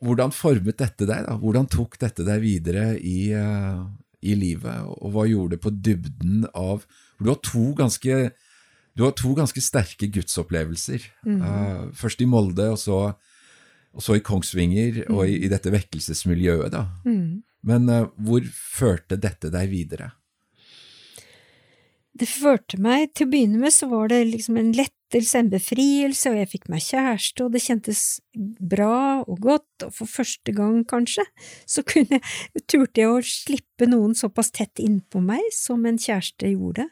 Hvordan 0.03 0.33
formet 0.35 0.79
dette 0.81 1.07
deg? 1.07 1.25
da? 1.27 1.37
Hvordan 1.41 1.69
tok 1.71 1.97
dette 2.01 2.25
deg 2.27 2.41
videre 2.43 2.91
i, 2.97 3.31
uh, 3.35 3.85
i 4.21 4.35
livet? 4.37 4.87
Og 5.01 5.15
hva 5.15 5.27
gjorde 5.29 5.55
det 5.55 5.63
på 5.63 5.73
dybden 5.73 6.45
av 6.53 6.85
du 7.21 7.29
har 7.29 7.39
to 7.45 7.71
ganske, 7.77 8.31
du 8.97 9.03
har 9.05 9.13
to 9.17 9.33
ganske 9.37 9.61
sterke 9.61 10.09
gudsopplevelser. 10.11 11.05
Eh, 11.27 11.83
først 11.97 12.23
i 12.23 12.29
Molde, 12.29 12.71
og 12.73 12.79
så, 12.81 13.01
og 13.93 14.05
så 14.05 14.17
i 14.17 14.23
Kongsvinger, 14.25 15.03
og 15.11 15.27
i, 15.27 15.37
i 15.45 15.51
dette 15.51 15.73
vekkelsesmiljøet. 15.73 16.71
da. 16.73 16.87
Men 17.67 17.85
uh, 17.93 18.07
hvor 18.17 18.41
førte 18.57 19.19
dette 19.21 19.51
deg 19.53 19.69
videre? 19.69 20.09
Det 22.17 22.25
førte 22.27 22.79
meg 22.81 23.13
Til 23.15 23.27
å 23.27 23.31
begynne 23.31 23.61
med 23.61 23.71
så 23.71 23.87
var 23.87 24.09
det 24.11 24.23
liksom 24.31 24.57
en 24.57 24.73
lettelse, 24.73 24.97
en 25.15 25.51
befrielse, 25.51 26.31
og 26.31 26.39
jeg 26.39 26.49
fikk 26.51 26.69
meg 26.71 26.83
kjæreste, 26.85 27.45
og 27.45 27.53
det 27.53 27.63
kjentes 27.63 28.03
bra 28.33 29.21
og 29.25 29.41
godt, 29.43 29.85
og 29.87 29.93
for 29.95 30.09
første 30.09 30.55
gang, 30.55 30.81
kanskje, 30.87 31.25
så 31.69 31.83
kunne 31.87 32.19
jeg, 32.19 32.65
turte 32.65 33.03
jeg 33.03 33.11
å 33.11 33.21
slippe 33.25 33.89
noen 33.89 34.15
såpass 34.17 34.51
tett 34.55 34.81
innpå 34.81 35.21
meg 35.23 35.43
som 35.55 35.85
en 35.85 35.99
kjæreste 36.01 36.53
gjorde. 36.53 36.87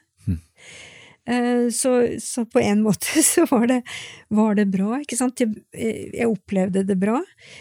Eh, 1.30 1.68
så, 1.70 2.18
så, 2.18 2.44
på 2.48 2.62
en 2.64 2.82
måte 2.82 3.22
så 3.32 3.44
var 3.50 3.68
det, 3.70 3.80
var 4.28 4.56
det 4.58 4.66
bra, 4.72 5.00
ikke 5.02 5.18
sant. 5.18 5.40
Jeg, 5.40 5.62
jeg, 5.76 6.26
opplevde 6.26 6.84
det 6.88 6.96
bra. 7.00 7.20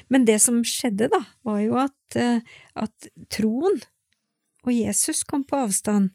Men 0.10 0.26
det 0.28 0.40
som 0.44 0.62
skjedde, 0.66 1.12
da, 1.12 1.22
var 1.48 1.62
jo 1.64 1.80
at, 1.82 2.20
eh, 2.20 2.40
at 2.80 3.10
troen 3.34 3.82
og 4.66 4.74
Jesus 4.76 5.24
kom 5.28 5.46
på 5.48 5.60
avstand. 5.64 6.12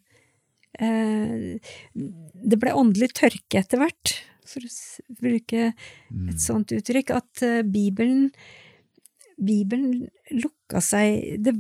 Eh, 0.83 1.61
det 1.95 2.61
ble 2.61 2.75
åndelig 2.75 3.13
tørke 3.21 3.61
etter 3.61 3.81
hvert, 3.81 4.17
for 4.49 4.67
å 4.67 5.17
bruke 5.21 5.71
et 5.71 5.75
mm. 6.11 6.37
sånt 6.41 6.75
uttrykk, 6.77 7.15
at 7.17 7.45
Bibelen 7.71 8.31
Bibelen 9.35 10.05
lukka 10.31 10.79
seg 10.85 11.41
det, 11.43 11.55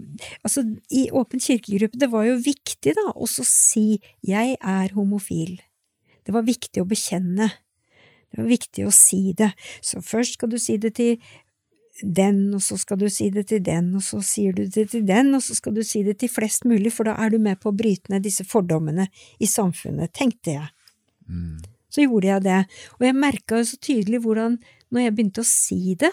Altså, 0.46 0.62
i 0.94 1.08
Åpen 1.10 1.42
kirkegruppe, 1.42 1.98
det 1.98 2.10
var 2.12 2.26
jo 2.28 2.36
viktig, 2.38 2.94
da, 2.94 3.10
å 3.14 3.26
si 3.26 4.00
'jeg 4.22 4.56
er 4.60 4.94
homofil'. 4.94 5.60
Det 6.24 6.32
var 6.32 6.46
viktig 6.46 6.82
å 6.82 6.88
bekjenne. 6.88 7.50
Det 8.30 8.42
var 8.42 8.48
viktig 8.48 8.86
å 8.86 8.92
si 8.92 9.32
det. 9.36 9.52
Så 9.80 10.00
først 10.02 10.38
skal 10.38 10.50
du 10.50 10.58
si 10.58 10.76
det 10.76 10.94
til 10.94 11.18
den, 12.02 12.54
og 12.54 12.62
så 12.64 12.78
skal 12.80 12.98
du 12.98 13.08
si 13.12 13.28
det 13.30 13.46
til 13.48 13.62
den, 13.62 13.94
og 13.94 14.02
så 14.02 14.20
sier 14.24 14.52
du 14.52 14.64
det 14.66 14.88
til 14.90 15.04
den, 15.06 15.34
og 15.34 15.42
så 15.42 15.54
skal 15.54 15.76
du 15.76 15.82
si 15.86 16.02
det 16.02 16.18
til 16.18 16.28
flest 16.32 16.64
mulig, 16.64 16.92
for 16.92 17.04
da 17.04 17.14
er 17.14 17.30
du 17.30 17.38
med 17.38 17.60
på 17.60 17.70
å 17.70 17.76
bryte 17.76 18.10
ned 18.10 18.24
disse 18.26 18.44
fordommene 18.44 19.06
i 19.38 19.46
samfunnet, 19.46 20.12
tenkte 20.16 20.56
jeg. 20.56 20.68
Mm. 21.28 21.62
Så 21.94 22.02
gjorde 22.02 22.30
jeg 22.32 22.42
det, 22.42 22.60
og 22.98 23.06
jeg 23.06 23.14
merka 23.14 23.60
jo 23.60 23.66
så 23.68 23.78
tydelig 23.78 24.20
hvordan, 24.24 24.56
når 24.90 25.04
jeg 25.04 25.14
begynte 25.14 25.44
å 25.44 25.48
si 25.48 25.94
det, 26.00 26.10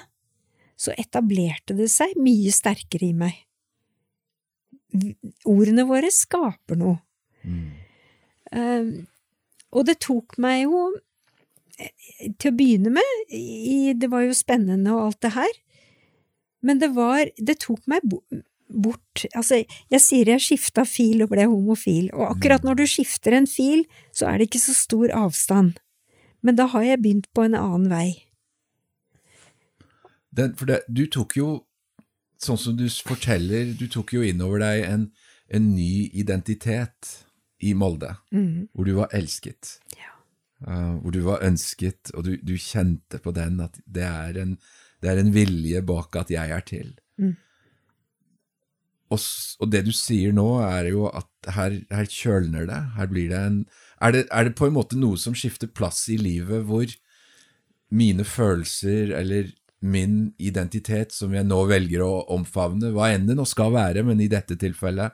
så 0.77 0.93
etablerte 0.97 1.75
det 1.77 1.89
seg 1.93 2.13
mye 2.21 2.51
sterkere 2.53 3.07
i 3.09 3.15
meg. 3.17 3.39
Ordene 5.49 5.85
våre 5.89 6.11
skaper 6.13 6.77
noe. 6.77 6.99
Mm. 7.41 7.65
Um, 8.51 8.91
og 9.71 9.87
det 9.87 10.01
tok 10.03 10.35
meg 10.43 10.65
jo 10.65 10.81
eh, 11.79 12.31
til 12.35 12.51
å 12.51 12.57
begynne 12.57 12.91
med, 12.93 13.11
i, 13.31 13.93
det 13.95 14.09
var 14.11 14.25
jo 14.25 14.37
spennende 14.37 14.93
og 14.93 15.05
alt 15.07 15.21
det 15.23 15.33
her, 15.37 15.59
men 16.61 16.81
det 16.81 16.91
var, 16.93 17.23
det 17.39 17.57
tok 17.63 17.87
meg 17.89 18.03
bort, 18.71 19.25
altså 19.35 19.61
jeg 19.61 20.01
sier 20.03 20.31
jeg 20.33 20.43
skifta 20.43 20.85
fil 20.87 21.23
og 21.25 21.31
ble 21.33 21.45
homofil, 21.51 22.09
og 22.15 22.35
akkurat 22.35 22.65
når 22.67 22.81
du 22.81 22.85
skifter 22.89 23.35
en 23.37 23.47
fil, 23.49 23.85
så 24.15 24.29
er 24.31 24.39
det 24.39 24.49
ikke 24.49 24.63
så 24.63 24.75
stor 24.77 25.13
avstand, 25.17 25.79
men 26.41 26.57
da 26.57 26.67
har 26.73 26.85
jeg 26.87 27.01
begynt 27.03 27.29
på 27.35 27.45
en 27.47 27.57
annen 27.57 27.89
vei. 27.91 28.09
Den, 30.31 30.55
for 30.55 30.69
det, 30.69 30.81
du 30.87 31.05
tok 31.11 31.35
jo, 31.37 31.49
sånn 32.41 32.59
som 32.59 32.77
du 32.79 32.87
forteller, 32.87 33.73
du 33.77 33.87
tok 33.91 34.15
jo 34.15 34.23
innover 34.25 34.63
deg 34.63 34.85
en, 34.87 35.09
en 35.51 35.67
ny 35.75 36.07
identitet 36.17 37.11
i 37.61 37.75
Molde, 37.77 38.15
mm. 38.33 38.71
hvor 38.73 38.87
du 38.87 38.95
var 38.97 39.13
elsket. 39.15 39.75
Ja. 39.97 40.15
Uh, 40.61 40.97
hvor 41.01 41.13
du 41.13 41.21
var 41.25 41.43
ønsket, 41.45 42.13
og 42.15 42.25
du, 42.25 42.35
du, 42.41 42.55
kjente 42.57 43.19
på 43.21 43.33
den 43.35 43.59
at 43.65 43.79
det 43.85 44.05
er, 44.07 44.39
en, 44.43 44.55
det 45.01 45.11
er 45.11 45.21
en 45.21 45.31
vilje 45.33 45.81
bak 45.85 46.15
at 46.21 46.33
jeg 46.33 46.53
er 46.55 46.65
til. 46.65 46.93
Mm. 47.21 47.35
Og, 49.11 49.19
og, 49.59 49.67
det 49.73 49.83
du 49.87 49.91
sier 49.95 50.31
nå, 50.35 50.47
er 50.63 50.91
jo 50.93 51.07
at 51.11 51.53
her, 51.55 51.81
her 51.91 52.07
kjølner 52.07 52.67
det. 52.69 52.81
Her 52.95 53.09
blir 53.11 53.31
det 53.33 53.39
en 53.39 53.63
er 54.01 54.15
det, 54.15 54.21
er 54.33 54.47
det 54.47 54.57
på 54.57 54.65
en 54.65 54.73
måte 54.73 54.97
noe 54.97 55.19
som 55.19 55.35
skifter 55.37 55.69
plass 55.69 56.07
i 56.09 56.17
livet, 56.17 56.63
hvor 56.65 56.89
mine 57.93 58.25
følelser 58.25 59.11
eller 59.19 59.51
min 59.81 60.31
identitet, 60.41 61.13
som 61.13 61.33
jeg 61.35 61.45
nå 61.45 61.59
velger 61.69 62.03
å 62.05 62.23
omfavne, 62.33 62.93
hva 62.95 63.11
enn 63.13 63.27
det 63.29 63.35
nå 63.37 63.45
skal 63.49 63.73
være, 63.75 64.03
men 64.05 64.21
i 64.21 64.29
dette 64.31 64.57
tilfellet 64.57 65.13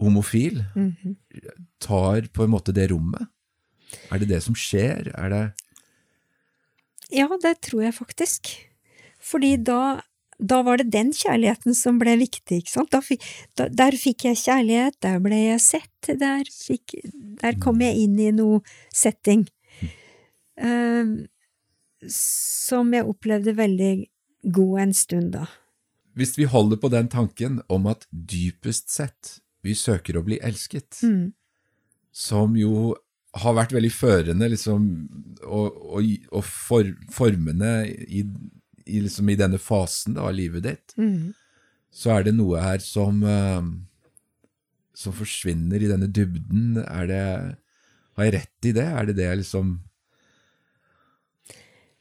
homofil, 0.00 0.64
mm 0.74 0.92
-hmm. 1.02 1.16
tar 1.78 2.28
på 2.32 2.44
en 2.44 2.50
måte 2.50 2.72
det 2.72 2.90
rommet? 2.90 3.28
Er 4.10 4.18
det 4.18 4.28
det 4.28 4.42
som 4.42 4.54
skjer? 4.54 5.12
Er 5.14 5.28
det 5.28 5.52
Ja, 7.12 7.28
det 7.42 7.60
tror 7.60 7.82
jeg 7.82 7.94
faktisk. 7.94 8.48
Fordi 9.20 9.56
da, 9.56 10.00
da 10.38 10.60
var 10.66 10.80
det 10.80 10.90
den 10.92 11.12
kjærligheten 11.14 11.76
som 11.78 11.98
ble 12.00 12.16
viktig, 12.20 12.62
ikke 12.62 12.72
sant? 12.72 12.96
Fikk, 13.06 13.26
da, 13.58 13.68
der 13.68 13.96
fikk 13.98 14.26
jeg 14.28 14.40
kjærlighet, 14.42 14.98
der 15.04 15.20
ble 15.22 15.38
jeg 15.38 15.62
sett, 15.62 16.10
der, 16.20 16.48
fikk, 16.50 16.96
der 17.42 17.58
kom 17.62 17.82
jeg 17.84 18.06
inn 18.06 18.18
i 18.20 18.30
noe 18.34 18.62
setting. 18.94 19.46
Uh, 20.60 21.26
som 22.10 22.92
jeg 22.94 23.06
opplevde 23.08 23.56
veldig 23.56 23.92
god 24.54 24.82
en 24.84 24.96
stund, 24.96 25.32
da. 25.38 25.46
Hvis 26.14 26.36
vi 26.38 26.46
holder 26.46 26.78
på 26.78 26.90
den 26.92 27.08
tanken 27.10 27.58
om 27.72 27.88
at 27.90 28.04
dypest 28.10 28.92
sett 28.92 29.38
vi 29.64 29.74
søker 29.74 30.18
å 30.18 30.22
bli 30.26 30.38
elsket, 30.44 31.00
mm. 31.02 31.32
som 32.12 32.54
jo 32.58 32.92
har 33.42 33.56
vært 33.56 33.72
veldig 33.74 33.90
førende 33.90 34.48
liksom, 34.52 34.84
og, 35.42 35.78
og, 35.98 36.10
og 36.30 36.44
for, 36.46 36.90
formende 37.10 37.72
i, 38.06 38.22
i, 38.86 39.00
liksom, 39.04 39.28
i, 39.30 39.38
denne 39.38 39.60
fasen 39.62 40.16
da, 40.18 40.28
av 40.28 40.36
livet 40.36 40.66
ditt, 40.66 40.94
mm. 41.00 41.32
så 41.94 42.16
er 42.16 42.28
det 42.28 42.36
noe 42.36 42.62
her 42.62 42.82
som, 42.84 43.22
uh, 43.24 43.64
som 44.96 45.16
forsvinner 45.16 45.82
i 45.82 45.90
denne 45.90 46.10
dybden. 46.10 46.78
Er 46.84 47.10
det, 47.10 47.24
har 48.18 48.28
jeg 48.28 48.36
rett 48.38 48.70
i 48.70 48.74
det? 48.76 48.86
Er 48.86 49.10
det 49.10 49.18
det 49.20 49.32
liksom 49.42 49.78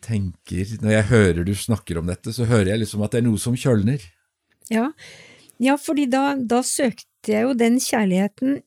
tenker 0.03 0.67
Når 0.83 0.91
jeg 0.91 1.05
hører 1.11 1.45
du 1.47 1.53
snakker 1.55 1.99
om 1.99 2.09
dette, 2.11 2.33
så 2.35 2.47
hører 2.49 2.73
jeg 2.73 2.83
liksom 2.83 3.05
at 3.05 3.13
det 3.13 3.21
er 3.21 3.27
noe 3.29 3.39
som 3.39 3.55
kjølner. 3.55 4.03
Ja, 4.71 4.89
ja 5.63 5.77
fordi 5.79 6.09
da, 6.11 6.33
da, 6.35 6.59
søkte 6.65 7.31
jeg 7.31 7.47
jo 7.47 7.53
den 7.55 7.79
kjærligheten 7.79 8.57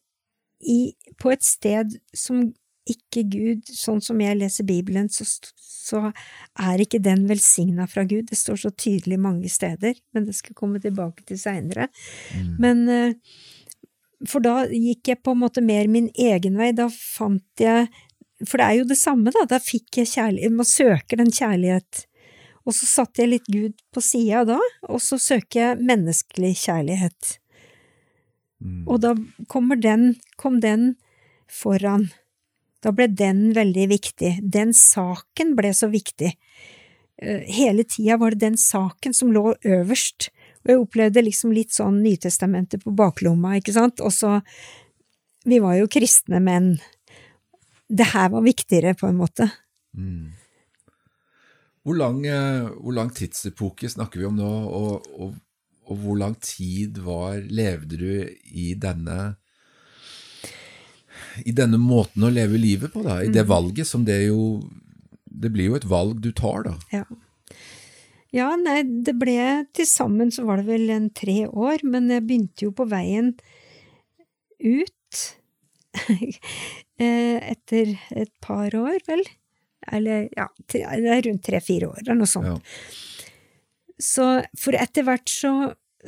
i, 0.64 0.96
på 1.20 1.34
et 1.34 1.44
sted 1.44 1.98
som 2.16 2.48
ikke 2.86 3.24
Gud, 3.30 3.66
sånn 3.66 4.00
som 4.04 4.20
jeg 4.22 4.38
leser 4.38 4.66
Bibelen, 4.68 5.08
så, 5.10 5.26
så 5.58 6.02
er 6.10 6.82
ikke 6.82 7.02
den 7.02 7.26
velsigna 7.30 7.88
fra 7.90 8.06
Gud. 8.06 8.28
Det 8.30 8.38
står 8.38 8.62
så 8.62 8.72
tydelig 8.72 9.18
mange 9.22 9.50
steder, 9.52 9.98
men 10.14 10.28
det 10.28 10.36
skal 10.38 10.56
komme 10.58 10.82
tilbake 10.82 11.26
til 11.26 11.40
seinere. 11.40 11.88
Mm. 12.34 12.50
Men 12.62 12.88
eh, 12.92 13.38
For 14.26 14.40
da 14.40 14.64
gikk 14.70 15.10
jeg 15.10 15.22
på 15.22 15.34
en 15.34 15.42
måte 15.42 15.62
mer 15.64 15.90
min 15.92 16.08
egen 16.14 16.56
vei. 16.56 16.70
Da 16.72 16.88
fant 16.90 17.60
jeg 17.60 17.90
for 18.44 18.60
det 18.60 18.66
er 18.66 18.74
jo 18.82 18.88
det 18.88 18.98
samme, 19.00 19.32
da. 19.32 19.46
Da 19.48 19.56
fikk 19.62 20.02
jeg 20.02 20.10
kjærlighet 20.10 20.52
Man 20.52 20.68
søker 20.68 21.20
den 21.22 21.32
kjærlighet. 21.32 22.04
Og 22.66 22.74
så 22.74 22.88
satte 22.90 23.22
jeg 23.22 23.30
litt 23.30 23.48
Gud 23.48 23.76
på 23.94 24.02
sida 24.02 24.42
da, 24.48 24.58
og 24.90 24.98
så 25.02 25.20
søker 25.22 25.60
jeg 25.60 25.84
menneskelig 25.86 26.50
kjærlighet. 26.64 27.36
Mm. 28.58 28.82
Og 28.90 28.98
da 29.04 29.12
kommer 29.52 29.78
den, 29.78 30.16
kom 30.40 30.58
den 30.64 30.96
foran. 31.46 32.08
Da 32.86 32.92
ble 32.94 33.08
den 33.10 33.48
veldig 33.56 33.88
viktig. 33.90 34.36
Den 34.46 34.70
saken 34.76 35.56
ble 35.58 35.72
så 35.74 35.88
viktig. 35.90 36.36
Eh, 37.18 37.46
hele 37.50 37.82
tida 37.82 38.14
var 38.20 38.30
det 38.30 38.44
den 38.44 38.58
saken 38.60 39.16
som 39.16 39.32
lå 39.34 39.56
øverst. 39.66 40.28
Og 40.62 40.70
jeg 40.70 40.82
opplevde 40.84 41.24
liksom 41.26 41.54
litt 41.54 41.74
sånn 41.74 41.98
Nytestamentet 42.04 42.84
på 42.84 42.94
baklomma, 42.94 43.56
ikke 43.58 43.74
sant. 43.74 44.02
Og 44.04 44.14
så 44.14 44.40
Vi 45.46 45.60
var 45.62 45.76
jo 45.78 45.86
kristne 45.86 46.40
menn 46.42 46.72
det 47.86 48.08
her 48.10 48.32
var 48.32 48.42
viktigere, 48.42 48.96
på 48.98 49.06
en 49.06 49.18
måte. 49.20 49.44
Mm. 49.94 50.32
Hvor, 51.86 51.94
lang, 51.94 52.24
eh, 52.26 52.66
hvor 52.66 52.96
lang, 52.96 53.12
tidsepoke 53.14 53.86
snakker 53.86 54.18
vi 54.18 54.26
om 54.26 54.34
nå, 54.34 54.48
og, 54.50 55.06
og, 55.14 55.36
og 55.86 56.00
hvor 56.02 56.18
lang 56.18 56.34
tid 56.42 56.98
var, 56.98 57.38
levde 57.46 58.00
du 58.00 58.10
i 58.50 58.72
denne 58.74 59.36
i 61.44 61.54
denne 61.56 61.78
måten 61.80 62.24
å 62.26 62.32
leve 62.32 62.60
livet 62.60 62.94
på, 62.94 63.04
da, 63.06 63.20
i 63.22 63.30
det 63.32 63.44
mm. 63.44 63.50
valget 63.50 63.88
som 63.88 64.04
det 64.06 64.22
jo 64.26 64.62
Det 65.26 65.50
blir 65.52 65.70
jo 65.70 65.76
et 65.76 65.84
valg 65.84 66.20
du 66.24 66.30
tar, 66.32 66.64
da. 66.64 66.74
Ja. 66.94 67.04
ja, 68.32 68.48
nei, 68.56 68.80
det 69.04 69.16
ble 69.20 69.66
Til 69.76 69.88
sammen 69.90 70.32
så 70.32 70.46
var 70.48 70.62
det 70.62 70.70
vel 70.70 70.90
en 70.94 71.10
tre 71.10 71.44
år, 71.46 71.84
men 71.84 72.08
jeg 72.12 72.24
begynte 72.24 72.68
jo 72.68 72.72
på 72.76 72.88
veien 72.88 73.34
ut 74.64 74.92
Eh, 76.96 77.50
etter 77.52 77.90
et 78.16 78.30
par 78.40 78.72
år, 78.72 79.02
vel. 79.04 79.20
Eller 79.92 80.30
ja, 80.32 80.46
det 80.72 80.80
er 80.88 81.26
rundt 81.26 81.42
tre–fire 81.44 81.90
år, 81.90 81.98
eller 82.00 82.16
noe 82.16 82.30
sånt. 82.30 82.48
Ja. 82.48 83.98
Så 84.00 84.24
for 84.56 84.76
etter 84.76 85.04
hvert 85.04 85.28
så, 85.28 85.52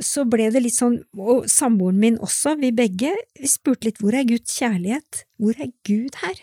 så 0.05 0.24
ble 0.28 0.49
det 0.55 0.62
litt 0.64 0.76
sånn, 0.76 1.01
og 1.18 1.49
samboeren 1.51 1.99
min 2.01 2.18
også, 2.24 2.57
vi 2.61 2.72
begge, 2.74 3.14
vi 3.38 3.51
spurte 3.51 3.88
litt 3.88 4.03
hvor 4.03 4.16
er 4.16 4.26
Guds 4.28 4.55
kjærlighet? 4.59 5.24
Hvor 5.40 5.59
er 5.59 5.72
Gud 5.86 6.18
her? 6.22 6.42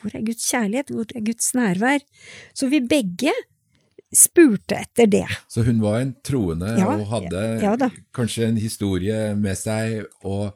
Hvor 0.00 0.14
er 0.14 0.24
Guds 0.26 0.46
kjærlighet? 0.50 0.92
Hvor 0.92 1.12
er 1.14 1.24
Guds 1.26 1.52
nærvær? 1.56 2.04
Så 2.56 2.68
vi 2.72 2.82
begge 2.84 3.34
spurte 4.14 4.78
etter 4.78 5.08
det. 5.10 5.26
Så 5.50 5.64
hun 5.66 5.80
var 5.82 6.00
en 6.00 6.14
troende 6.24 6.76
ja, 6.78 6.92
og 6.92 7.08
hadde 7.10 7.42
ja, 7.62 7.74
ja 7.80 7.90
kanskje 8.16 8.50
en 8.50 8.60
historie 8.60 9.34
med 9.38 9.58
seg, 9.58 10.06
og 10.22 10.54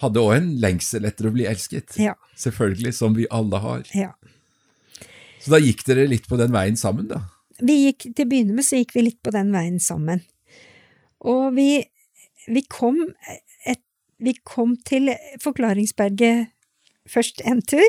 hadde 0.00 0.22
òg 0.24 0.34
en 0.38 0.50
lengsel 0.62 1.06
etter 1.08 1.28
å 1.28 1.34
bli 1.34 1.46
elsket. 1.48 1.96
Ja. 2.00 2.16
Selvfølgelig, 2.40 2.94
som 2.96 3.14
vi 3.16 3.28
alle 3.30 3.60
har. 3.62 3.84
Ja. 3.96 4.14
Så 5.40 5.54
da 5.54 5.60
gikk 5.60 5.84
dere 5.88 6.08
litt 6.08 6.26
på 6.28 6.38
den 6.40 6.52
veien 6.52 6.76
sammen, 6.80 7.08
da? 7.10 7.22
Vi 7.60 7.76
gikk, 7.86 8.10
Til 8.16 8.24
å 8.24 8.28
begynne 8.28 8.56
med 8.56 8.64
så 8.64 8.80
gikk 8.80 8.94
vi 8.96 9.04
litt 9.10 9.20
på 9.24 9.32
den 9.34 9.52
veien 9.52 9.80
sammen. 9.82 10.22
Og 11.20 11.54
vi, 11.56 11.82
vi, 12.48 12.62
kom, 12.70 13.02
et, 13.68 13.82
vi 14.18 14.34
kom 14.46 14.76
til 14.88 15.12
Forklaringsberget 15.42 16.50
først 17.10 17.42
en 17.48 17.60
tur 17.64 17.86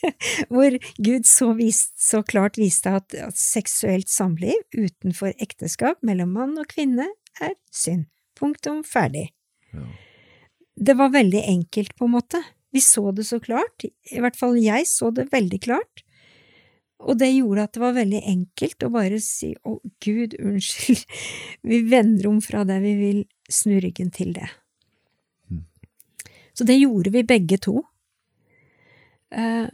hvor 0.52 0.76
Gud 1.02 1.28
så, 1.28 1.52
vist, 1.58 1.94
så 2.00 2.22
klart 2.26 2.58
viste 2.60 2.92
at, 2.98 3.14
at, 3.14 3.36
seksuelt 3.38 4.10
samliv 4.10 4.58
utenfor 4.76 5.34
ekteskap 5.42 6.02
mellom 6.06 6.34
mann 6.36 6.56
og 6.60 6.68
kvinne 6.72 7.08
er 7.40 7.54
synd. 7.72 8.06
Punktum 8.36 8.82
ferdig. 8.84 9.30
Ja. 9.72 9.86
Det 10.76 10.96
var 10.98 11.14
veldig 11.14 11.40
enkelt, 11.48 11.94
på 11.96 12.04
en 12.04 12.16
måte. 12.18 12.42
Vi 12.74 12.82
så 12.84 13.08
det 13.16 13.24
så 13.24 13.38
klart, 13.40 13.86
i 13.86 14.20
hvert 14.20 14.36
fall 14.36 14.58
jeg 14.60 14.84
så 14.90 15.08
det 15.14 15.30
veldig 15.32 15.60
klart. 15.64 16.02
Og 17.04 17.18
det 17.20 17.28
gjorde 17.34 17.66
at 17.66 17.74
det 17.76 17.82
var 17.82 17.96
veldig 17.96 18.20
enkelt 18.30 18.86
å 18.86 18.92
bare 18.94 19.18
si 19.20 19.50
å, 19.68 19.76
Gud, 20.02 20.36
unnskyld, 20.40 21.02
vi 21.70 21.82
vender 21.90 22.30
om 22.30 22.40
fra 22.44 22.64
det, 22.68 22.78
vi 22.84 22.94
vil 23.00 23.20
snu 23.52 23.76
ryggen 23.84 24.12
til 24.14 24.32
det. 24.36 24.48
Mm. 25.52 25.66
Så 26.56 26.68
det 26.68 26.78
gjorde 26.78 27.12
vi 27.14 27.26
begge 27.28 27.60
to. 27.62 27.82
Uh, 29.34 29.68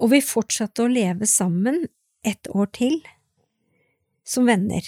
og 0.00 0.12
vi 0.12 0.22
fortsatte 0.24 0.84
å 0.84 0.92
leve 0.92 1.28
sammen 1.28 1.84
et 2.26 2.48
år 2.52 2.70
til, 2.76 3.00
som 4.26 4.48
venner. 4.48 4.86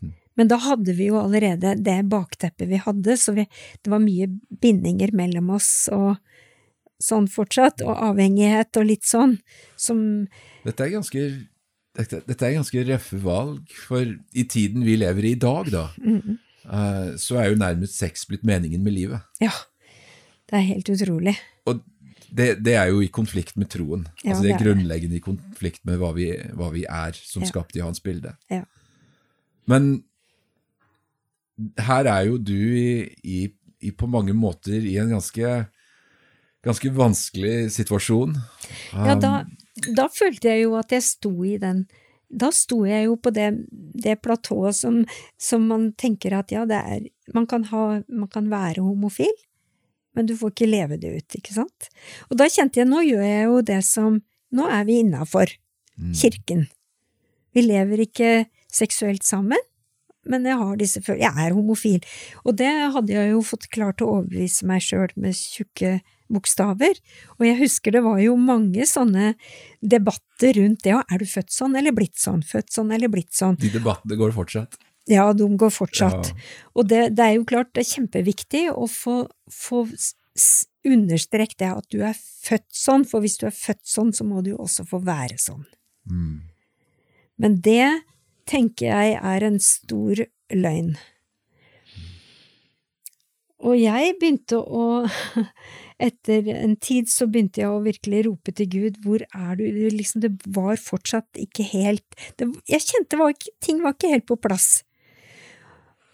Mm. 0.00 0.14
Men 0.38 0.50
da 0.52 0.60
hadde 0.62 0.94
vi 0.96 1.10
jo 1.10 1.18
allerede 1.20 1.74
det 1.82 1.98
bakteppet 2.10 2.70
vi 2.70 2.80
hadde, 2.80 3.18
så 3.18 3.34
vi, 3.36 3.48
det 3.82 3.92
var 3.92 4.02
mye 4.04 4.30
bindinger 4.62 5.14
mellom 5.16 5.50
oss 5.58 5.72
og 5.94 6.14
sånn 7.00 7.28
fortsatt, 7.32 7.84
og 7.86 7.96
avhengighet 8.10 8.76
og 8.80 8.88
litt 8.90 9.06
sånn, 9.08 9.38
som 9.80 10.02
Dette 10.66 10.84
er 10.84 10.94
ganske 10.98 11.24
dette, 11.96 12.20
dette 12.26 12.46
er 12.46 12.54
ganske 12.54 12.84
røffe 12.86 13.18
valg, 13.24 13.64
for 13.88 14.04
i 14.06 14.44
tiden 14.48 14.84
vi 14.86 14.98
lever 15.00 15.26
i 15.26 15.34
i 15.34 15.40
dag, 15.40 15.70
da, 15.72 15.86
mm. 15.98 16.36
uh, 16.70 17.08
så 17.20 17.40
er 17.40 17.50
jo 17.50 17.60
nærmest 17.60 17.98
sex 17.98 18.28
blitt 18.30 18.44
meningen 18.46 18.84
med 18.84 18.94
livet. 18.94 19.24
Ja, 19.42 19.52
det 20.50 20.60
er 20.60 20.68
helt 20.68 20.92
utrolig. 20.92 21.34
Og 21.70 21.82
det, 22.30 22.60
det 22.62 22.76
er 22.78 22.92
jo 22.92 23.00
i 23.02 23.10
konflikt 23.10 23.56
med 23.58 23.70
troen. 23.72 24.04
Ja, 24.22 24.32
altså 24.32 24.44
det 24.44 24.52
er 24.54 24.62
grunnleggende 24.62 25.18
i 25.18 25.24
konflikt 25.24 25.82
med 25.88 25.98
hva 25.98 26.12
vi, 26.14 26.30
hva 26.58 26.70
vi 26.74 26.84
er, 26.86 27.16
som 27.16 27.42
ja. 27.42 27.50
skapt 27.50 27.78
i 27.78 27.82
hans 27.82 28.02
bilde. 28.04 28.36
Ja. 28.52 28.62
Men 29.70 30.04
her 31.82 32.08
er 32.08 32.28
jo 32.30 32.38
du 32.38 32.56
i, 32.56 32.92
i, 33.22 33.40
i, 33.82 33.90
på 33.90 34.08
mange 34.10 34.34
måter 34.36 34.78
i 34.78 34.96
en 35.02 35.12
ganske 35.16 35.56
ganske 36.66 36.92
vanskelig 36.92 37.72
situasjon. 37.72 38.36
Um, 38.94 39.06
ja, 39.06 39.16
da, 39.16 39.32
da, 39.96 40.08
følte 40.12 40.52
jeg 40.52 40.66
jo 40.66 40.76
at 40.80 40.92
jeg 40.94 41.06
sto 41.06 41.32
i 41.46 41.56
den 41.60 41.86
Da 42.30 42.52
sto 42.54 42.84
jeg 42.86 43.08
jo 43.08 43.16
på 43.18 43.32
det, 43.34 43.48
det 43.70 44.20
platået 44.22 44.76
som, 44.78 45.00
som, 45.34 45.64
man 45.66 45.88
tenker 45.98 46.36
at 46.38 46.52
ja, 46.54 46.62
det 46.62 46.78
er 46.78 47.08
man 47.34 47.48
kan, 47.50 47.64
ha, 47.72 48.02
man 48.06 48.28
kan 48.30 48.46
være 48.50 48.84
homofil, 48.84 49.32
men 50.14 50.28
du 50.28 50.36
får 50.38 50.52
ikke 50.52 50.68
leve 50.68 50.98
det 51.02 51.10
ut, 51.10 51.36
ikke 51.40 51.56
sant? 51.56 51.88
Og 52.30 52.38
da 52.38 52.46
kjente 52.46 52.78
jeg 52.78 52.86
nå 52.90 53.02
gjør 53.02 53.24
jeg 53.26 53.48
jo 53.48 53.64
det 53.72 53.80
som 53.86 54.20
Nå 54.50 54.64
er 54.66 54.80
vi 54.82 54.96
innafor 54.98 55.46
mm. 55.94 56.14
kirken. 56.18 56.64
Vi 57.54 57.62
lever 57.62 58.00
ikke 58.02 58.30
seksuelt 58.66 59.22
sammen, 59.22 59.60
men 60.26 60.42
jeg 60.42 60.58
har 60.58 60.72
disse 60.80 60.98
følelsene 60.98 61.22
Jeg 61.22 61.46
er 61.46 61.54
homofil. 61.54 62.00
Og 62.42 62.56
det 62.58 62.70
hadde 62.96 63.14
jeg 63.14 63.30
jo 63.30 63.44
fått 63.46 63.68
klart 63.70 64.02
å 64.02 64.08
overbevise 64.16 64.66
meg 64.66 64.82
sjøl 64.82 65.14
med 65.14 65.38
tjukke 65.38 66.00
bokstaver. 66.32 67.00
Og 67.38 67.46
jeg 67.46 67.58
husker 67.60 67.94
det 67.94 68.04
var 68.04 68.20
jo 68.22 68.36
mange 68.40 68.86
sånne 68.88 69.34
debatter 69.80 70.56
rundt 70.60 70.84
det, 70.86 70.94
og 70.96 71.12
er 71.12 71.22
du 71.22 71.28
født 71.28 71.52
sånn 71.54 71.76
eller 71.80 71.94
blitt 71.96 72.18
sånn, 72.20 72.44
født 72.46 72.72
sånn 72.74 72.94
eller 72.96 73.12
blitt 73.12 73.34
sånn? 73.36 73.58
De 73.60 73.72
debattene 73.74 74.18
går 74.20 74.34
fortsatt? 74.36 74.78
Ja, 75.10 75.30
de 75.34 75.46
går 75.58 75.72
fortsatt. 75.74 76.30
Ja. 76.30 76.48
Og 76.76 76.88
det, 76.90 77.02
det, 77.18 77.26
er 77.26 77.38
jo 77.38 77.46
klart, 77.48 77.72
det 77.74 77.82
er 77.82 77.92
kjempeviktig 77.96 78.66
å 78.70 78.86
få, 78.90 79.24
få 79.50 79.84
understreke 80.86 81.58
det 81.58 81.70
at 81.70 81.88
du 81.92 82.02
er 82.06 82.16
født 82.16 82.68
sånn, 82.76 83.06
for 83.08 83.24
hvis 83.24 83.40
du 83.40 83.48
er 83.48 83.56
født 83.56 83.82
sånn, 83.88 84.12
så 84.16 84.26
må 84.28 84.44
du 84.44 84.54
jo 84.54 84.60
også 84.64 84.86
få 84.88 85.02
være 85.04 85.40
sånn. 85.40 85.64
Mm. 86.10 86.36
Men 87.40 87.58
det 87.64 87.88
tenker 88.50 88.90
jeg 88.90 89.16
er 89.16 89.46
en 89.46 89.58
stor 89.62 90.24
løgn. 90.52 90.94
Og 93.60 93.76
jeg 93.76 94.16
begynte 94.20 94.60
å 94.60 94.84
Etter 96.00 96.46
en 96.54 96.76
tid 96.80 97.10
så 97.12 97.26
begynte 97.28 97.60
jeg 97.60 97.70
å 97.70 97.82
virkelig 97.84 98.24
rope 98.26 98.54
til 98.56 98.68
Gud, 98.72 99.00
hvor 99.04 99.24
er 99.26 99.58
du, 99.58 99.64
liksom, 99.92 100.22
det 100.24 100.32
var 100.48 100.80
fortsatt 100.80 101.40
ikke 101.40 101.66
helt 101.74 102.20
det, 102.40 102.48
Jeg 102.70 102.86
kjente 102.86 103.18
var 103.20 103.34
ikke, 103.34 103.52
ting 103.60 103.82
var 103.84 103.96
ikke 103.96 104.14
helt 104.14 104.28
på 104.30 104.38
plass. 104.40 104.70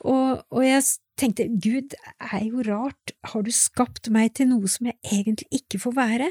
Og, 0.06 0.42
og 0.50 0.62
jeg 0.66 0.82
tenkte, 1.18 1.48
Gud, 1.62 1.96
er 2.20 2.44
jo 2.44 2.64
rart, 2.66 3.14
har 3.30 3.44
du 3.46 3.52
skapt 3.54 4.10
meg 4.12 4.34
til 4.38 4.50
noe 4.52 4.70
som 4.70 4.90
jeg 4.90 4.98
egentlig 5.06 5.62
ikke 5.62 5.80
får 5.86 5.96
være? 5.96 6.30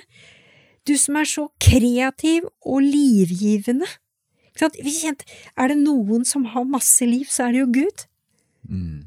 Du 0.85 0.93
som 1.01 1.17
er 1.17 1.27
så 1.29 1.47
kreativ 1.61 2.45
og 2.61 2.83
livgivende. 2.85 3.87
Er 4.55 5.71
det 5.71 5.77
noen 5.81 6.23
som 6.27 6.45
har 6.53 6.67
masse 6.69 7.05
liv, 7.07 7.25
så 7.27 7.47
er 7.47 7.55
det 7.55 7.63
jo 7.63 7.71
Gud. 7.81 8.05
Mm. 8.69 9.01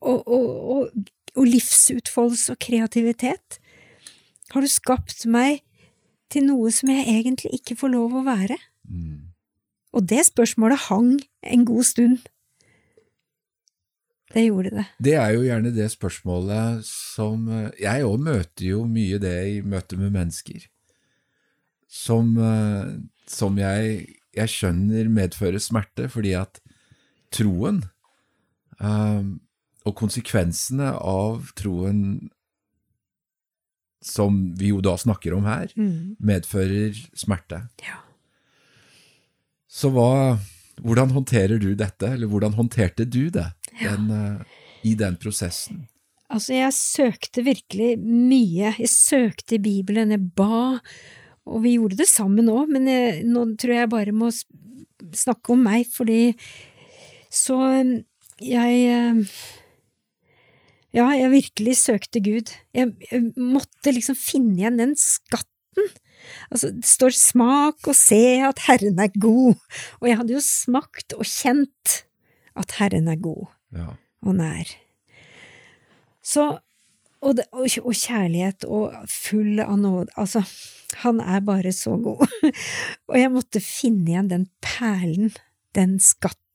Og, 0.00 0.22
og, 0.26 0.48
og, 0.72 1.10
og, 1.34 1.44
livsutfoldelse 1.46 2.56
og 2.56 2.60
kreativitet. 2.62 3.58
Har 4.54 4.64
du 4.64 4.70
skapt 4.70 5.26
meg 5.28 5.62
til 6.32 6.46
noe 6.48 6.70
som 6.72 6.90
jeg 6.92 7.06
egentlig 7.08 7.60
ikke 7.60 7.76
får 7.80 7.92
lov 7.92 8.16
å 8.16 8.24
være? 8.26 8.56
Mm. 8.88 9.28
Og 9.96 10.04
det 10.08 10.24
spørsmålet 10.28 10.88
hang 10.88 11.14
en 11.42 11.64
god 11.68 11.86
stund. 11.88 12.18
Det 14.34 14.44
gjorde 14.44 14.74
det. 14.76 14.84
Det 15.00 15.14
er 15.16 15.30
jo 15.32 15.44
gjerne 15.46 15.72
det 15.72 15.86
spørsmålet 15.92 16.84
som 16.84 17.46
eh, 17.48 17.70
Jeg 17.80 18.04
òg 18.04 18.18
møter 18.20 18.66
jo 18.66 18.82
mye 18.84 19.20
det 19.22 19.36
i 19.54 19.60
møte 19.64 19.96
med 19.96 20.12
mennesker. 20.12 20.66
Som, 21.88 22.34
eh, 22.36 22.98
som 23.26 23.56
jeg, 23.56 24.04
jeg, 24.36 24.52
skjønner 24.52 25.08
medfører 25.08 25.62
smerte, 25.64 26.10
fordi 26.12 26.34
at 26.36 26.60
troen 27.32 27.82
um, 28.80 29.38
og 29.88 29.94
konsekvensene 29.96 30.92
av 30.96 31.48
troen 31.56 32.28
som 34.04 34.38
vi 34.58 34.70
jo 34.72 34.80
da 34.84 34.94
snakker 34.98 35.34
om 35.36 35.46
her, 35.48 35.72
mm. 35.76 36.18
medfører 36.22 36.96
smerte. 37.18 37.64
Ja. 37.82 38.00
Så 39.68 39.90
hva, 39.94 40.38
hvordan 40.82 41.12
håndterer 41.16 41.60
du 41.60 41.72
dette, 41.78 42.14
eller 42.14 42.30
hvordan 42.30 42.56
håndterte 42.56 43.06
du 43.08 43.28
det 43.34 43.48
ja. 43.80 43.94
den, 43.94 44.10
uh, 44.10 44.58
i 44.86 44.94
den 44.98 45.18
prosessen? 45.20 45.86
Altså, 46.28 46.52
jeg 46.58 46.74
søkte 46.76 47.44
virkelig 47.46 47.94
mye. 48.04 48.74
Jeg 48.76 48.90
søkte 48.92 49.56
i 49.56 49.62
Bibelen, 49.64 50.12
jeg 50.12 50.30
ba, 50.36 50.78
og 51.48 51.62
vi 51.64 51.76
gjorde 51.78 51.98
det 52.02 52.08
sammen 52.10 52.50
òg, 52.52 52.68
men 52.74 52.88
jeg, 52.90 53.22
nå 53.28 53.46
tror 53.60 53.74
jeg 53.74 53.92
bare 53.92 54.14
må 54.16 54.30
snakke 55.16 55.54
om 55.54 55.62
meg, 55.64 55.88
fordi 55.88 56.34
så 57.32 57.58
jeg 58.44 58.76
uh, 58.92 59.40
ja, 60.98 61.06
jeg 61.14 61.30
virkelig 61.30 61.76
søkte 61.80 62.22
Gud. 62.24 62.50
Jeg, 62.74 62.92
jeg 63.10 63.30
måtte 63.36 63.94
liksom 63.94 64.18
finne 64.18 64.56
igjen 64.58 64.80
den 64.80 64.94
skatten. 64.98 65.90
Altså, 66.50 66.72
det 66.74 66.88
står 66.88 67.14
smak 67.14 67.86
og 67.88 67.96
se 67.96 68.20
at 68.44 68.64
Herren 68.66 68.98
er 69.00 69.12
god, 69.22 69.54
og 70.00 70.08
jeg 70.08 70.18
hadde 70.18 70.34
jo 70.34 70.42
smakt 70.44 71.14
og 71.16 71.28
kjent 71.28 72.00
at 72.58 72.74
Herren 72.80 73.06
er 73.10 73.20
god 73.22 73.46
ja. 73.76 73.92
og 74.26 74.38
nær. 74.40 74.72
Så, 76.24 76.48
og, 77.22 77.36
det, 77.38 77.46
og, 77.52 77.68
og, 77.84 77.94
kjærlighet 77.94 78.66
og 78.66 78.96
full 79.12 79.62
av 79.62 79.78
nåde, 79.80 80.10
altså, 80.18 80.42
han 81.04 81.22
er 81.22 81.40
bare 81.46 81.72
så 81.72 81.94
god. 82.02 82.26
og 83.10 83.16
jeg 83.20 83.32
måtte 83.32 83.62
finne 83.64 84.10
igjen 84.10 84.32
den 84.32 84.48
perlen, 84.64 85.32
den 85.78 85.96
skatten, 86.02 86.47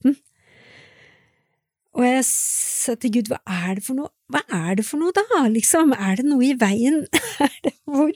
og 1.94 2.06
jeg 2.08 2.26
sa 2.26 2.96
til 2.98 3.14
Gud, 3.18 3.30
hva 3.30 3.40
er 3.70 3.78
det 3.78 3.86
for 3.86 3.98
noe, 3.98 4.10
hva 4.34 4.42
er 4.50 4.80
det 4.80 4.86
for 4.88 5.02
noe 5.02 5.14
da, 5.14 5.44
liksom, 5.52 5.94
er 5.94 6.18
det 6.18 6.26
noe 6.26 6.48
i 6.48 6.56
veien, 6.58 7.04
er 7.46 7.54
det 7.66 7.76
hvor, 7.90 8.10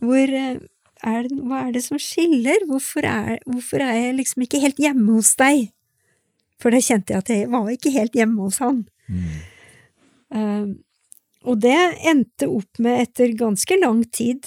hvor 0.00 0.32
eh, 0.38 0.62
er 1.02 1.26
det, 1.26 1.36
hva 1.42 1.66
er 1.66 1.74
det 1.74 1.82
som 1.84 2.00
skiller, 2.00 2.64
hvorfor 2.70 3.06
er, 3.08 3.42
hvorfor 3.44 3.82
er, 3.84 3.92
jeg 3.98 4.16
liksom 4.20 4.46
ikke 4.46 4.62
helt 4.62 4.80
hjemme 4.80 5.18
hos 5.18 5.34
deg? 5.40 5.68
For 6.62 6.72
da 6.72 6.80
kjente 6.82 7.12
jeg 7.12 7.24
at 7.24 7.32
jeg 7.34 7.50
var 7.52 7.68
ikke 7.72 7.92
helt 7.92 8.16
hjemme 8.16 8.46
hos 8.46 8.60
han. 8.62 8.84
Mm. 9.10 9.30
Uh, 10.32 10.66
og 11.50 11.58
det 11.60 11.78
endte 12.06 12.46
opp 12.48 12.78
med, 12.78 13.08
etter 13.08 13.34
ganske 13.36 13.76
lang 13.82 14.04
tid, 14.14 14.46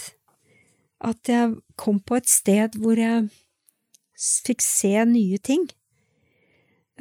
at 1.04 1.28
jeg 1.30 1.58
kom 1.78 2.00
på 2.00 2.18
et 2.18 2.30
sted 2.32 2.78
hvor 2.80 2.98
jeg 2.98 3.28
fikk 4.16 4.64
se 4.64 4.94
nye 5.12 5.38
ting. 5.44 5.68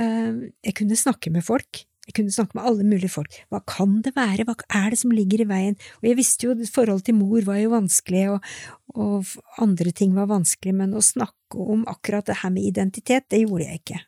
Ehm, 0.01 0.39
jeg 0.65 0.77
kunne 0.81 0.99
snakke 0.99 1.33
med 1.35 1.45
folk. 1.47 1.85
Jeg 2.05 2.19
kunne 2.19 2.33
snakke 2.35 2.59
med 2.59 2.67
alle 2.69 2.85
mulige 2.85 3.09
folk. 3.09 3.37
Hva 3.49 3.63
kan 3.65 4.01
det 4.05 4.13
være, 4.17 4.45
hva 4.45 4.57
er 4.77 4.91
det 4.93 4.99
som 5.01 5.13
ligger 5.15 5.41
i 5.41 5.49
veien? 5.49 5.77
Og 6.03 6.09
jeg 6.11 6.19
visste 6.19 6.47
jo 6.47 6.53
at 6.53 6.73
forholdet 6.73 7.07
til 7.09 7.17
mor 7.17 7.47
var 7.47 7.63
jo 7.63 7.71
vanskelig, 7.73 8.25
og, 8.35 8.51
og, 8.93 9.31
andre 9.65 9.95
ting 9.97 10.13
var 10.17 10.29
vanskelig, 10.29 10.75
men 10.83 10.93
å 10.93 11.05
snakke 11.05 11.57
om 11.57 11.87
akkurat 11.89 12.29
det 12.29 12.43
her 12.43 12.53
med 12.53 12.69
identitet, 12.69 13.31
det 13.33 13.41
gjorde 13.47 13.71
jeg 13.71 13.81
ikke. 13.81 14.03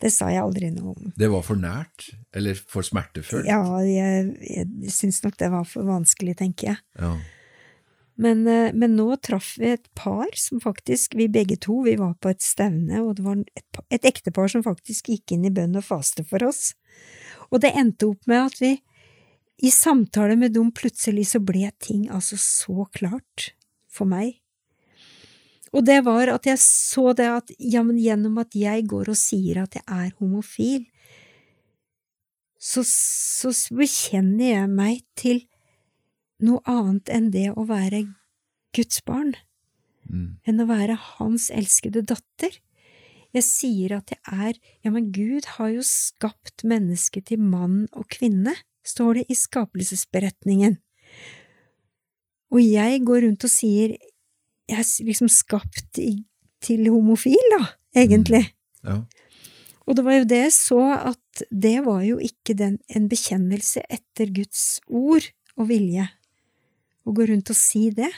Det 0.00 0.08
sa 0.14 0.30
jeg 0.32 0.40
aldri 0.40 0.70
noe 0.72 0.94
om. 0.94 1.10
Det 1.12 1.28
var 1.28 1.44
for 1.44 1.60
nært, 1.60 2.06
eller 2.32 2.56
for 2.56 2.86
smertefullt? 2.86 3.44
Ja, 3.44 3.60
jeg, 3.84 4.32
jeg 4.40 4.94
syns 4.94 5.20
nok 5.26 5.36
det 5.36 5.50
var 5.52 5.68
for 5.68 5.84
vanskelig, 5.84 6.38
tenker 6.40 6.72
jeg. 6.72 6.80
Ja. 6.96 7.12
Men, 8.20 8.46
eh, 8.46 8.72
men 8.74 8.96
nå 8.98 9.14
traff 9.24 9.54
vi 9.58 9.70
et 9.72 9.86
par 9.96 10.28
som 10.36 10.60
faktisk, 10.60 11.14
vi 11.16 11.28
begge 11.32 11.56
to, 11.56 11.78
vi 11.86 11.96
var 11.96 12.18
på 12.20 12.28
et 12.28 12.44
stevne, 12.44 13.00
og 13.00 13.16
det 13.16 13.24
var 13.24 13.40
et, 13.56 13.80
et 13.88 14.08
ektepar 14.10 14.50
som 14.52 14.64
faktisk 14.66 15.08
gikk 15.08 15.32
inn 15.36 15.46
i 15.48 15.52
bønn 15.54 15.78
og 15.80 15.86
faste 15.86 16.24
for 16.28 16.44
oss. 16.44 16.74
Og 17.48 17.62
det 17.64 17.72
endte 17.80 18.10
opp 18.12 18.28
med 18.28 18.50
at 18.50 18.60
vi, 18.60 18.74
i 19.60 19.72
samtale 19.72 20.36
med 20.40 20.52
dem, 20.56 20.68
plutselig 20.72 21.30
så 21.32 21.40
ble 21.44 21.68
ting 21.80 22.06
altså 22.12 22.36
så 22.40 22.86
klart 22.96 23.50
for 23.88 24.08
meg. 24.08 24.38
Og 25.72 25.84
det 25.86 26.00
var 26.06 26.32
at 26.32 26.48
jeg 26.48 26.60
så 26.60 27.12
det 27.16 27.28
at, 27.30 27.52
ja, 27.56 27.82
men 27.86 28.00
gjennom 28.00 28.40
at 28.42 28.56
jeg 28.58 28.88
går 28.90 29.12
og 29.12 29.18
sier 29.18 29.62
at 29.64 29.76
jeg 29.78 29.84
er 29.86 30.14
homofil, 30.18 30.84
så, 32.60 32.84
så 32.84 33.52
bekjenner 33.72 34.50
jeg 34.50 34.72
meg 34.72 35.04
til 35.16 35.44
noe 36.40 36.60
annet 36.68 37.10
enn 37.12 37.30
det 37.34 37.48
å 37.54 37.66
være 37.68 38.04
Guds 38.76 39.00
barn, 39.06 39.34
Mm. 40.10 40.38
enn 40.48 40.60
å 40.62 40.66
være 40.66 40.96
Hans 40.98 41.50
elskede 41.54 42.02
datter. 42.02 42.56
Jeg 43.32 43.44
sier 43.46 43.92
at 43.94 44.10
jeg 44.10 44.18
er, 44.26 44.54
ja, 44.82 44.90
men 44.90 45.12
Gud 45.14 45.44
har 45.56 45.68
jo 45.70 45.84
skapt 45.86 46.64
mennesket 46.66 47.26
til 47.30 47.38
mann 47.38 47.84
og 47.92 48.08
kvinne, 48.10 48.56
står 48.82 49.20
det 49.20 49.24
i 49.30 49.36
skapelsesberetningen. 49.38 50.78
Og 52.50 52.58
jeg 52.64 53.04
går 53.06 53.22
rundt 53.28 53.46
og 53.46 53.52
sier, 53.52 53.94
jeg 54.70 54.78
er 54.82 55.06
liksom 55.06 55.30
skapt 55.30 56.00
i, 56.02 56.24
til 56.64 56.88
homofil, 56.90 57.38
da, 57.54 57.68
egentlig. 57.94 58.48
Ja. 58.82 59.04
Og 59.86 59.96
det 59.98 60.04
var 60.06 60.18
jo 60.18 60.26
det 60.30 60.42
jeg 60.44 60.54
så, 60.56 60.80
at 61.12 61.44
det 61.50 61.76
var 61.86 62.02
jo 62.06 62.18
ikke 62.18 62.56
den, 62.58 62.78
en 62.90 63.06
bekjennelse 63.10 63.82
etter 63.90 64.30
Guds 64.34 64.80
ord 64.86 65.30
og 65.56 65.68
vilje, 65.70 66.08
å 67.06 67.14
gå 67.16 67.26
rundt 67.30 67.50
og 67.52 67.56
si 67.58 67.88
det. 67.96 68.10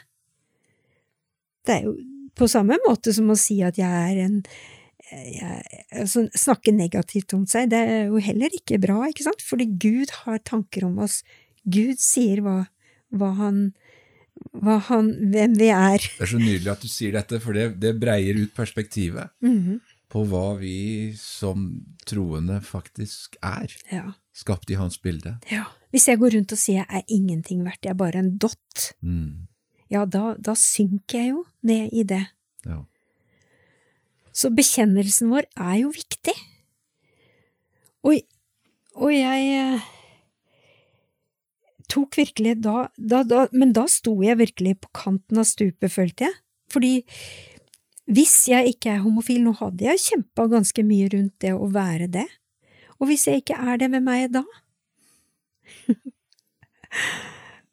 Det 1.66 1.76
er 1.78 1.84
jo 1.86 1.96
på 2.34 2.48
samme 2.50 2.78
måte 2.86 3.12
som 3.14 3.28
å 3.30 3.36
si 3.38 3.60
at 3.62 3.76
jeg 3.80 3.88
er 4.12 4.22
en 4.24 4.38
jeg, 5.12 5.82
altså, 6.00 6.22
Snakke 6.32 6.72
negativt 6.72 7.34
om 7.36 7.42
seg, 7.50 7.68
det 7.68 7.80
er 7.84 8.06
jo 8.08 8.20
heller 8.24 8.54
ikke 8.56 8.78
bra, 8.80 9.02
ikke 9.10 9.26
sant? 9.26 9.42
Fordi 9.44 9.66
Gud 9.76 10.12
har 10.22 10.38
tanker 10.40 10.86
om 10.88 11.02
oss. 11.04 11.18
Gud 11.68 12.00
sier 12.00 12.40
hva, 12.44 12.62
hva 13.12 13.32
han 13.36 13.64
hva 14.58 14.78
han, 14.88 15.10
hvem 15.30 15.52
vi 15.60 15.68
er. 15.70 16.00
Det 16.02 16.24
er 16.24 16.30
så 16.32 16.38
nydelig 16.40 16.70
at 16.72 16.82
du 16.82 16.88
sier 16.90 17.12
dette, 17.14 17.38
for 17.44 17.54
det, 17.54 17.66
det 17.78 17.92
breier 18.00 18.40
ut 18.40 18.50
perspektivet 18.56 19.30
Mhm. 19.44 19.76
på 20.10 20.24
hva 20.26 20.56
vi 20.58 21.12
som 21.16 21.68
troende 22.08 22.58
faktisk 22.64 23.36
er. 23.44 23.70
Ja. 23.92 24.14
Skapt 24.32 24.70
i 24.70 24.78
hans 24.80 24.98
bilde. 25.02 25.38
ja. 25.50 25.64
Hvis 25.92 26.06
jeg 26.08 26.16
går 26.22 26.32
rundt 26.32 26.52
og 26.54 26.58
sier 26.58 26.78
jeg 26.80 26.86
er 26.88 27.02
ingenting 27.12 27.58
verdt, 27.66 27.82
jeg 27.84 27.90
er 27.92 27.98
bare 28.00 28.16
en 28.22 28.38
dott, 28.40 28.94
Mm. 29.04 29.46
ja, 29.92 30.06
da, 30.06 30.34
da 30.40 30.54
synker 30.56 31.18
jeg 31.18 31.28
jo 31.34 31.42
ned 31.62 31.90
i 31.92 32.02
det. 32.02 32.22
Ja. 32.64 32.78
Så 34.32 34.48
bekjennelsen 34.56 35.28
vår 35.28 35.44
er 35.60 35.74
jo 35.82 35.90
viktig. 35.92 36.32
Og, 38.08 38.16
og 38.96 39.12
jeg 39.12 39.52
eh, 39.76 39.84
tok 41.92 42.16
virkelig 42.16 42.56
da, 42.64 42.86
da, 42.96 43.22
da 43.28 43.44
Men 43.52 43.72
da 43.76 43.84
sto 43.90 44.16
jeg 44.24 44.38
virkelig 44.40 44.78
på 44.80 44.88
kanten 44.96 45.38
av 45.42 45.44
stupet, 45.48 45.92
følte 45.92 46.24
jeg. 46.30 46.38
Fordi 46.72 46.94
hvis 48.12 48.48
jeg 48.48 48.72
ikke 48.74 48.96
er 48.96 49.04
homofil, 49.04 49.42
nå 49.44 49.52
hadde 49.60 49.84
jeg 49.90 50.00
kjempa 50.08 50.48
ganske 50.50 50.82
mye 50.88 51.10
rundt 51.12 51.36
det 51.44 51.52
å 51.54 51.68
være 51.72 52.08
det, 52.16 52.26
og 53.02 53.08
hvis 53.10 53.26
jeg 53.26 53.42
ikke 53.42 53.56
er 53.58 53.80
det, 53.82 53.88
hvem 53.90 54.08
er 54.12 54.20
jeg 54.22 54.30
da? 54.38 54.42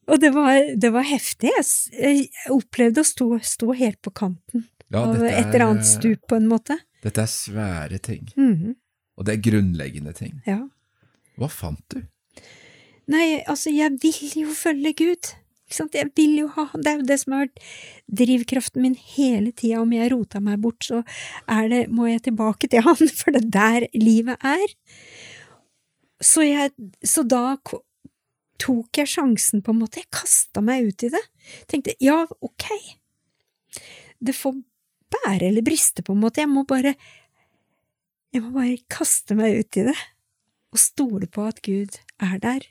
og 0.09 0.17
det 0.23 0.31
var, 0.33 0.57
det 0.81 0.89
var 0.95 1.05
heftig. 1.05 1.51
Jeg, 1.93 2.27
opplevde 2.53 3.03
å 3.03 3.07
stå, 3.07 3.27
stå 3.45 3.73
helt 3.77 3.99
på 4.05 4.13
kanten 4.17 4.65
Ja, 4.89 5.03
av 5.05 5.19
et 5.21 5.35
eller 5.43 5.59
er- 5.59 5.65
annet 5.67 5.85
stup, 5.85 6.23
på 6.31 6.39
en 6.39 6.47
måte. 6.49 6.79
Dette 7.05 7.21
er 7.21 7.29
svære 7.31 7.99
ting, 8.01 8.25
Mhm, 8.35 8.73
og 9.17 9.25
det 9.25 9.35
er 9.37 9.43
grunnleggende 9.51 10.13
ting. 10.17 10.41
ja. 10.47 10.63
Hva 11.39 11.47
fant 11.47 11.79
du? 11.93 12.01
Nei, 13.07 13.41
altså, 13.47 13.69
jeg 13.71 13.91
vil 14.01 14.43
jo 14.43 14.49
følge 14.53 14.91
Gud. 14.93 15.29
Jeg 15.69 16.09
vil 16.17 16.37
jo 16.41 16.47
ha 16.55 16.65
Det 16.73 16.91
er 16.91 16.97
jo 16.99 17.07
det 17.07 17.17
som 17.21 17.35
har 17.35 17.45
vært 17.45 17.59
drivkraften 18.21 18.83
min 18.83 18.95
hele 19.15 19.51
tida. 19.51 19.81
Om 19.83 19.93
jeg 19.93 20.11
rota 20.13 20.41
meg 20.43 20.61
bort, 20.63 20.81
så 20.83 21.03
det, 21.69 21.87
må 21.93 22.09
jeg 22.09 22.25
tilbake 22.29 22.69
til 22.69 22.85
Han, 22.87 22.97
for 23.19 23.35
det 23.35 23.43
er 23.45 23.53
der 23.53 23.87
livet 23.97 24.37
er. 24.41 24.73
Så, 26.19 26.43
jeg, 26.43 26.73
så 27.05 27.23
da 27.23 27.57
tok 28.59 28.99
jeg 28.99 29.07
sjansen, 29.07 29.63
på 29.63 29.71
en 29.71 29.83
måte. 29.83 30.01
Jeg 30.01 30.11
kasta 30.11 30.63
meg 30.65 30.89
ut 30.89 31.05
i 31.07 31.11
det. 31.13 31.23
Tenkte 31.71 31.95
ja, 32.03 32.25
ok. 32.43 32.67
Det 34.19 34.35
får 34.35 34.57
bære 35.09 35.47
eller 35.47 35.65
briste, 35.65 36.03
på 36.03 36.13
en 36.15 36.23
måte. 36.25 36.43
Jeg 36.43 36.51
må 36.51 36.65
bare 36.67 36.95
Jeg 38.33 38.43
må 38.43 38.51
bare 38.53 38.77
kaste 38.91 39.33
meg 39.33 39.63
ut 39.63 39.77
i 39.79 39.87
det 39.87 39.97
og 40.69 40.77
stole 40.77 41.25
på 41.25 41.47
at 41.49 41.61
Gud 41.65 41.97
er 42.21 42.37
der. 42.43 42.67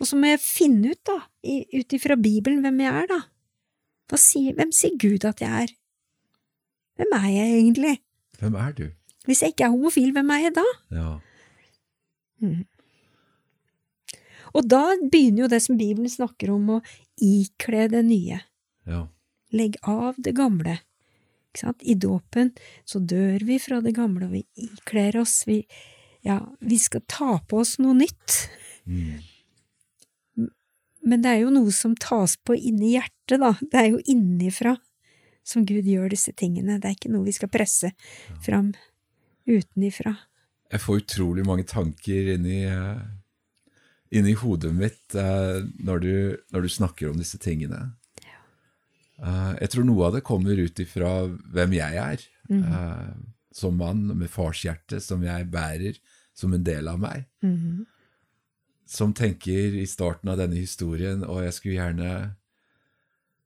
Og 0.00 0.08
så 0.08 0.16
må 0.16 0.30
jeg 0.30 0.40
finne 0.42 0.94
ut, 0.94 1.00
da, 1.06 1.18
ut 1.76 1.94
ifra 1.96 2.16
Bibelen, 2.16 2.62
hvem 2.64 2.80
jeg 2.80 3.02
er, 3.02 3.10
da. 3.10 3.20
Sier, 4.18 4.56
hvem 4.58 4.72
sier 4.74 4.96
Gud 4.98 5.26
at 5.28 5.42
jeg 5.44 5.66
er? 5.66 5.74
Hvem 6.98 7.12
er 7.20 7.28
jeg 7.30 7.52
egentlig? 7.60 7.92
Hvem 8.40 8.56
er 8.58 8.72
du? 8.74 8.86
Hvis 9.28 9.42
jeg 9.44 9.52
ikke 9.52 9.68
er 9.68 9.74
homofil, 9.74 10.10
hvem 10.16 10.32
er 10.34 10.40
jeg 10.46 10.54
da? 10.56 10.64
Ja. 10.96 11.10
Og 14.56 14.66
da 14.66 14.82
begynner 15.12 15.44
jo 15.44 15.50
det 15.52 15.60
som 15.62 15.78
Bibelen 15.78 16.10
snakker 16.10 16.50
om, 16.56 16.78
å 16.78 16.82
ikle 17.20 17.86
det 17.92 18.04
nye. 18.08 18.40
ja. 18.88 19.06
Legg 19.50 19.80
av 19.82 20.14
det 20.22 20.36
gamle. 20.38 20.76
I 21.82 21.94
dåpen 21.98 22.52
så 22.86 23.00
dør 23.02 23.42
vi 23.42 23.56
fra 23.58 23.80
det 23.82 23.96
gamle, 23.96 24.28
og 24.28 24.36
vi 24.36 24.44
ikler 24.54 25.16
oss. 25.18 25.40
Vi, 25.48 25.64
ja, 26.22 26.36
vi 26.62 26.78
skal 26.78 27.02
ta 27.10 27.40
på 27.50 27.58
oss 27.58 27.72
noe 27.82 27.96
nytt. 27.98 28.36
Mm. 28.86 29.18
Men 31.06 31.22
det 31.24 31.30
er 31.32 31.38
jo 31.44 31.50
noe 31.54 31.72
som 31.72 31.94
tas 31.96 32.36
på 32.44 32.54
inni 32.58 32.94
hjertet, 32.96 33.40
da. 33.40 33.54
Det 33.60 33.78
er 33.80 33.88
jo 33.94 34.00
innifra 34.10 34.76
som 35.46 35.64
Gud 35.66 35.86
gjør 35.88 36.10
disse 36.12 36.32
tingene. 36.36 36.76
Det 36.80 36.90
er 36.90 36.96
ikke 36.98 37.10
noe 37.12 37.24
vi 37.24 37.32
skal 37.32 37.48
presse 37.52 37.92
fram 38.44 38.72
utenifra. 39.48 40.12
Jeg 40.70 40.82
får 40.84 41.00
utrolig 41.02 41.44
mange 41.48 41.64
tanker 41.66 42.34
inni, 42.36 42.60
eh, 42.68 43.00
inni 44.14 44.36
hodet 44.38 44.70
mitt 44.76 45.16
eh, 45.18 45.64
når, 45.82 46.04
du, 46.04 46.12
når 46.52 46.62
du 46.62 46.68
snakker 46.70 47.10
om 47.10 47.18
disse 47.18 47.40
tingene. 47.42 47.88
Eh, 49.20 49.52
jeg 49.64 49.72
tror 49.74 49.84
noe 49.88 50.06
av 50.06 50.14
det 50.18 50.22
kommer 50.26 50.56
ut 50.60 50.78
ifra 50.84 51.14
hvem 51.54 51.78
jeg 51.80 51.96
er, 52.04 52.28
Mm. 52.50 53.28
som 53.54 53.76
mann 53.78 54.08
med 54.18 54.26
farshjerte 54.26 54.98
som 55.00 55.20
jeg 55.22 55.44
bærer 55.52 56.00
som 56.34 56.50
en 56.56 56.64
del 56.66 56.88
av 56.90 56.96
meg. 56.98 57.28
Mhm. 57.44 57.84
Som 58.90 59.12
tenker 59.14 59.76
i 59.78 59.86
starten 59.86 60.32
av 60.32 60.40
denne 60.40 60.58
historien, 60.58 61.22
og 61.22 61.44
jeg 61.44 61.54
skulle 61.54 61.76
gjerne 61.78 62.12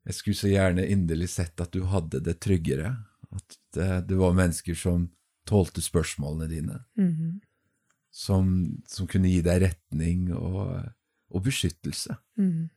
Jeg 0.05 0.15
skulle 0.19 0.37
så 0.37 0.49
gjerne 0.49 0.85
inderlig 0.89 1.31
sett 1.33 1.61
at 1.61 1.73
du 1.73 1.85
hadde 1.89 2.21
det 2.25 2.39
tryggere. 2.45 2.91
At 3.33 3.59
det, 3.73 3.91
det 4.09 4.17
var 4.21 4.37
mennesker 4.37 4.77
som 4.77 5.09
tålte 5.49 5.81
spørsmålene 5.85 6.49
dine. 6.49 6.85
Mhm. 6.97 7.41
som, 8.15 8.51
som 8.87 9.09
kunne 9.11 9.27
gi 9.27 9.41
deg 9.43 9.65
retning 9.65 10.29
og, 10.37 10.85
og 11.35 11.43
beskyttelse. 11.43 12.15
Men 12.39 12.69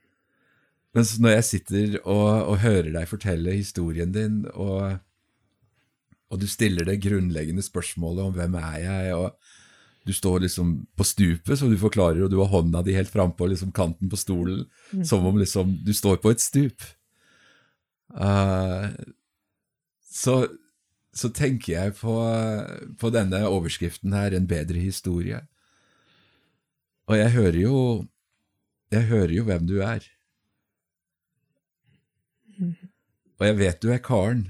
Mens 0.98 1.12
når 1.22 1.36
jeg 1.36 1.46
sitter 1.46 1.98
og, 2.00 2.30
og 2.50 2.58
hører 2.64 2.90
deg 2.96 3.10
fortelle 3.12 3.54
historien 3.54 4.12
din, 4.16 4.40
og, 4.56 4.98
og 6.32 6.42
du 6.42 6.48
stiller 6.50 6.88
det 6.88 7.02
grunnleggende 7.04 7.62
spørsmålet 7.62 8.24
om 8.24 8.34
hvem 8.34 8.58
er 8.58 8.80
jeg, 8.82 9.14
og 9.14 9.36
du 10.08 10.14
står 10.16 10.46
liksom 10.46 10.74
på 10.96 11.04
stupet, 11.04 11.58
som 11.60 11.72
du 11.72 11.78
forklarer, 11.80 12.24
og 12.24 12.32
du 12.32 12.38
har 12.40 12.52
hånda 12.52 12.82
di 12.86 12.96
helt 12.96 13.12
frampå 13.12 13.50
liksom 13.52 13.74
kanten 13.76 14.10
på 14.10 14.20
stolen, 14.20 14.64
som 15.06 15.26
om 15.28 15.38
liksom 15.40 15.76
du 15.84 15.92
står 15.96 16.22
på 16.24 16.32
et 16.32 16.44
stup. 16.44 16.86
Uh, 18.16 18.88
så, 20.08 20.48
så 21.12 21.30
tenker 21.30 21.74
jeg 21.74 21.96
på, 22.00 22.16
på 23.00 23.12
denne 23.14 23.44
overskriften 23.52 24.16
her, 24.16 24.34
En 24.34 24.48
bedre 24.48 24.80
historie. 24.80 25.42
Og 27.08 27.18
jeg 27.20 27.32
hører 27.36 27.60
jo 27.60 28.06
Jeg 28.92 29.04
hører 29.10 29.34
jo 29.36 29.44
hvem 29.44 29.68
du 29.68 29.82
er. 29.84 30.06
Og 33.38 33.44
jeg 33.46 33.58
vet 33.60 33.82
du 33.84 33.92
er 33.92 34.00
karen, 34.02 34.48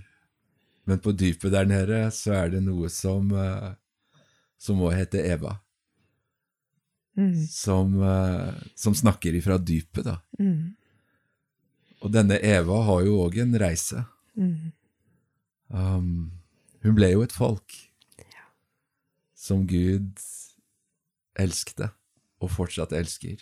men 0.86 1.02
på 1.02 1.12
dypet 1.12 1.52
der 1.52 1.66
nede 1.68 2.06
så 2.16 2.36
er 2.44 2.54
det 2.54 2.62
noe 2.64 2.88
som 2.94 3.34
eh, 3.34 3.74
som 4.58 4.82
òg 4.82 4.96
heter 4.98 5.26
Eva. 5.34 5.58
Mm. 7.18 7.48
Som, 7.50 7.98
eh, 8.04 8.54
som 8.76 8.96
snakker 8.96 9.36
ifra 9.38 9.58
dypet, 9.58 10.06
da. 10.06 10.20
Mm. 10.40 10.76
Og 12.06 12.14
denne 12.14 12.38
Eva 12.46 12.82
har 12.86 13.06
jo 13.06 13.22
òg 13.26 13.40
en 13.42 13.58
reise. 13.58 14.04
Mm. 14.38 14.72
Um, 15.68 16.32
hun 16.86 16.96
ble 16.96 17.10
jo 17.12 17.24
et 17.26 17.34
folk 17.34 17.74
som 19.48 19.66
Gud 19.68 20.20
elskte, 21.38 21.90
og 22.44 22.52
fortsatt 22.54 22.94
elsker. 22.94 23.42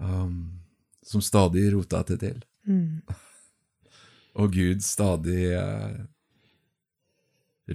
Um, 0.00 0.60
som 1.04 1.22
stadig 1.22 1.68
rota 1.74 2.02
det 2.08 2.20
til. 2.22 2.38
Mm. 2.66 3.02
Og 4.40 4.54
Gud 4.54 4.84
stadig 4.86 5.50
eh, 5.58 5.96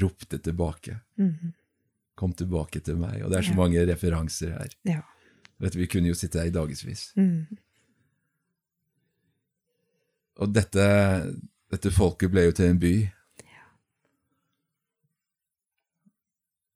ropte 0.01 0.39
tilbake. 0.43 0.99
Mm. 1.17 1.53
Kom 2.15 2.33
tilbake 2.33 2.79
til 2.83 2.97
meg. 2.99 3.21
Og 3.23 3.31
det 3.31 3.37
er 3.39 3.47
så 3.47 3.51
Ja. 3.55 3.59
mange 3.59 3.85
referanser 3.87 4.51
her. 4.57 4.69
Ja. 4.83 5.01
Vet 5.59 5.75
Vi 5.75 5.87
kunne 5.87 6.07
jo 6.07 6.13
sitte 6.15 6.39
her 6.39 6.47
i 6.47 6.55
dagevis. 6.55 7.13
Mm. 7.15 7.45
Og 10.39 10.51
dette, 10.53 10.85
dette 11.71 11.91
folket 11.91 12.31
ble 12.31 12.45
jo 12.49 12.51
til 12.51 12.65
en 12.73 12.79
by. 12.79 12.95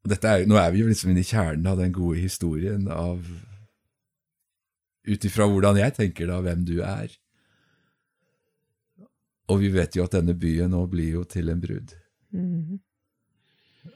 Dette 0.09 0.27
er, 0.31 0.45
nå 0.49 0.55
er 0.57 0.71
vi 0.73 0.79
jo 0.83 0.87
liksom 0.89 1.11
inne 1.11 1.21
i 1.21 1.27
kjernen 1.27 1.67
av 1.69 1.77
den 1.81 1.91
gode 1.95 2.19
historien 2.23 2.87
av 2.91 3.25
Ut 5.09 5.25
ifra 5.25 5.47
hvordan 5.49 5.77
jeg 5.79 5.93
tenker 5.95 6.27
da, 6.29 6.35
hvem 6.43 6.65
du 6.67 6.81
er. 6.85 7.09
Og 9.49 9.61
vi 9.63 9.69
vet 9.73 9.95
jo 9.97 10.03
at 10.05 10.13
denne 10.13 10.35
byen 10.37 10.69
nå 10.75 10.83
blir 10.91 11.15
jo 11.15 11.23
til 11.25 11.49
en 11.49 11.61
brud. 11.63 11.95
Mm. 12.35 12.75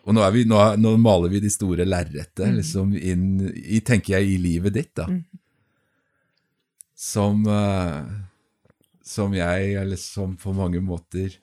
Og 0.03 0.15
nå, 0.15 0.23
er 0.23 0.33
vi, 0.35 0.43
nå, 0.47 0.59
nå 0.79 0.95
maler 0.99 1.31
vi 1.31 1.41
de 1.43 1.51
store 1.51 1.85
lerretet 1.87 2.51
liksom 2.57 2.93
inn 2.97 3.25
i, 3.51 3.79
tenker 3.85 4.17
jeg, 4.17 4.35
i 4.35 4.41
livet 4.41 4.75
ditt, 4.75 4.91
da. 4.99 5.07
Som, 7.03 7.45
uh, 7.47 8.03
som 9.03 9.33
jeg, 9.35 9.73
eller 9.79 9.99
som 9.99 10.37
på 10.39 10.53
mange 10.55 10.79
måter 10.83 11.39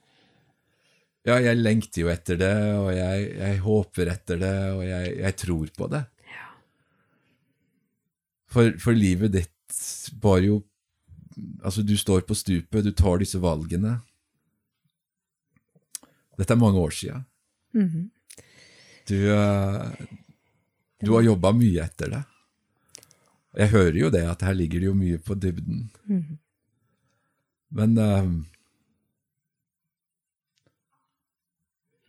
Ja, 1.28 1.36
jeg 1.36 1.58
lengter 1.60 2.06
jo 2.06 2.08
etter 2.08 2.38
det, 2.40 2.54
og 2.78 2.88
jeg, 2.96 3.26
jeg 3.36 3.58
håper 3.64 4.12
etter 4.14 4.40
det, 4.40 4.54
og 4.72 4.84
jeg, 4.88 5.10
jeg 5.20 5.36
tror 5.42 5.74
på 5.76 5.88
det. 5.92 6.04
For, 8.50 8.72
for 8.82 8.96
livet 8.96 9.36
ditt 9.36 9.80
var 10.22 10.40
jo 10.44 10.62
Altså, 11.64 11.80
du 11.86 11.94
står 11.96 12.24
på 12.28 12.34
stupet, 12.36 12.84
du 12.84 12.90
tar 12.92 13.20
disse 13.22 13.38
valgene. 13.40 13.94
Dette 16.36 16.52
er 16.52 16.58
mange 16.60 16.80
år 16.82 16.92
sia. 16.92 17.20
Mhm. 17.72 18.10
Du, 19.10 19.18
eh, 19.34 20.06
du 21.02 21.12
har 21.16 21.26
jobba 21.26 21.50
mye 21.56 21.82
etter 21.82 22.12
det. 22.12 22.22
Jeg 23.58 23.72
hører 23.72 23.96
jo 23.98 24.10
det, 24.14 24.22
at 24.30 24.44
her 24.46 24.54
ligger 24.54 24.78
det 24.78 24.86
jo 24.86 24.94
mye 24.94 25.18
på 25.18 25.34
dybden. 25.34 25.88
Mm. 26.06 26.38
Men 27.74 27.98
uh, 27.98 28.30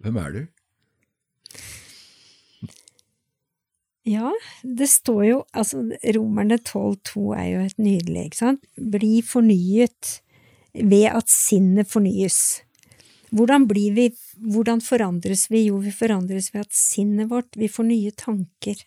Hvem 0.02 0.18
er 0.18 0.34
du? 0.34 0.42
Ja, 4.10 4.32
det 4.66 4.88
står 4.90 5.24
jo 5.28 5.42
altså 5.54 5.84
Romerne 6.16 6.58
12,2 6.58 7.26
er 7.38 7.48
jo 7.52 7.66
et 7.68 7.78
nydelig, 7.78 8.24
ikke 8.30 8.40
sant? 8.40 8.66
Bli 8.76 9.22
fornyet 9.22 10.16
ved 10.74 11.06
at 11.12 11.30
sinnet 11.30 11.90
fornyes. 11.92 12.64
Hvordan 13.30 13.68
blir 13.70 13.94
vi, 13.94 14.08
hvordan 14.42 14.82
forandres 14.84 15.48
vi? 15.52 15.66
Jo, 15.70 15.80
vi 15.84 15.94
forandres 15.96 16.52
ved 16.54 16.66
at 16.66 16.76
sinnet 16.76 17.30
vårt, 17.32 17.54
vi 17.58 17.70
får 17.72 17.88
nye 17.90 18.12
tanker. 18.18 18.82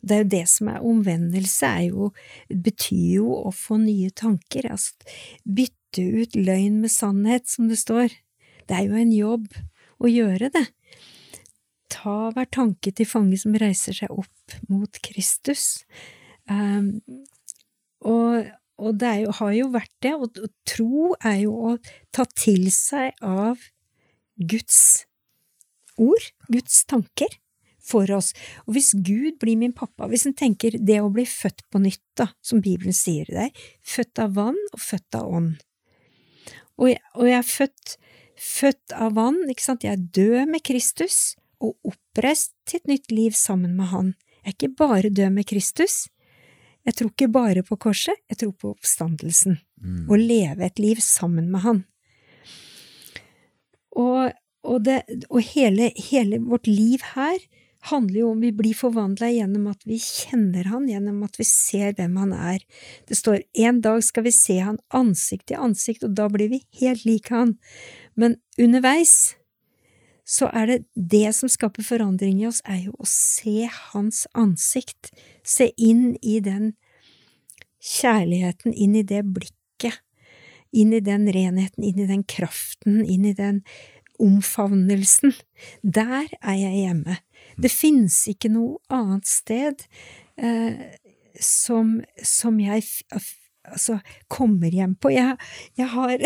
Det 0.00 0.16
er 0.16 0.22
jo 0.22 0.30
det 0.32 0.44
som 0.48 0.70
er 0.72 0.86
omvendelse, 0.86 1.68
er 1.68 1.90
jo, 1.90 2.10
betyr 2.48 3.18
jo 3.18 3.34
å 3.36 3.52
få 3.52 3.76
nye 3.82 4.08
tanker, 4.16 4.70
altså 4.72 4.96
bytte 5.44 6.06
ut 6.22 6.38
løgn 6.38 6.80
med 6.80 6.92
sannhet, 6.94 7.50
som 7.50 7.68
det 7.68 7.76
står. 7.82 8.14
Det 8.64 8.78
er 8.78 8.86
jo 8.86 8.96
en 8.96 9.12
jobb 9.12 9.50
å 10.00 10.08
gjøre 10.08 10.48
det 10.54 10.68
ta 11.90 12.30
hver 12.34 12.48
tanke 12.52 12.92
til 12.94 13.08
fange 13.08 13.38
som 13.40 13.56
reiser 13.58 13.96
seg 13.96 14.14
opp 14.14 14.56
mot 14.70 15.00
Kristus. 15.04 15.82
Um, 16.50 17.00
og, 18.06 18.48
og 18.80 18.96
det 19.00 19.14
jo, 19.24 19.34
har 19.40 19.52
jo 19.58 19.68
vært 19.74 19.92
det, 20.04 20.14
og, 20.16 20.40
og, 20.40 20.54
tro 20.68 21.12
er 21.18 21.42
jo 21.44 21.56
å 21.70 21.76
ta 22.14 22.26
til 22.32 22.70
seg 22.74 23.18
av 23.26 23.60
Guds 24.40 25.04
ord, 26.00 26.30
Guds 26.48 26.84
tanker, 26.88 27.38
for 27.90 28.10
oss. 28.14 28.32
Og 28.66 28.76
hvis 28.76 28.92
Gud 28.94 29.38
blir 29.40 29.58
min 29.60 29.74
pappa, 29.76 30.08
hvis 30.10 30.26
en 30.28 30.36
tenker 30.36 30.76
det 30.78 31.00
å 31.02 31.10
bli 31.12 31.24
født 31.28 31.64
på 31.72 31.80
nytt, 31.82 32.04
da, 32.18 32.30
som 32.44 32.62
Bibelen 32.64 32.96
sier 32.96 33.28
det 33.28 33.36
deg, 33.38 33.64
født 33.82 34.22
av 34.22 34.36
vann 34.36 34.60
og 34.70 34.80
født 34.82 35.18
av 35.18 35.34
ånd. 35.40 35.52
Og 36.80 36.92
jeg, 36.92 37.02
og 37.16 37.28
jeg 37.28 37.38
er 37.38 37.48
født, 37.48 37.96
født 38.40 38.96
av 38.96 39.16
vann, 39.18 39.42
ikke 39.52 39.66
sant, 39.66 39.84
jeg 39.84 39.96
er 39.96 40.08
død 40.20 40.54
med 40.54 40.64
Kristus 40.64 41.18
og 41.60 41.76
oppreist 41.84 42.54
til 42.68 42.80
et 42.80 42.94
nytt 42.94 43.12
liv 43.12 43.36
sammen 43.36 43.74
med 43.76 43.92
Han. 43.92 44.14
Jeg 44.40 44.48
er 44.48 44.56
ikke 44.56 44.76
bare 44.80 45.12
død 45.12 45.34
med 45.34 45.48
Kristus. 45.48 46.06
Jeg 46.88 46.96
tror 46.96 47.10
ikke 47.12 47.28
bare 47.28 47.64
på 47.66 47.76
korset, 47.76 48.16
jeg 48.32 48.40
tror 48.40 48.54
på 48.56 48.70
oppstandelsen. 48.72 49.58
Mm. 49.80 50.06
Å 50.08 50.16
leve 50.16 50.64
et 50.64 50.80
liv 50.80 51.02
sammen 51.04 51.50
med 51.52 51.64
Han. 51.66 51.82
Og, 53.98 54.30
og, 54.62 54.78
det, 54.86 55.02
og 55.30 55.42
hele, 55.52 55.90
hele, 56.10 56.40
vårt 56.44 56.68
liv 56.70 57.02
her 57.14 57.40
handler 57.88 58.18
jo 58.20 58.30
om 58.34 58.42
vi 58.44 58.50
blir 58.52 58.76
forvandla 58.76 59.30
gjennom 59.32 59.70
at 59.70 59.86
vi 59.88 59.96
kjenner 60.02 60.68
Han, 60.68 60.88
gjennom 60.90 61.22
at 61.24 61.38
vi 61.40 61.46
ser 61.48 61.94
hvem 61.96 62.18
Han 62.20 62.34
er. 62.36 62.60
Det 63.08 63.16
står 63.16 63.40
en 63.64 63.80
dag 63.80 64.04
skal 64.04 64.26
vi 64.28 64.34
se 64.36 64.58
Han 64.60 64.78
ansikt 64.92 65.48
til 65.48 65.62
ansikt, 65.64 66.04
og 66.04 66.16
da 66.18 66.28
blir 66.32 66.52
vi 66.52 66.62
helt 66.82 67.06
lik 67.08 67.32
Han. 67.32 67.56
Men 68.20 68.36
underveis 68.60 69.34
så 70.30 70.46
er 70.54 70.68
det 70.68 70.78
det 70.94 71.32
som 71.34 71.50
skaper 71.50 71.82
forandring 71.82 72.42
i 72.42 72.46
oss, 72.46 72.60
er 72.68 72.84
jo 72.84 72.94
å 73.00 73.08
se 73.08 73.66
hans 73.90 74.26
ansikt, 74.38 75.10
se 75.42 75.72
inn 75.74 76.14
i 76.22 76.38
den 76.44 76.74
kjærligheten, 77.80 78.76
inn 78.76 78.94
i 79.00 79.02
det 79.06 79.24
blikket, 79.26 79.98
inn 80.72 80.92
i 80.94 81.00
den 81.04 81.26
renheten, 81.32 81.84
inn 81.84 81.98
i 81.98 82.08
den 82.08 82.22
kraften, 82.28 83.02
inn 83.04 83.24
i 83.26 83.34
den 83.36 83.62
omfavnelsen. 84.20 85.34
Der 85.82 86.28
er 86.40 86.56
jeg 86.58 86.84
hjemme. 86.84 87.18
Det 87.60 87.72
finnes 87.72 88.22
ikke 88.30 88.52
noe 88.52 88.78
annet 88.92 89.28
sted 89.28 89.84
eh, 90.40 90.78
som, 91.40 91.98
som 92.22 92.60
jeg 92.60 92.84
altså, 93.64 93.98
kommer 94.32 94.72
hjem 94.72 94.94
på. 95.00 95.12
Jeg, 95.14 95.36
jeg 95.78 95.90
har 95.94 96.16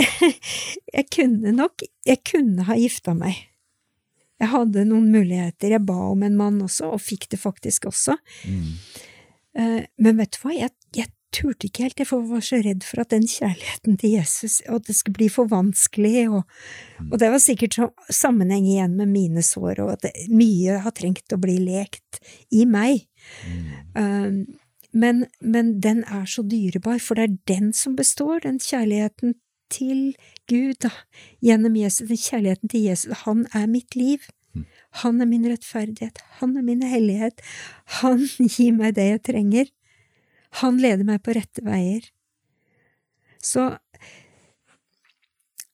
Jeg 0.95 1.09
kunne 1.15 1.55
nok 1.55 1.85
Jeg 2.07 2.23
kunne 2.27 2.67
ha 2.69 2.79
gifta 2.79 3.15
meg. 3.17 3.47
Jeg 4.43 4.51
hadde 4.51 4.85
noen 4.89 5.11
muligheter. 5.15 5.77
Jeg 5.77 5.87
ba 5.87 5.97
om 6.11 6.23
en 6.27 6.37
mann 6.37 6.63
også, 6.63 6.91
og 6.97 7.03
fikk 7.03 7.31
det 7.33 7.39
faktisk 7.41 7.87
også. 7.89 8.17
Mm. 8.51 8.73
Men 10.03 10.19
vet 10.19 10.35
du 10.35 10.41
hva, 10.43 10.51
jeg 10.57 10.75
turte 11.35 11.69
ikke 11.69 11.87
helt, 11.87 12.01
jeg 12.01 12.09
var 12.31 12.43
så 12.45 12.61
redd 12.63 12.85
for 12.87 13.03
at 13.03 13.13
den 13.13 13.27
kjærligheten 13.29 13.99
til 14.01 14.17
Jesus, 14.17 14.61
at 14.71 14.87
det 14.89 14.97
skulle 14.99 15.19
bli 15.19 15.29
for 15.33 15.51
vanskelig, 15.51 16.29
og, 16.31 16.43
og 17.11 17.17
det 17.21 17.31
var 17.35 17.43
sikkert 17.43 17.79
så 17.79 17.89
sammenheng 18.13 18.67
igjen 18.69 18.95
med 18.99 19.11
mine 19.13 19.45
sår, 19.45 19.83
og 19.85 19.97
at 19.97 20.29
mye 20.33 20.79
har 20.85 20.95
trengt 20.97 21.35
å 21.35 21.41
bli 21.43 21.57
lekt 21.63 22.21
i 22.55 22.65
meg. 22.69 23.07
Mm. 23.95 24.45
Men, 24.95 25.25
men 25.43 25.75
den 25.83 26.05
er 26.07 26.29
så 26.31 26.45
dyrebar, 26.47 27.01
for 27.03 27.19
det 27.19 27.27
er 27.27 27.39
den 27.51 27.73
som 27.75 27.97
består, 27.99 28.45
den 28.45 28.61
kjærligheten 28.63 29.35
til 29.75 30.15
Gud, 30.51 30.79
da, 30.85 30.93
gjennom 31.43 31.75
Jesus, 31.79 32.09
den 32.09 32.21
kjærligheten 32.21 32.71
til 32.71 32.87
Jesus. 32.91 33.25
Han 33.25 33.47
er 33.53 33.67
mitt 33.71 33.97
liv. 33.99 34.23
Han 35.03 35.21
er 35.21 35.27
min 35.27 35.47
rettferdighet. 35.51 36.21
Han 36.39 36.57
er 36.57 36.63
min 36.63 36.85
hellighet. 36.87 37.43
Han 38.01 38.23
gir 38.39 38.77
meg 38.77 38.95
det 38.99 39.09
jeg 39.09 39.25
trenger. 39.33 39.73
Han 40.63 40.79
leder 40.83 41.07
meg 41.07 41.23
på 41.25 41.35
rette 41.37 41.65
veier. 41.67 42.07
Så, 43.45 43.69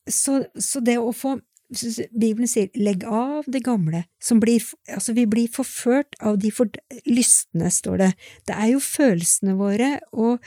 så, 0.08 0.40
så 0.58 0.82
det 0.84 0.98
å 0.98 1.12
få 1.14 1.38
Bibelen 1.70 2.48
sier 2.50 2.66
'legg 2.74 3.04
av 3.06 3.46
det 3.46 3.60
gamle', 3.62 4.02
som 4.18 4.40
blir 4.42 4.58
Altså, 4.90 5.14
vi 5.14 5.26
blir 5.30 5.46
forført 5.46 6.16
av 6.18 6.40
de 6.42 6.50
for, 6.50 6.66
lystne, 7.06 7.70
står 7.70 7.98
det. 7.98 8.10
Det 8.46 8.56
er 8.56 8.72
jo 8.72 8.80
følelsene 8.82 9.54
våre 9.54 10.00
og 10.10 10.42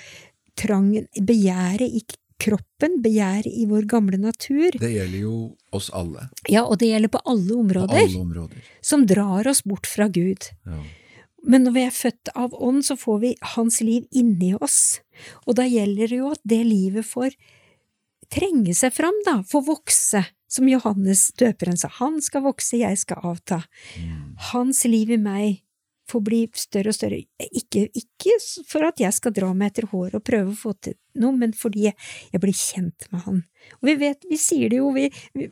trangen, 0.59 1.07
begjæret 1.15 1.87
i 1.87 2.03
kroppen, 2.43 2.99
begjæret 3.03 3.47
i 3.47 3.63
vår 3.69 3.87
gamle 3.87 4.19
natur. 4.19 4.75
Det 4.75 4.91
gjelder 4.91 5.23
jo 5.23 5.37
oss 5.71 5.89
alle. 5.95 6.27
Ja, 6.51 6.65
og 6.65 6.81
det 6.81 6.91
gjelder 6.91 7.13
på 7.13 7.23
alle 7.23 7.55
områder. 7.55 7.95
På 7.95 8.03
alle 8.03 8.19
områder. 8.19 8.67
Som 8.81 9.07
drar 9.07 9.47
oss 9.47 9.63
bort 9.63 9.87
fra 9.87 10.09
Gud. 10.11 10.51
Ja. 10.67 10.81
Men 11.43 11.65
når 11.67 11.75
vi 11.75 11.83
er 11.87 11.95
født 11.95 12.31
av 12.39 12.53
ånd, 12.55 12.85
så 12.87 12.95
får 12.99 13.19
vi 13.23 13.33
Hans 13.55 13.81
liv 13.83 14.05
inni 14.15 14.53
oss. 14.55 15.01
Og 15.47 15.57
da 15.59 15.67
gjelder 15.67 16.11
det 16.11 16.21
jo 16.21 16.31
at 16.31 16.41
det 16.47 16.61
livet 16.67 17.07
får 17.07 17.35
trenge 18.33 18.73
seg 18.77 18.93
fram, 18.95 19.17
da, 19.27 19.41
får 19.47 19.67
vokse. 19.67 20.23
Som 20.53 20.67
Johannes 20.69 21.31
døperen 21.39 21.79
sa, 21.81 21.89
han 21.97 22.19
skal 22.21 22.43
vokse, 22.45 22.77
jeg 22.77 22.99
skal 23.01 23.23
avta. 23.25 23.63
Mm. 23.97 24.35
Hans 24.51 24.83
liv 24.85 25.09
i 25.15 25.17
meg 25.17 25.63
får 26.09 26.21
bli 26.21 26.41
større 26.57 26.91
og 26.91 26.97
større, 26.97 27.21
ikke, 27.41 27.87
ikke, 27.97 28.35
for 28.69 28.85
at 28.85 29.01
jeg 29.01 29.15
skal 29.15 29.33
dra 29.33 29.49
meg 29.55 29.71
etter 29.71 29.87
håret 29.89 30.19
og 30.19 30.25
prøve 30.27 30.51
å 30.51 30.57
få 30.57 30.75
til 30.83 30.97
noe, 31.19 31.33
men 31.37 31.55
fordi 31.57 31.87
jeg, 31.87 31.95
jeg 32.33 32.43
blir 32.43 32.57
kjent 32.57 33.07
med 33.13 33.23
han. 33.27 33.39
Og 33.79 33.89
vi 33.89 33.95
vet, 34.03 34.27
vi 34.29 34.39
sier 34.41 34.69
det 34.69 34.81
jo, 34.81 34.91
vi, 34.95 35.07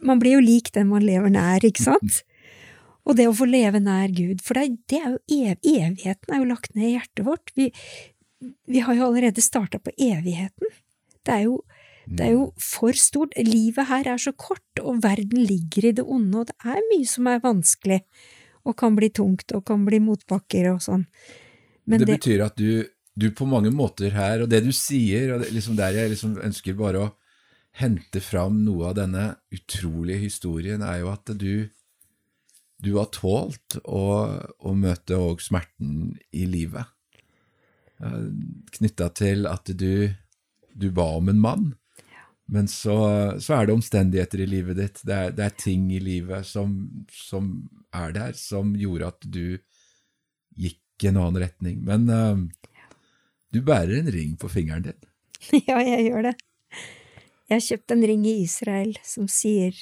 man 0.05 0.21
blir 0.21 0.37
jo 0.37 0.43
lik 0.43 0.73
den 0.75 0.91
man 0.91 1.05
lever 1.05 1.33
nær, 1.33 1.65
ikke 1.65 1.87
sant? 1.87 2.21
Og 3.07 3.17
det 3.17 3.27
å 3.29 3.35
få 3.35 3.47
leve 3.49 3.81
nær 3.81 4.11
Gud, 4.13 4.43
for 4.45 4.57
det, 4.57 4.77
det 4.91 4.99
er 5.01 5.15
jo 5.15 5.41
ev, 5.41 5.57
evigheten 5.65 6.33
er 6.33 6.41
jo 6.41 6.49
lagt 6.51 6.75
ned 6.75 6.87
i 6.87 6.95
hjertet 6.95 7.25
vårt. 7.25 7.53
Vi, 7.57 7.71
vi 8.69 8.83
har 8.85 8.97
jo 8.97 9.07
allerede 9.07 9.43
starta 9.43 9.81
på 9.81 9.93
evigheten. 9.97 10.75
Det 11.25 11.33
er 11.33 11.47
jo, 11.47 11.57
det 12.05 12.27
er 12.27 12.35
jo 12.35 12.45
for 12.61 12.97
stort. 12.97 13.33
Livet 13.37 13.89
her 13.89 14.13
er 14.13 14.21
så 14.21 14.33
kort, 14.37 14.69
og 14.81 15.01
verden 15.05 15.41
ligger 15.49 15.89
i 15.89 15.95
det 15.97 16.05
onde, 16.05 16.43
og 16.43 16.51
det 16.51 16.57
er 16.61 16.87
mye 16.91 17.09
som 17.09 17.29
er 17.29 17.43
vanskelig, 17.43 18.01
og 18.65 18.77
kan 18.77 18.97
bli 18.97 19.09
tungt, 19.13 19.49
og 19.57 19.65
kan 19.65 19.85
bli 19.87 20.01
motbakker 20.03 20.71
og 20.75 20.83
sånn. 20.85 21.07
Men 21.89 22.03
det, 22.03 22.07
det 22.09 22.19
betyr 22.19 22.45
at 22.45 22.57
du, 22.61 22.85
du, 23.17 23.31
på 23.33 23.49
mange 23.49 23.73
måter 23.73 24.13
her, 24.13 24.45
og 24.45 24.51
det 24.51 24.61
du 24.65 24.71
sier, 24.75 25.33
og 25.33 25.41
det, 25.41 25.51
liksom 25.57 25.77
der 25.79 25.97
jeg 25.97 26.13
liksom 26.13 26.37
ønsker 26.41 26.77
bare 26.77 27.05
å 27.07 27.11
hente 27.81 28.19
fram 28.21 28.61
noe 28.65 28.91
av 28.91 28.97
denne 28.99 29.31
utrolige 29.53 30.27
historien, 30.27 30.83
er 30.85 31.01
jo 31.01 31.13
at 31.13 31.31
du 31.39 31.69
du 32.81 32.95
har 32.97 33.11
tålt 33.13 33.77
å, 33.85 34.05
å 34.57 34.73
møte 34.77 35.19
òg 35.19 35.43
smerten 35.43 36.15
i 36.33 36.47
livet. 36.49 36.89
Knytta 38.77 39.11
til 39.13 39.45
at 39.49 39.69
du, 39.77 40.09
du, 40.73 40.87
ba 40.89 41.05
om 41.19 41.29
en 41.29 41.41
mann, 41.41 41.67
men 42.51 42.67
så, 42.67 42.95
så, 43.39 43.59
er 43.59 43.69
det 43.69 43.75
omstendigheter 43.77 44.41
i 44.43 44.49
livet 44.49 44.79
ditt, 44.79 45.03
det 45.07 45.17
er, 45.17 45.35
det 45.37 45.45
er 45.45 45.59
ting 45.61 45.85
i 45.93 46.01
livet 46.03 46.47
som, 46.49 46.73
som, 47.13 47.53
er 47.95 48.15
der, 48.17 48.33
som 48.35 48.73
gjorde 48.75 49.11
at 49.13 49.29
du 49.29 49.45
gikk 50.59 51.05
i 51.05 51.11
en 51.11 51.21
annen 51.21 51.39
retning. 51.45 51.79
Men 51.85 52.09
uh, 52.09 52.81
du 53.53 53.61
bærer 53.63 54.01
en 54.01 54.11
ring 54.11 54.33
på 54.41 54.49
fingeren 54.51 54.89
din. 54.89 54.99
Ja, 55.69 55.79
jeg 55.81 56.09
gjør 56.09 56.31
det. 56.31 56.35
Jeg 57.49 57.55
har 57.55 57.63
kjøpt 57.65 57.93
en 57.95 58.05
ring 58.07 58.27
i 58.29 58.35
Israel 58.43 58.93
som 59.05 59.29
sier 59.31 59.75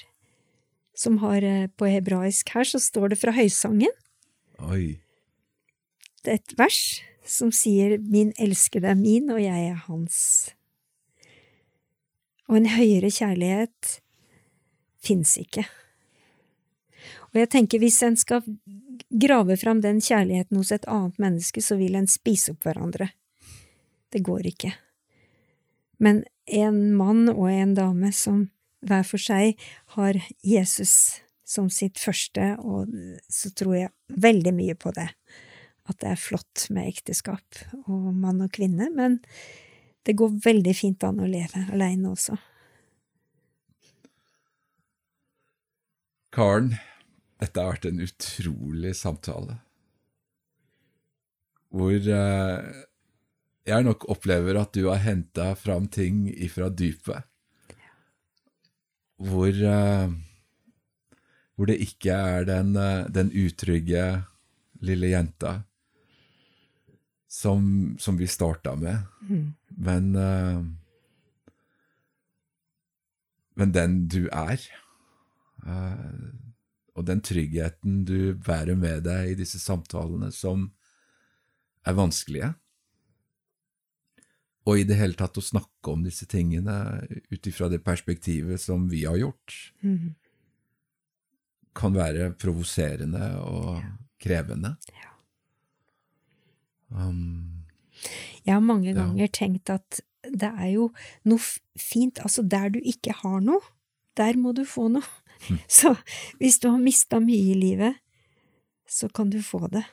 som 0.99 1.19
har 1.23 1.45
eh, 1.45 1.67
på 1.79 1.87
hebraisk 1.87 2.51
her, 2.55 2.67
så 2.67 2.81
står 2.83 3.13
det 3.13 3.21
fra 3.21 3.31
Høysangen. 3.35 3.93
Oi. 4.67 4.99
Det 6.19 6.33
er 6.33 6.41
et 6.41 6.55
vers 6.59 6.81
som 7.29 7.53
sier 7.53 7.99
Min 8.01 8.33
elskede 8.41 8.89
er 8.91 8.99
min, 8.99 9.29
og 9.31 9.39
jeg 9.39 9.69
er 9.69 9.83
hans. 9.87 10.19
Og 12.49 12.57
en 12.57 12.71
høyere 12.73 13.11
kjærlighet 13.13 13.99
fins 15.05 15.37
ikke. 15.39 15.63
Og 17.29 17.39
jeg 17.43 17.51
tenker 17.53 17.79
hvis 17.79 18.01
en 18.03 18.17
skal 18.19 18.43
grave 19.09 19.55
fram 19.61 19.83
den 19.85 20.01
kjærligheten 20.01 20.57
hos 20.57 20.73
et 20.73 20.87
annet 20.89 21.19
menneske, 21.21 21.61
så 21.61 21.77
vil 21.79 21.95
en 21.95 22.09
spise 22.09 22.55
opp 22.55 22.65
hverandre. 22.65 23.11
Det 24.09 24.25
går 24.25 24.49
ikke. 24.49 24.73
Men 26.01 26.23
en 26.49 26.81
mann 26.97 27.29
og 27.29 27.45
en 27.51 27.75
dame 27.77 28.11
som 28.15 28.47
hver 28.86 29.05
for 29.07 29.21
seg 29.21 29.59
har 29.95 30.19
Jesus 30.45 31.21
som 31.49 31.69
sitt 31.73 31.97
første, 31.97 32.53
og 32.61 32.91
så 33.32 33.51
tror 33.57 33.75
jeg 33.75 33.93
veldig 34.21 34.53
mye 34.53 34.75
på 34.77 34.93
det. 34.95 35.09
At 35.89 35.97
det 36.03 36.11
er 36.11 36.21
flott 36.21 36.67
med 36.73 36.91
ekteskap 36.91 37.63
og 37.88 38.11
mann 38.13 38.43
og 38.45 38.53
kvinne, 38.53 38.91
men 38.93 39.17
det 40.05 40.15
går 40.19 40.38
veldig 40.45 40.75
fint 40.77 41.03
an 41.07 41.21
å 41.23 41.30
leve 41.30 41.65
alene 41.73 42.13
også. 42.13 42.38
Karen, 46.34 46.75
dette 47.41 47.57
har 47.57 47.73
vært 47.73 47.89
en 47.89 48.03
utrolig 48.05 48.93
samtale. 48.97 49.57
Hvor 51.73 51.97
eh, 51.97 52.69
jeg 53.69 53.86
nok 53.86 54.05
opplever 54.13 54.57
at 54.61 54.77
du 54.77 54.86
har 54.88 55.01
henta 55.01 55.51
fram 55.57 55.89
ting 55.89 56.27
ifra 56.30 56.69
dypet 56.69 57.25
hvor, 59.20 59.51
uh, 59.51 60.13
hvor 61.55 61.70
det 61.70 61.80
ikke 61.84 62.15
er 62.15 62.47
den, 62.47 62.74
uh, 62.80 63.05
den 63.11 63.32
utrygge 63.36 64.03
lille 64.80 65.11
jenta 65.11 65.59
som, 67.30 67.95
som 67.99 68.17
vi 68.17 68.28
starta 68.32 68.74
med, 68.80 68.97
mm. 69.30 69.47
men 69.78 70.13
uh, 70.15 70.67
Men 73.59 73.74
den 73.76 73.95
du 74.07 74.30
er, 74.32 74.61
og 76.95 77.03
den 77.03 77.20
tryggheten 77.20 78.05
du 78.07 78.38
bærer 78.39 78.78
med 78.80 79.01
deg 79.03 79.34
i 79.34 79.36
disse 79.36 79.59
samtalene, 79.59 80.30
som 80.32 80.70
er 81.84 81.97
vanskelige 81.97 82.53
og 84.70 84.78
i 84.78 84.86
det 84.86 84.99
hele 84.99 85.17
tatt 85.17 85.38
å 85.39 85.43
snakke 85.43 85.93
om 85.93 86.03
disse 86.05 86.28
tingene 86.30 87.01
ut 87.32 87.47
ifra 87.49 87.70
det 87.72 87.82
perspektivet 87.86 88.61
som 88.61 88.86
vi 88.91 89.03
har 89.07 89.17
gjort, 89.17 89.55
mm. 89.82 90.11
kan 91.80 91.95
være 91.95 92.32
provoserende 92.38 93.32
og 93.41 93.80
ja. 93.80 93.95
krevende. 94.22 94.76
Ja. 94.93 95.15
Um, 96.89 97.65
jeg 98.45 98.53
har 98.55 98.63
mange 98.65 98.93
ganger 98.93 99.26
ja. 99.26 99.34
tenkt 99.34 99.70
at 99.74 100.01
det 100.30 100.49
er 100.49 100.72
jo 100.74 100.89
noe 101.30 101.39
fint 101.80 102.20
Altså, 102.24 102.43
der 102.43 102.72
du 102.74 102.80
ikke 102.82 103.13
har 103.22 103.39
noe, 103.43 103.61
der 104.20 104.38
må 104.38 104.53
du 104.55 104.65
få 104.67 104.89
noe. 104.91 105.05
Mm. 105.47 105.59
Så 105.80 105.95
hvis 106.41 106.59
du 106.59 106.70
har 106.70 106.82
mista 106.82 107.22
mye 107.24 107.53
i 107.53 107.57
livet, 107.57 107.99
så 108.89 109.07
kan 109.13 109.30
du 109.30 109.38
få 109.45 109.67
det. 109.70 109.84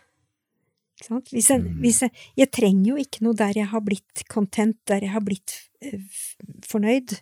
Hvis 1.05 1.51
jeg, 1.53 1.61
mm. 1.61 1.81
hvis 1.83 2.01
jeg, 2.07 2.13
jeg, 2.41 2.49
trenger 2.57 2.87
jo 2.89 2.97
ikke 3.01 3.25
noe 3.27 3.37
der 3.37 3.59
jeg 3.59 3.69
har 3.69 3.83
blitt 3.85 4.23
content, 4.33 4.79
der 4.89 5.05
jeg 5.05 5.13
har 5.13 5.25
blitt 5.25 5.59
uh, 5.85 6.21
fornøyd, 6.65 7.19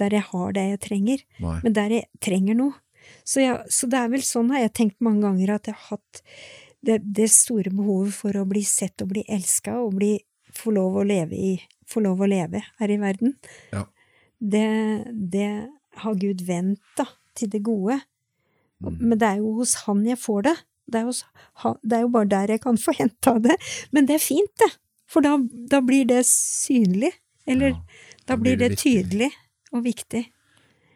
der 0.00 0.16
jeg 0.16 0.24
har 0.30 0.54
det 0.56 0.64
jeg 0.70 0.80
trenger, 0.86 1.24
Nei. 1.44 1.58
men 1.64 1.76
der 1.76 1.92
jeg 1.98 2.08
trenger 2.24 2.56
noe. 2.56 2.78
Så, 3.24 3.42
jeg, 3.42 3.58
så, 3.72 3.88
det 3.90 4.00
er 4.00 4.08
vel 4.12 4.24
sånn 4.24 4.52
har 4.54 4.64
jeg 4.64 4.74
tenkt 4.80 5.04
mange 5.04 5.26
ganger, 5.26 5.54
at 5.58 5.68
jeg 5.68 5.76
har 5.76 5.98
hatt 5.98 6.22
det, 6.84 6.98
det 7.04 7.28
store 7.32 7.72
behovet 7.74 8.14
for 8.16 8.36
å 8.38 8.46
bli 8.48 8.62
sett 8.66 9.04
og 9.04 9.12
bli 9.12 9.24
elska 9.28 9.76
og 9.82 9.96
bli, 9.98 10.14
få, 10.54 10.72
lov 10.76 11.00
å 11.00 11.06
leve 11.06 11.36
i, 11.36 11.54
få 11.88 12.02
lov 12.04 12.22
å 12.24 12.30
leve 12.30 12.62
her 12.80 12.92
i 12.92 13.00
verden. 13.00 13.34
Ja. 13.74 13.84
Det, 14.38 14.68
det, 15.12 15.50
har 15.98 16.14
Gud 16.14 16.44
vendt, 16.46 16.84
da, 16.94 17.08
til 17.34 17.50
det 17.50 17.64
gode. 17.66 17.96
Mm. 18.78 18.98
Men 19.00 19.18
det 19.18 19.26
er 19.26 19.40
jo 19.40 19.56
hos 19.56 19.72
Han 19.88 20.04
jeg 20.06 20.20
får 20.22 20.44
det. 20.46 20.52
Det 20.88 21.02
er, 21.02 21.08
jo, 21.08 21.74
det 21.84 21.98
er 21.98 22.04
jo 22.06 22.12
bare 22.14 22.30
der 22.30 22.54
jeg 22.56 22.64
kan 22.64 22.78
få 22.80 22.94
henta 23.00 23.36
det. 23.44 23.58
Men 23.92 24.08
det 24.08 24.18
er 24.18 24.24
fint, 24.24 24.54
det. 24.62 24.72
For 25.08 25.24
da, 25.24 25.36
da 25.72 25.80
blir 25.84 26.08
det 26.08 26.22
synlig. 26.28 27.12
Eller 27.48 27.72
ja, 27.72 27.82
da, 28.28 28.36
blir 28.36 28.58
det, 28.60 28.74
det 28.74 28.82
tydelig 28.82 29.30
og 29.72 29.84
viktig. 29.86 30.26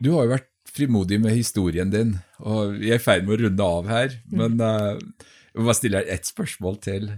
Du 0.03 0.13
har 0.17 0.27
jo 0.27 0.35
vært 0.35 0.49
frimodig 0.73 1.19
med 1.21 1.37
historien 1.37 1.93
din, 1.93 2.17
og 2.41 2.79
vi 2.81 2.93
er 2.93 3.01
i 3.01 3.03
ferd 3.03 3.27
med 3.27 3.37
å 3.37 3.43
runde 3.47 3.69
av 3.77 3.91
her. 3.93 4.17
Mm. 4.29 4.41
Men 4.41 4.65
uh, 4.65 5.29
jeg 5.53 5.67
bare 5.67 5.79
stille 5.79 6.01
deg 6.01 6.13
ett 6.15 6.29
spørsmål 6.29 6.79
til. 6.85 7.09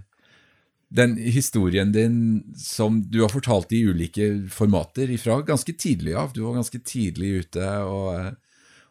Den 0.94 1.16
historien 1.18 1.90
din 1.94 2.18
som 2.58 3.00
du 3.10 3.20
har 3.24 3.32
fortalt 3.32 3.72
i 3.74 3.82
ulike 3.88 4.28
formater 4.52 5.10
ifra 5.14 5.40
ganske 5.46 5.74
tidlig 5.78 6.14
av, 6.18 6.34
du 6.34 6.44
var 6.44 6.60
ganske 6.60 6.80
tidlig 6.86 7.30
ute 7.44 7.70
og, 7.88 8.34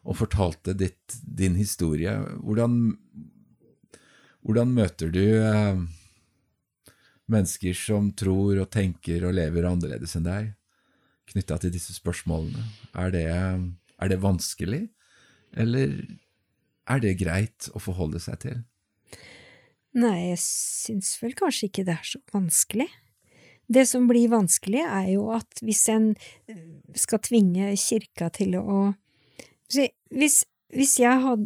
og 0.04 0.18
fortalte 0.18 0.76
ditt, 0.76 1.16
din 1.24 1.56
historie. 1.60 2.16
Hvordan, 2.44 2.96
hvordan 4.44 4.74
møter 4.76 5.12
du 5.12 5.24
eh, 5.24 5.78
mennesker 7.32 7.76
som 7.78 8.10
tror 8.16 8.60
og 8.60 8.70
tenker 8.74 9.24
og 9.24 9.36
lever 9.38 9.68
annerledes 9.68 10.16
enn 10.18 10.28
deg, 10.28 10.50
knytta 11.32 11.58
til 11.62 11.72
disse 11.74 11.96
spørsmålene? 11.96 12.66
Er 13.00 13.14
det, 13.14 13.24
er 13.30 14.12
det 14.12 14.20
vanskelig, 14.22 14.84
eller 15.56 15.96
er 16.90 17.00
det 17.00 17.16
greit 17.22 17.70
å 17.72 17.80
forholde 17.80 18.20
seg 18.20 18.42
til? 18.44 18.60
Nei, 19.94 20.34
jeg 20.34 20.40
syns 20.42 21.14
vel 21.22 21.36
kanskje 21.38 21.70
ikke 21.70 21.86
det 21.86 21.96
er 21.96 22.08
så 22.08 22.20
vanskelig. 22.34 22.88
Det 23.70 23.86
som 23.88 24.08
blir 24.10 24.28
vanskelig, 24.28 24.82
er 24.82 25.14
jo 25.14 25.30
at 25.32 25.62
hvis 25.64 25.86
en 25.94 26.10
skal 26.98 27.22
tvinge 27.24 27.72
kirka 27.80 28.28
til 28.34 28.58
å 28.60 28.92
Hvis, 30.14 30.44
hvis 30.72 30.98
jeg 31.00 31.20
har 31.20 31.38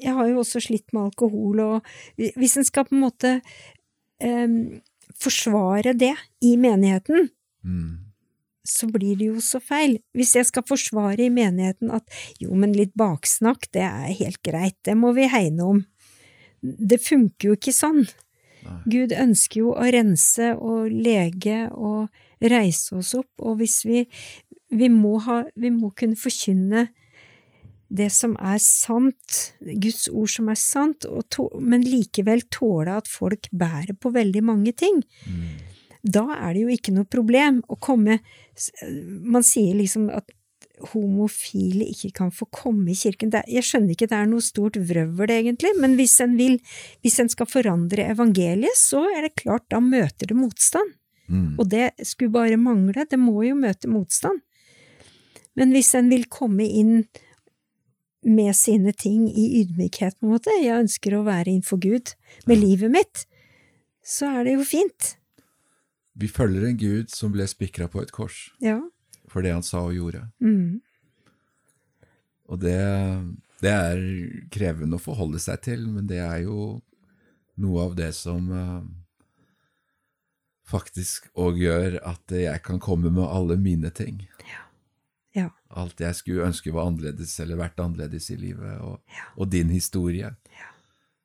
Jeg 0.00 0.14
har 0.16 0.28
jo 0.30 0.38
også 0.40 0.60
slitt 0.64 0.94
med 0.96 1.10
alkohol, 1.10 1.60
og 1.60 1.82
hvis 2.16 2.56
en 2.56 2.64
skal 2.64 2.86
på 2.88 2.94
en 2.96 3.02
måte 3.02 3.32
um, 4.24 4.80
forsvare 5.20 5.92
det 5.92 6.14
i 6.40 6.54
menigheten, 6.56 7.28
mm. 7.60 7.90
så 8.64 8.88
blir 8.88 9.18
det 9.20 9.28
jo 9.28 9.42
så 9.44 9.60
feil. 9.60 9.98
Hvis 10.16 10.32
jeg 10.38 10.48
skal 10.48 10.64
forsvare 10.64 11.26
i 11.26 11.28
menigheten 11.28 11.92
at 11.92 12.08
jo, 12.40 12.54
men 12.56 12.72
litt 12.72 12.94
baksnakk, 12.96 13.68
det 13.76 13.84
er 13.84 14.16
helt 14.22 14.40
greit, 14.40 14.78
det 14.88 14.96
må 14.96 15.12
vi 15.12 15.28
hegne 15.28 15.68
om. 15.68 15.84
Det 16.62 17.02
funker 17.04 17.50
jo 17.50 17.58
ikke 17.60 17.76
sånn. 17.76 18.06
Nei. 18.64 18.80
Gud 18.96 19.12
ønsker 19.12 19.60
jo 19.60 19.74
å 19.76 19.84
rense 19.92 20.54
og 20.56 20.88
lege 20.88 21.66
og 21.76 22.08
reise 22.40 22.96
oss 22.96 23.12
opp, 23.20 23.34
og 23.36 23.60
hvis 23.60 23.82
vi 23.84 24.06
vi 24.70 24.88
må, 24.92 25.16
ha, 25.26 25.42
vi 25.58 25.70
må 25.74 25.90
kunne 25.98 26.18
forkynne 26.18 26.86
det 27.90 28.08
som 28.14 28.36
er 28.38 28.60
sant, 28.62 29.38
Guds 29.60 30.06
ord 30.08 30.30
som 30.30 30.50
er 30.52 30.58
sant, 30.58 31.06
men 31.58 31.82
likevel 31.82 32.44
tåle 32.52 32.94
at 33.00 33.10
folk 33.10 33.50
bærer 33.50 33.96
på 33.98 34.12
veldig 34.14 34.42
mange 34.46 34.72
ting. 34.78 35.02
Mm. 35.26 35.48
Da 36.00 36.24
er 36.38 36.54
det 36.54 36.62
jo 36.62 36.74
ikke 36.74 36.94
noe 36.96 37.04
problem 37.04 37.58
å 37.68 37.76
komme 37.76 38.22
Man 39.20 39.44
sier 39.44 39.74
liksom 39.76 40.06
at 40.12 40.32
homofile 40.92 41.84
ikke 41.92 42.10
kan 42.16 42.30
få 42.32 42.46
komme 42.52 42.92
i 42.92 42.96
kirken. 42.96 43.32
jeg 43.32 43.64
skjønner 43.64 43.92
ikke 43.92 44.08
det 44.08 44.16
er 44.16 44.28
noe 44.30 44.44
stort 44.44 44.76
vrøvl, 44.76 45.30
egentlig, 45.30 45.72
men 45.80 45.96
hvis 45.98 46.18
en 46.24 46.36
vil, 46.38 46.58
hvis 47.04 47.20
en 47.20 47.28
skal 47.28 47.48
forandre 47.48 48.08
evangeliet, 48.14 48.76
så 48.76 49.04
er 49.12 49.28
det 49.28 49.36
klart, 49.42 49.66
da 49.68 49.80
møter 49.80 50.30
det 50.30 50.36
motstand. 50.36 50.94
Mm. 51.28 51.58
Og 51.58 51.68
det 51.70 51.90
skulle 52.02 52.32
bare 52.32 52.56
mangle, 52.60 53.04
det 53.04 53.20
må 53.20 53.44
jo 53.44 53.58
møte 53.60 53.88
motstand. 53.92 54.40
Men 55.56 55.74
hvis 55.74 55.92
en 55.98 56.08
vil 56.08 56.24
komme 56.32 56.64
inn 56.64 57.04
med 58.22 58.52
sine 58.56 58.92
ting 58.92 59.28
i 59.30 59.62
ydmykhet, 59.62 60.18
på 60.18 60.26
en 60.26 60.34
måte, 60.34 60.52
jeg 60.60 60.84
ønsker 60.84 61.16
å 61.16 61.24
være 61.24 61.48
innenfor 61.54 61.80
Gud 61.80 62.12
med 62.50 62.60
livet 62.60 62.92
mitt, 62.92 63.24
så 64.04 64.28
er 64.40 64.44
det 64.48 64.58
jo 64.58 64.66
fint. 64.66 65.14
Vi 66.20 66.28
følger 66.28 66.66
en 66.68 66.76
Gud 66.80 67.12
som 67.14 67.32
ble 67.32 67.46
spikra 67.48 67.88
på 67.88 68.02
et 68.02 68.12
kors 68.12 68.50
Ja. 68.60 68.80
for 69.28 69.42
det 69.42 69.52
han 69.54 69.64
sa 69.64 69.86
og 69.86 69.94
gjorde. 69.94 70.26
Mm. 70.42 70.80
Og 72.50 72.60
det, 72.60 72.78
det 73.62 73.70
er 73.72 74.00
krevende 74.52 74.98
å 74.98 75.02
forholde 75.02 75.38
seg 75.40 75.62
til, 75.64 75.86
men 75.88 76.08
det 76.10 76.18
er 76.20 76.42
jo 76.44 76.80
noe 77.60 77.84
av 77.86 77.94
det 77.96 78.10
som 78.16 78.48
uh, 78.50 78.82
faktisk 80.66 81.30
òg 81.38 81.60
gjør 81.60 82.00
at 82.08 82.34
jeg 82.34 82.62
kan 82.66 82.80
komme 82.82 83.12
med 83.12 83.24
alle 83.24 83.56
mine 83.60 83.92
ting. 83.94 84.24
Ja. 84.48 84.66
Alt 85.70 86.00
jeg 86.00 86.14
skulle 86.18 86.46
ønske 86.48 86.72
var 86.74 86.88
annerledes 86.90 87.36
eller 87.40 87.56
vært 87.56 87.78
annerledes 87.78 88.30
i 88.30 88.36
livet, 88.36 88.80
og, 88.80 89.00
Ja. 89.08 89.24
og 89.36 89.50
din 89.50 89.68
historie, 89.70 90.30
Ja. 90.50 90.70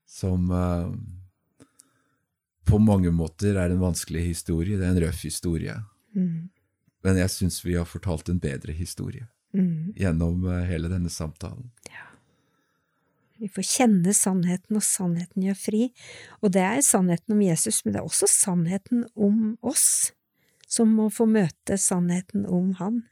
som 0.06 0.52
uh, 0.52 0.94
på 2.66 2.78
mange 2.82 3.12
måter 3.12 3.58
er 3.58 3.70
en 3.72 3.80
vanskelig 3.82 4.26
historie. 4.28 4.78
Det 4.78 4.86
er 4.86 4.92
en 4.96 5.02
røff 5.04 5.24
historie. 5.24 5.76
Mm. 6.16 6.50
Men 7.04 7.18
jeg 7.18 7.30
syns 7.30 7.64
vi 7.66 7.74
har 7.78 7.86
fortalt 7.86 8.30
en 8.30 8.40
bedre 8.40 8.74
historie 8.74 9.28
Mm. 9.54 9.94
gjennom 9.96 10.44
uh, 10.46 10.64
hele 10.68 10.90
denne 10.90 11.10
samtalen. 11.10 11.72
Vi 13.40 13.48
får 13.48 13.64
kjenne 13.68 14.14
sannheten, 14.14 14.76
og 14.76 14.84
sannheten 14.84 15.44
gjør 15.44 15.56
fri. 15.60 15.94
Og 16.42 16.52
det 16.52 16.62
er 16.62 16.82
sannheten 16.82 17.34
om 17.36 17.42
Jesus, 17.42 17.84
men 17.86 17.94
det 17.94 18.00
er 18.02 18.06
også 18.08 18.28
sannheten 18.32 19.06
om 19.16 19.58
oss, 19.62 20.12
som 20.68 20.88
må 20.96 21.10
få 21.12 21.26
møte 21.28 21.78
sannheten 21.78 22.46
om 22.48 22.74
Han. 22.80 23.04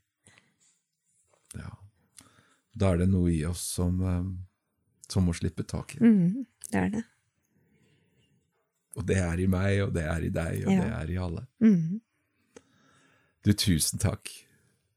Ja. 1.58 1.70
Da 2.76 2.94
er 2.94 2.98
det 3.04 3.10
noe 3.10 3.30
i 3.32 3.44
oss 3.46 3.62
som, 3.76 4.00
eh, 4.02 4.24
som 5.10 5.26
må 5.28 5.34
slippe 5.38 5.64
taket. 5.64 6.02
Mm, 6.02 6.46
det 6.72 6.80
er 6.80 6.90
det. 6.90 7.04
Og 8.96 9.06
det 9.10 9.18
er 9.18 9.40
i 9.42 9.48
meg, 9.50 9.80
og 9.88 9.94
det 9.96 10.04
er 10.06 10.22
i 10.26 10.30
deg, 10.30 10.66
og 10.68 10.72
Ja. 10.74 10.82
det 10.82 10.92
er 10.94 11.12
i 11.14 11.18
alle. 11.18 11.48
Mm. 11.62 12.02
Du, 13.44 13.52
tusen 13.54 14.00
takk 14.00 14.30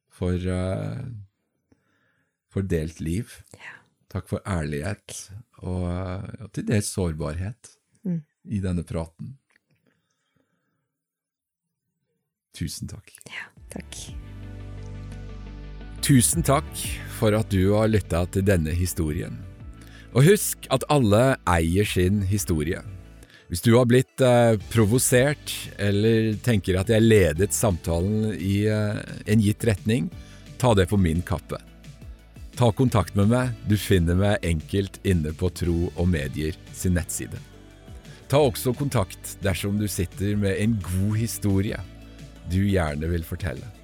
for, 0.08 0.32
uh, 0.36 1.00
for 2.48 2.62
delt 2.62 3.00
liv. 3.00 3.42
Takk 4.08 4.28
for 4.28 4.40
ærlighet 4.46 5.30
og, 5.58 5.88
eh, 5.90 6.44
og 6.44 6.52
til 6.52 6.64
dels 6.64 6.92
sårbarhet 6.94 7.72
Mm. 8.04 8.22
i 8.46 8.60
denne 8.60 8.84
praten. 8.84 9.36
Tusen 12.54 12.88
takk. 12.88 13.10
Ja, 13.26 13.48
takk. 13.68 13.98
Tusen 16.06 16.44
takk 16.46 16.68
for 17.18 17.34
at 17.34 17.48
du 17.50 17.72
har 17.72 17.88
lytta 17.90 18.20
til 18.30 18.44
denne 18.46 18.70
historien. 18.78 19.40
Og 20.14 20.22
husk 20.28 20.68
at 20.70 20.84
alle 20.92 21.34
eier 21.50 21.88
sin 21.88 22.20
historie. 22.30 22.78
Hvis 23.50 23.64
du 23.64 23.72
har 23.74 23.88
blitt 23.90 24.22
eh, 24.22 24.54
provosert, 24.70 25.50
eller 25.82 26.36
tenker 26.46 26.78
at 26.78 26.92
jeg 26.94 27.02
ledet 27.02 27.50
samtalen 27.54 28.36
i 28.38 28.68
eh, 28.70 29.00
en 29.26 29.42
gitt 29.42 29.66
retning, 29.66 30.06
ta 30.62 30.76
det 30.78 30.86
på 30.92 30.98
min 31.00 31.24
kappe. 31.26 31.58
Ta 32.54 32.70
kontakt 32.70 33.18
med 33.18 33.32
meg, 33.34 33.50
du 33.66 33.74
finner 33.74 34.14
meg 34.14 34.46
enkelt 34.46 35.00
inne 35.02 35.34
på 35.34 35.50
Tro 35.58 35.88
og 35.88 36.06
Medier 36.06 36.54
sin 36.70 36.94
nettside. 36.94 37.42
Ta 38.30 38.44
også 38.46 38.76
kontakt 38.78 39.34
dersom 39.42 39.82
du 39.82 39.88
sitter 39.90 40.38
med 40.38 40.54
en 40.54 40.78
god 40.86 41.18
historie 41.18 41.82
du 42.46 42.62
gjerne 42.62 43.10
vil 43.10 43.26
fortelle. 43.26 43.75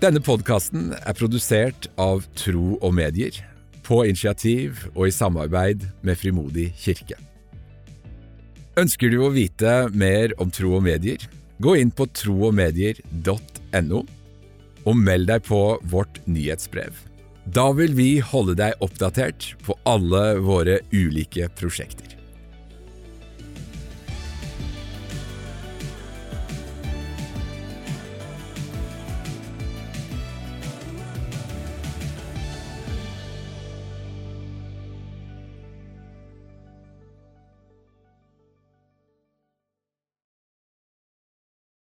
Denne 0.00 0.22
podkasten 0.24 0.94
er 0.96 1.12
produsert 1.12 1.90
av 2.00 2.22
Tro 2.32 2.78
og 2.78 2.94
Medier, 2.96 3.34
på 3.84 3.98
initiativ 4.08 4.86
og 4.94 5.10
i 5.10 5.12
samarbeid 5.12 5.82
med 6.00 6.16
Frimodig 6.16 6.70
kirke. 6.80 7.18
Ønsker 8.80 9.12
du 9.12 9.18
å 9.20 9.28
vite 9.34 9.90
mer 9.92 10.32
om 10.40 10.48
Tro 10.56 10.72
og 10.78 10.86
Medier? 10.86 11.20
Gå 11.60 11.74
inn 11.82 11.92
på 11.92 12.06
troogmedier.no, 12.16 14.00
og 14.88 14.96
meld 14.96 15.28
deg 15.28 15.44
på 15.44 15.60
vårt 15.92 16.22
nyhetsbrev. 16.24 16.96
Da 17.44 17.66
vil 17.76 17.92
vi 17.98 18.08
holde 18.24 18.56
deg 18.56 18.80
oppdatert 18.80 19.50
på 19.66 19.76
alle 19.84 20.38
våre 20.40 20.80
ulike 20.96 21.52
prosjekter. 21.60 22.09